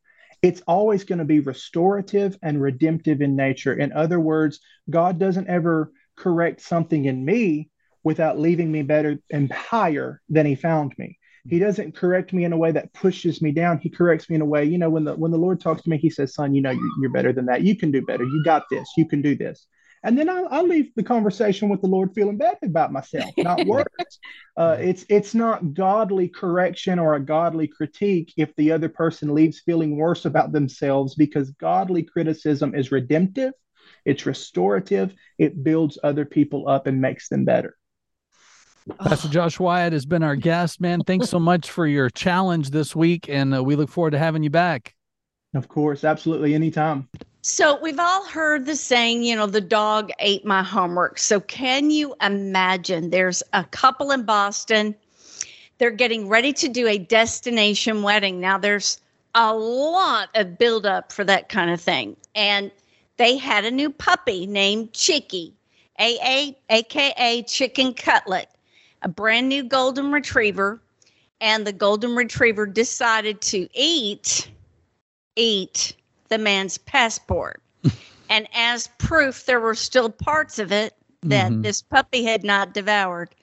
it's 0.42 0.62
always 0.66 1.04
going 1.04 1.20
to 1.20 1.24
be 1.24 1.38
restorative 1.38 2.36
and 2.42 2.60
redemptive 2.60 3.22
in 3.22 3.36
nature. 3.36 3.74
In 3.74 3.92
other 3.92 4.18
words, 4.18 4.58
God 4.90 5.20
doesn't 5.20 5.48
ever 5.48 5.92
correct 6.16 6.62
something 6.62 7.04
in 7.04 7.24
me 7.24 7.70
without 8.02 8.40
leaving 8.40 8.72
me 8.72 8.82
better 8.82 9.18
and 9.30 9.52
higher 9.52 10.20
than 10.28 10.46
he 10.46 10.56
found 10.56 10.94
me. 10.98 11.17
He 11.48 11.58
doesn't 11.58 11.96
correct 11.96 12.32
me 12.32 12.44
in 12.44 12.52
a 12.52 12.56
way 12.56 12.72
that 12.72 12.92
pushes 12.92 13.40
me 13.40 13.52
down. 13.52 13.78
He 13.78 13.88
corrects 13.88 14.28
me 14.28 14.36
in 14.36 14.42
a 14.42 14.46
way 14.46 14.64
you 14.64 14.78
know 14.78 14.90
when 14.90 15.04
the 15.04 15.14
when 15.14 15.30
the 15.30 15.38
lord 15.38 15.60
talks 15.60 15.82
to 15.82 15.90
me 15.90 15.96
he 15.98 16.10
says 16.10 16.34
son 16.34 16.54
you 16.54 16.62
know 16.62 16.76
you're 17.00 17.12
better 17.12 17.32
than 17.32 17.46
that. 17.46 17.62
You 17.62 17.76
can 17.76 17.90
do 17.90 18.02
better. 18.02 18.24
You 18.24 18.42
got 18.44 18.64
this. 18.70 18.88
You 18.96 19.06
can 19.06 19.22
do 19.22 19.34
this. 19.36 19.66
And 20.04 20.16
then 20.16 20.28
I'll, 20.28 20.46
I'll 20.50 20.66
leave 20.66 20.94
the 20.94 21.02
conversation 21.02 21.68
with 21.68 21.80
the 21.80 21.88
lord 21.88 22.10
feeling 22.14 22.36
bad 22.36 22.58
about 22.62 22.92
myself 22.92 23.34
not 23.38 23.64
worse. 23.66 23.84
uh, 24.56 24.76
it's 24.78 25.04
it's 25.08 25.34
not 25.34 25.74
godly 25.74 26.28
correction 26.28 26.98
or 26.98 27.14
a 27.14 27.20
godly 27.20 27.66
critique 27.66 28.32
if 28.36 28.54
the 28.56 28.70
other 28.70 28.88
person 28.88 29.34
leaves 29.34 29.60
feeling 29.60 29.96
worse 29.96 30.24
about 30.24 30.52
themselves 30.52 31.14
because 31.14 31.50
godly 31.52 32.02
criticism 32.02 32.74
is 32.74 32.92
redemptive 32.92 33.52
it's 34.04 34.26
restorative 34.26 35.14
it 35.38 35.64
builds 35.64 35.98
other 36.04 36.24
people 36.24 36.68
up 36.68 36.86
and 36.86 37.00
makes 37.00 37.28
them 37.28 37.44
better 37.44 37.76
Pastor 38.96 39.28
Josh 39.28 39.58
Wyatt 39.58 39.92
has 39.92 40.06
been 40.06 40.22
our 40.22 40.36
guest, 40.36 40.80
man. 40.80 41.02
Thanks 41.04 41.28
so 41.28 41.38
much 41.38 41.70
for 41.70 41.86
your 41.86 42.10
challenge 42.10 42.70
this 42.70 42.96
week, 42.96 43.28
and 43.28 43.54
uh, 43.54 43.62
we 43.62 43.76
look 43.76 43.90
forward 43.90 44.12
to 44.12 44.18
having 44.18 44.42
you 44.42 44.50
back. 44.50 44.94
Of 45.54 45.68
course, 45.68 46.04
absolutely, 46.04 46.54
anytime. 46.54 47.08
So, 47.42 47.80
we've 47.80 47.98
all 47.98 48.24
heard 48.26 48.66
the 48.66 48.76
saying, 48.76 49.22
you 49.22 49.34
know, 49.36 49.46
the 49.46 49.60
dog 49.60 50.10
ate 50.18 50.44
my 50.44 50.62
homework. 50.62 51.18
So, 51.18 51.40
can 51.40 51.90
you 51.90 52.14
imagine 52.20 53.10
there's 53.10 53.42
a 53.52 53.64
couple 53.64 54.10
in 54.10 54.24
Boston, 54.24 54.94
they're 55.78 55.90
getting 55.90 56.28
ready 56.28 56.52
to 56.54 56.68
do 56.68 56.86
a 56.86 56.98
destination 56.98 58.02
wedding. 58.02 58.40
Now, 58.40 58.58
there's 58.58 59.00
a 59.34 59.54
lot 59.54 60.30
of 60.34 60.58
buildup 60.58 61.12
for 61.12 61.24
that 61.24 61.48
kind 61.48 61.70
of 61.70 61.80
thing. 61.80 62.16
And 62.34 62.70
they 63.16 63.36
had 63.36 63.64
a 63.64 63.70
new 63.70 63.90
puppy 63.90 64.46
named 64.46 64.92
Chicky, 64.92 65.54
A 66.00 66.18
A 66.22 66.58
A 66.70 66.82
K 66.82 67.12
A 67.16 67.42
Chicken 67.44 67.94
Cutlet 67.94 68.48
a 69.02 69.08
brand 69.08 69.48
new 69.48 69.62
golden 69.62 70.12
retriever 70.12 70.80
and 71.40 71.66
the 71.66 71.72
golden 71.72 72.14
retriever 72.16 72.66
decided 72.66 73.40
to 73.40 73.68
eat 73.74 74.50
eat 75.36 75.94
the 76.28 76.38
man's 76.38 76.78
passport. 76.78 77.62
And 78.30 78.46
as 78.52 78.90
proof 78.98 79.46
there 79.46 79.58
were 79.58 79.74
still 79.74 80.10
parts 80.10 80.58
of 80.58 80.70
it 80.70 80.94
that 81.22 81.50
mm-hmm. 81.50 81.62
this 81.62 81.80
puppy 81.80 82.22
had 82.24 82.44
not 82.44 82.74
devoured 82.74 83.34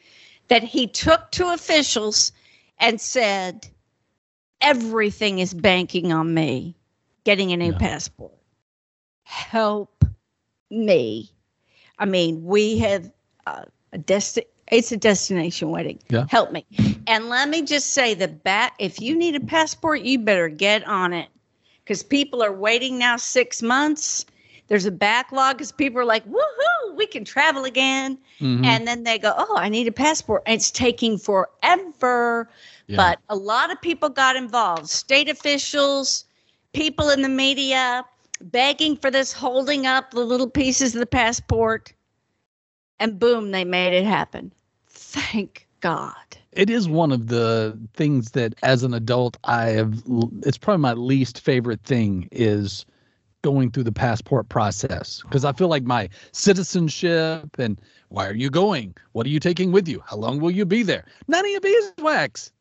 that 0.47 0.61
he 0.61 0.85
took 0.85 1.31
to 1.31 1.51
officials 1.51 2.31
and 2.77 3.01
said 3.01 3.67
everything 4.61 5.39
is 5.39 5.55
banking 5.55 6.13
on 6.13 6.35
me 6.35 6.75
getting 7.23 7.51
a 7.51 7.57
new 7.57 7.73
passport. 7.73 8.37
Help 9.23 10.05
me. 10.69 11.31
I 11.97 12.05
mean 12.05 12.45
we 12.45 12.77
have 12.77 13.11
uh, 13.47 13.65
a 13.91 13.97
destiny 13.97 14.45
it's 14.71 14.91
a 14.91 14.97
destination 14.97 15.69
wedding. 15.69 15.99
Yeah. 16.09 16.25
Help 16.29 16.51
me. 16.51 16.65
And 17.07 17.29
let 17.29 17.49
me 17.49 17.61
just 17.61 17.91
say 17.91 18.13
the 18.13 18.27
back 18.27 18.73
if 18.79 18.99
you 18.99 19.15
need 19.15 19.35
a 19.35 19.39
passport, 19.39 20.01
you 20.01 20.19
better 20.19 20.49
get 20.49 20.85
on 20.87 21.13
it. 21.13 21.29
Because 21.83 22.01
people 22.01 22.41
are 22.41 22.51
waiting 22.51 22.97
now 22.97 23.15
six 23.17 23.61
months. 23.61 24.25
There's 24.67 24.87
a 24.87 24.91
backlog 24.91 25.57
because 25.57 25.71
people 25.71 26.01
are 26.01 26.05
like, 26.05 26.25
woohoo, 26.25 26.95
we 26.95 27.05
can 27.05 27.23
travel 27.23 27.65
again. 27.65 28.17
Mm-hmm. 28.39 28.65
And 28.65 28.87
then 28.87 29.03
they 29.03 29.19
go, 29.19 29.35
oh, 29.37 29.55
I 29.55 29.69
need 29.69 29.87
a 29.87 29.91
passport. 29.91 30.41
And 30.47 30.55
it's 30.55 30.71
taking 30.71 31.19
forever. 31.19 32.49
Yeah. 32.87 32.97
But 32.97 33.19
a 33.29 33.35
lot 33.35 33.71
of 33.71 33.79
people 33.81 34.09
got 34.09 34.35
involved 34.35 34.89
state 34.89 35.29
officials, 35.29 36.25
people 36.73 37.09
in 37.11 37.21
the 37.21 37.29
media, 37.29 38.03
begging 38.41 38.97
for 38.97 39.11
this, 39.11 39.31
holding 39.31 39.85
up 39.85 40.09
the 40.09 40.25
little 40.25 40.49
pieces 40.49 40.95
of 40.95 40.99
the 40.99 41.05
passport 41.05 41.93
and 42.99 43.19
boom, 43.19 43.51
they 43.51 43.65
made 43.65 43.93
it 43.93 44.05
happen. 44.05 44.51
Thank 44.87 45.67
God. 45.81 46.13
It 46.51 46.69
is 46.69 46.87
one 46.87 47.11
of 47.11 47.27
the 47.27 47.77
things 47.93 48.31
that, 48.31 48.55
as 48.63 48.83
an 48.83 48.93
adult, 48.93 49.37
I 49.43 49.65
have. 49.67 50.01
It's 50.43 50.57
probably 50.57 50.81
my 50.81 50.93
least 50.93 51.41
favorite 51.41 51.81
thing 51.83 52.29
is 52.31 52.85
going 53.41 53.69
through 53.69 53.83
the 53.83 53.91
passport 53.91 54.49
process 54.49 55.21
because 55.21 55.45
I 55.45 55.51
feel 55.53 55.67
like 55.67 55.83
my 55.83 56.09
citizenship 56.31 57.59
and 57.59 57.79
why 58.09 58.27
are 58.27 58.33
you 58.33 58.49
going? 58.49 58.95
What 59.11 59.27
are 59.27 59.29
you 59.29 59.39
taking 59.39 59.71
with 59.71 59.87
you? 59.87 60.01
How 60.03 60.15
long 60.17 60.39
will 60.39 60.49
you 60.49 60.65
be 60.65 60.81
there? 60.81 61.05
None 61.27 61.45
of 61.45 61.51
your 61.51 61.61
beeswax. 61.61 62.51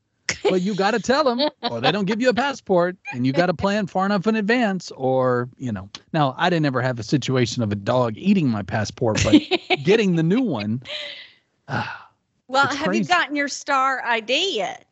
But 0.44 0.62
you 0.62 0.74
got 0.74 0.92
to 0.92 1.00
tell 1.00 1.24
them 1.24 1.48
or 1.70 1.80
they 1.80 1.90
don't 1.90 2.04
give 2.04 2.20
you 2.20 2.28
a 2.28 2.34
passport 2.34 2.96
and 3.12 3.26
you 3.26 3.32
got 3.32 3.46
to 3.46 3.54
plan 3.54 3.86
far 3.86 4.06
enough 4.06 4.26
in 4.26 4.36
advance 4.36 4.90
or 4.92 5.48
you 5.56 5.72
know. 5.72 5.88
Now 6.12 6.34
i 6.38 6.48
didn't 6.50 6.66
ever 6.66 6.80
have 6.80 6.98
a 6.98 7.02
situation 7.02 7.62
of 7.62 7.72
a 7.72 7.74
dog 7.74 8.14
eating 8.16 8.48
my 8.48 8.62
passport 8.62 9.20
but 9.24 9.40
getting 9.84 10.16
the 10.16 10.22
new 10.22 10.42
one 10.42 10.82
uh, 11.68 11.86
well 12.48 12.66
have 12.66 12.86
crazy. 12.86 13.00
you 13.00 13.04
gotten 13.04 13.36
your 13.36 13.48
star 13.48 14.02
id 14.04 14.56
yet? 14.56 14.84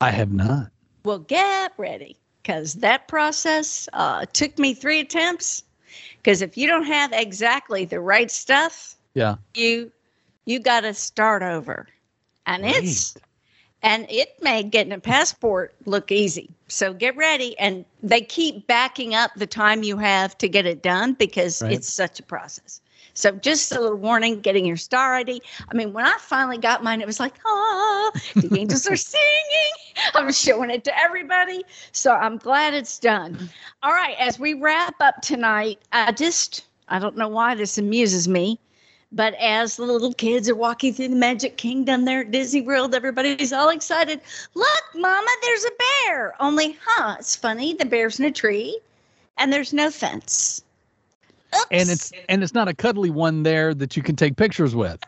I 0.00 0.10
have 0.10 0.32
not. 0.32 0.70
Well 1.04 1.20
get 1.20 1.72
ready 1.76 2.16
because 2.42 2.74
that 2.74 3.08
process 3.08 3.88
uh, 3.92 4.26
took 4.32 4.58
me 4.58 4.74
three 4.74 5.00
attempts 5.00 5.62
because 6.16 6.42
if 6.42 6.56
you 6.56 6.66
don't 6.66 6.86
have 6.86 7.12
exactly 7.12 7.84
the 7.84 8.00
right 8.00 8.30
stuff 8.30 8.96
yeah. 9.14 9.36
you 9.54 9.92
you 10.44 10.58
got 10.58 10.80
to 10.80 10.94
start 10.94 11.42
over. 11.42 11.88
And 12.46 12.64
it's 12.66 13.16
and 13.82 14.06
it 14.08 14.40
made 14.42 14.70
getting 14.70 14.92
a 14.92 14.98
passport 14.98 15.74
look 15.86 16.12
easy. 16.12 16.48
So 16.68 16.92
get 16.92 17.16
ready. 17.16 17.58
And 17.58 17.84
they 18.02 18.20
keep 18.20 18.66
backing 18.66 19.14
up 19.14 19.32
the 19.36 19.46
time 19.46 19.82
you 19.82 19.98
have 19.98 20.38
to 20.38 20.48
get 20.48 20.66
it 20.66 20.82
done 20.82 21.14
because 21.14 21.62
right. 21.62 21.72
it's 21.72 21.88
such 21.88 22.20
a 22.20 22.22
process. 22.22 22.80
So 23.14 23.32
just 23.32 23.72
a 23.72 23.80
little 23.80 23.98
warning, 23.98 24.40
getting 24.40 24.64
your 24.64 24.76
star 24.76 25.14
ID. 25.14 25.42
I 25.68 25.74
mean, 25.74 25.92
when 25.92 26.06
I 26.06 26.16
finally 26.18 26.56
got 26.58 26.82
mine, 26.82 27.00
it 27.00 27.06
was 27.06 27.20
like, 27.20 27.34
oh, 27.44 28.12
the 28.34 28.58
angels 28.58 28.86
are 28.86 28.96
singing. 28.96 29.72
I'm 30.14 30.32
showing 30.32 30.70
it 30.70 30.84
to 30.84 30.98
everybody. 30.98 31.64
So 31.92 32.12
I'm 32.12 32.38
glad 32.38 32.72
it's 32.72 32.98
done. 32.98 33.50
All 33.82 33.92
right, 33.92 34.16
as 34.18 34.38
we 34.38 34.54
wrap 34.54 34.94
up 35.00 35.20
tonight, 35.20 35.80
I 35.92 36.12
just, 36.12 36.64
I 36.88 36.98
don't 36.98 37.16
know 37.16 37.28
why 37.28 37.54
this 37.54 37.76
amuses 37.76 38.28
me. 38.28 38.58
But 39.14 39.34
as 39.34 39.76
the 39.76 39.84
little 39.84 40.14
kids 40.14 40.48
are 40.48 40.54
walking 40.54 40.94
through 40.94 41.08
the 41.08 41.16
Magic 41.16 41.58
Kingdom 41.58 42.06
there 42.06 42.20
at 42.20 42.30
Disney 42.30 42.62
World, 42.62 42.94
everybody's 42.94 43.52
all 43.52 43.68
excited. 43.68 44.20
Look, 44.54 44.82
Mama, 44.94 45.30
there's 45.42 45.64
a 45.64 45.70
bear. 46.06 46.34
Only, 46.40 46.78
huh? 46.82 47.16
It's 47.18 47.36
funny. 47.36 47.74
The 47.74 47.84
bear's 47.84 48.18
in 48.18 48.24
a 48.24 48.30
tree, 48.30 48.78
and 49.36 49.52
there's 49.52 49.74
no 49.74 49.90
fence. 49.90 50.62
Oops. 51.54 51.66
And 51.70 51.90
it's 51.90 52.12
and 52.30 52.42
it's 52.42 52.54
not 52.54 52.68
a 52.68 52.74
cuddly 52.74 53.10
one 53.10 53.42
there 53.42 53.74
that 53.74 53.96
you 53.96 54.02
can 54.02 54.16
take 54.16 54.36
pictures 54.36 54.74
with. 54.74 54.98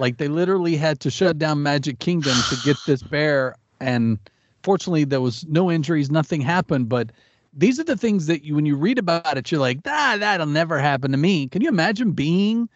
Like 0.00 0.16
they 0.16 0.28
literally 0.28 0.76
had 0.76 0.98
to 1.00 1.10
shut 1.10 1.38
down 1.38 1.62
Magic 1.62 1.98
Kingdom 1.98 2.36
to 2.48 2.56
get 2.64 2.78
this 2.86 3.02
bear, 3.02 3.56
and 3.78 4.18
fortunately 4.62 5.04
there 5.04 5.20
was 5.20 5.44
no 5.46 5.70
injuries, 5.70 6.10
nothing 6.10 6.40
happened. 6.40 6.88
But 6.88 7.10
these 7.52 7.78
are 7.78 7.84
the 7.84 7.96
things 7.96 8.26
that 8.26 8.42
you, 8.42 8.54
when 8.54 8.64
you 8.64 8.74
read 8.74 8.98
about 8.98 9.36
it, 9.36 9.52
you're 9.52 9.60
like, 9.60 9.80
ah, 9.86 10.16
that'll 10.18 10.46
never 10.46 10.78
happen 10.78 11.12
to 11.12 11.18
me. 11.18 11.46
Can 11.48 11.60
you 11.60 11.68
imagine 11.68 12.12
being 12.12 12.70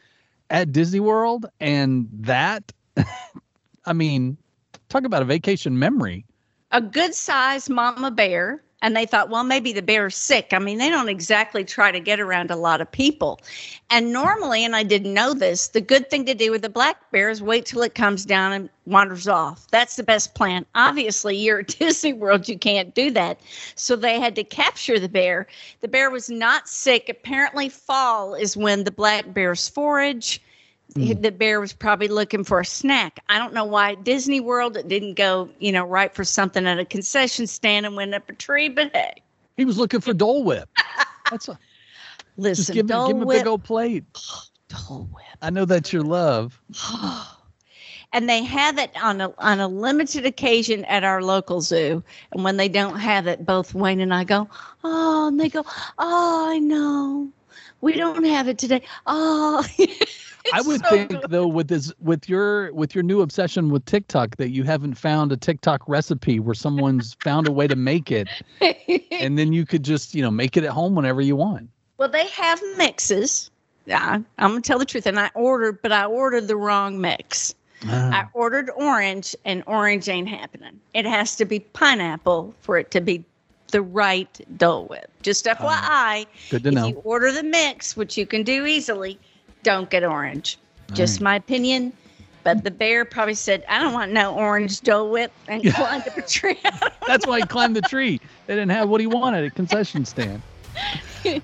at 0.51 0.73
Disney 0.73 1.01
World 1.01 1.47
and 1.61 2.09
that 2.13 2.73
I 3.85 3.93
mean, 3.93 4.37
talk 4.89 5.05
about 5.05 5.23
a 5.23 5.25
vacation 5.25 5.79
memory. 5.79 6.27
A 6.73 6.81
good 6.81 7.15
sized 7.15 7.71
mama 7.71 8.11
bear 8.11 8.63
and 8.81 8.97
they 8.97 9.07
thought, 9.07 9.29
well, 9.29 9.43
maybe 9.43 9.73
the 9.73 9.83
bear's 9.83 10.17
sick. 10.17 10.49
I 10.53 10.59
mean, 10.59 10.79
they 10.79 10.89
don't 10.89 11.09
exactly 11.09 11.65
try 11.65 11.91
to 11.91 11.99
get 11.99 12.21
around 12.21 12.51
a 12.51 12.57
lot 12.57 12.81
of 12.81 12.91
people. 12.91 13.41
And 13.91 14.13
normally, 14.13 14.65
and 14.65 14.77
I 14.77 14.85
didn't 14.85 15.15
know 15.15 15.35
this, 15.35 15.69
the 15.69 15.81
good 15.81 16.09
thing 16.11 16.25
to 16.27 16.35
do 16.35 16.53
with 16.53 16.63
the 16.63 16.69
black 16.69 17.11
bear 17.11 17.29
is 17.29 17.43
wait 17.43 17.67
till 17.67 17.83
it 17.83 17.97
comes 17.97 18.25
down 18.25 18.53
and 18.53 18.71
wanders 18.87 19.27
off. 19.27 19.67
That's 19.73 19.97
the 19.97 20.05
best 20.05 20.35
plan. 20.35 20.65
Obviously, 20.77 21.37
you're 21.39 21.61
at 21.61 21.79
Disney 21.79 22.13
World, 22.13 22.49
you 22.49 22.59
can't 22.59 22.95
do 22.95 23.11
that. 23.13 23.41
So 23.75 23.97
they 23.97 24.21
had 24.21 24.37
to 24.37 24.45
capture 24.45 25.01
the 25.01 25.09
bear. 25.09 25.49
The 25.81 25.89
bear 25.89 26.11
was 26.11 26.31
not 26.31 26.69
sick. 26.69 27.09
Apparently, 27.09 27.69
fall 27.69 28.35
is 28.35 28.57
when 28.57 28.85
the 28.85 28.93
black 28.93 29.35
bears 29.35 29.69
forage 29.69 30.41
Mm. 30.95 31.21
The 31.23 31.31
bear 31.31 31.61
was 31.61 31.73
probably 31.73 32.09
looking 32.09 32.45
for 32.45 32.61
a 32.61 32.65
snack. 32.65 33.21
I 33.29 33.39
don't 33.39 33.53
know 33.53 33.65
why 33.65 33.95
Disney 33.95 34.41
World 34.41 34.77
it 34.77 34.89
didn't 34.89 35.15
go, 35.15 35.49
you 35.59 35.71
know, 35.71 35.85
right 35.85 36.15
for 36.15 36.25
something 36.25 36.67
at 36.67 36.79
a 36.79 36.85
concession 36.85 37.47
stand 37.47 37.85
and 37.85 37.95
went 37.95 38.15
up 38.15 38.29
a 38.31 38.33
tree, 38.33 38.69
but 38.69 38.91
hey. 38.95 39.23
He 39.57 39.65
was 39.65 39.77
looking 39.77 40.01
for 40.01 40.15
Dole 40.15 40.45
Whip. 40.45 40.69
That's 41.31 41.49
a 41.49 41.59
listen. 42.37 42.63
Just 42.63 42.73
give, 42.73 42.87
Dole 42.87 43.09
give 43.09 43.17
him 43.17 43.23
a 43.23 43.27
Whip. 43.27 43.41
big 43.41 43.47
old 43.47 43.65
plate. 43.65 44.05
Dole 44.69 45.09
Whip. 45.13 45.25
I 45.43 45.51
know 45.51 45.65
that's 45.65 45.93
your 45.93 46.03
love. 46.03 46.61
and 48.13 48.29
they 48.29 48.43
have 48.43 48.79
it 48.79 48.91
on 49.03 49.21
a 49.21 49.33
on 49.39 49.61
a 49.61 49.69
limited 49.69 50.27
occasion 50.27 50.85
at 50.87 51.05
our 51.05 51.23
local 51.23 51.61
zoo. 51.61 52.03
And 52.33 52.45
when 52.45 52.57
they 52.57 52.69
don't 52.69 52.99
have 52.99 53.27
it, 53.27 53.45
both 53.45 53.75
Wayne 53.75 54.01
and 54.01 54.13
I 54.13 54.25
go, 54.25 54.49
oh, 54.85 55.29
and 55.29 55.39
they 55.39 55.49
go, 55.49 55.65
oh, 55.99 56.51
I 56.51 56.59
know, 56.59 57.29
we 57.81 57.95
don't 57.95 58.25
have 58.25 58.49
it 58.49 58.59
today. 58.59 58.83
Oh. 59.07 59.65
I 60.55 60.63
would 60.63 60.85
so 60.85 60.91
think 60.91 61.11
good. 61.11 61.31
though 61.31 61.47
with 61.47 61.69
this 61.69 61.93
with 62.01 62.29
your 62.29 62.73
with 62.73 62.95
your 62.95 63.03
new 63.03 63.21
obsession 63.21 63.71
with 63.71 63.85
TikTok 63.85 64.37
that 64.37 64.51
you 64.51 64.65
haven't 64.65 64.95
found 64.95 65.33
a 65.33 65.37
TikTok 65.37 65.89
recipe 65.89 66.41
where 66.41 66.55
someone's 66.55 67.17
found 67.23 67.49
a 67.49 67.53
way 67.53 67.67
to 67.67 67.77
make 67.77 68.11
it 68.11 68.29
and 69.21 69.39
then 69.39 69.53
you 69.53 69.67
could 69.67 69.83
just, 69.83 70.15
you 70.15 70.23
know, 70.23 70.31
make 70.31 70.57
it 70.57 70.65
at 70.65 70.71
home 70.71 70.95
whenever 70.95 71.21
you 71.21 71.37
want. 71.37 71.69
Well, 71.99 72.09
they 72.09 72.27
have 72.29 72.61
mixes. 72.77 73.51
Yeah, 73.87 74.21
I'm 74.39 74.51
gonna 74.51 74.61
tell 74.61 74.79
the 74.79 74.85
truth. 74.85 75.07
And 75.07 75.19
I 75.19 75.31
ordered, 75.35 75.81
but 75.83 75.93
I 75.93 76.05
ordered 76.05 76.47
the 76.47 76.57
wrong 76.57 77.01
mix. 77.01 77.55
Ah. 77.87 78.23
I 78.23 78.29
ordered 78.35 78.71
orange, 78.77 79.35
and 79.45 79.63
orange 79.67 80.09
ain't 80.09 80.29
happening. 80.29 80.79
It 80.95 81.07
has 81.07 81.37
to 81.37 81.45
be 81.45 81.61
pineapple 81.61 82.55
for 82.61 82.77
it 82.77 82.91
to 82.91 83.01
be 83.01 83.25
the 83.71 83.81
right 83.83 84.41
Dole 84.59 84.87
Whip. 84.87 85.11
Just 85.23 85.49
ah. 85.49 85.55
FYI, 85.55 86.27
Good 86.51 86.65
to 86.65 86.69
if 86.69 86.75
know. 86.75 86.87
you 86.89 86.95
order 86.97 87.33
the 87.33 87.43
mix, 87.43 87.97
which 87.97 88.19
you 88.19 88.27
can 88.27 88.43
do 88.43 88.67
easily, 88.67 89.19
don't 89.69 89.91
get 89.91 90.03
orange. 90.03 90.59
Just 90.95 91.21
my 91.21 91.37
opinion. 91.37 91.93
But 92.43 92.65
the 92.65 92.71
bear 92.71 93.05
probably 93.05 93.35
said, 93.35 93.63
I 93.69 93.83
don't 93.83 93.93
want 93.93 94.13
no 94.13 94.35
orange 94.35 94.81
Dole 94.81 95.11
Whip 95.11 95.31
and 95.47 95.63
climbed 95.75 96.09
up 96.09 96.17
a 96.17 96.23
tree. 96.23 96.59
That's 97.07 97.27
why 97.27 97.41
he 97.41 97.47
climbed 97.47 97.77
the 97.77 97.83
tree. 97.83 98.19
They 98.47 98.55
didn't 98.55 98.71
have 98.71 98.89
what 98.89 99.03
he 99.03 99.07
wanted 99.07 99.45
at 99.45 99.55
concession 99.55 100.07
stand. 100.07 100.41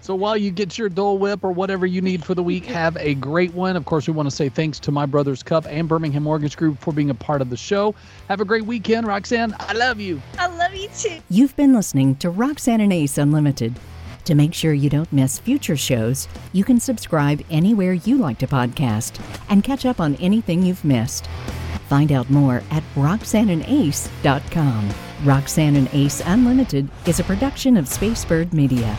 So 0.01 0.15
while 0.15 0.39
you 0.39 0.51
get 0.51 0.79
your 0.79 0.89
Dole 0.89 1.19
Whip 1.19 1.45
or 1.45 1.53
whatever 1.53 1.85
you 1.85 2.01
need 2.01 2.25
for 2.25 2.35
the 2.35 2.43
week, 2.43 2.65
have 2.65 2.97
a 2.97 3.13
great 3.15 3.53
one. 3.53 3.77
Of 3.77 3.85
course, 3.85 4.07
we 4.07 4.15
want 4.15 4.31
to 4.31 4.35
say 4.35 4.49
thanks 4.49 4.81
to 4.81 4.91
My 4.91 5.05
Brothers 5.05 5.43
Cup 5.43 5.67
and 5.69 5.87
Birmingham 5.87 6.23
Mortgage 6.23 6.57
Group 6.57 6.79
for 6.79 6.95
being 6.95 7.11
a 7.11 7.15
part 7.15 7.43
of 7.43 7.51
the 7.51 7.59
show. 7.59 7.95
Have 8.29 8.41
a 8.41 8.47
great 8.47 8.65
weekend, 8.65 9.07
Roxanne. 9.07 9.55
I 9.59 9.75
love 9.75 10.01
you. 10.01 10.23
I 10.39 10.47
love 10.47 10.75
you 10.75 10.89
too. 10.97 11.19
You've 11.29 11.55
been 11.57 11.75
listening 11.75 12.17
to 12.17 12.31
Roxanne 12.31 12.81
and 12.81 12.93
Ace 12.93 13.19
Unlimited. 13.19 13.75
To 14.25 14.35
make 14.35 14.55
sure 14.55 14.73
you 14.73 14.89
don't 14.89 15.13
miss 15.13 15.39
future 15.39 15.77
shows, 15.77 16.29
you 16.53 16.65
can 16.65 16.81
subscribe 16.81 17.43
anywhere 17.51 17.93
you 17.93 18.17
like 18.17 18.39
to 18.39 18.47
podcast 18.47 19.21
and 19.51 19.63
catch 19.63 19.85
up 19.85 20.01
on 20.01 20.15
anything 20.17 20.63
you've 20.63 20.85
missed. 20.85 21.29
Find 21.89 22.11
out 22.11 22.31
more 22.31 22.63
at 22.71 22.83
roxanneandace.com. 22.95 24.91
Roxanne 25.25 25.77
and 25.77 25.89
Ace 25.93 26.23
Unlimited 26.25 26.89
is 27.07 27.21
a 27.21 27.25
production 27.25 27.77
of 27.77 27.85
Spacebird 27.85 28.53
Media. 28.55 28.97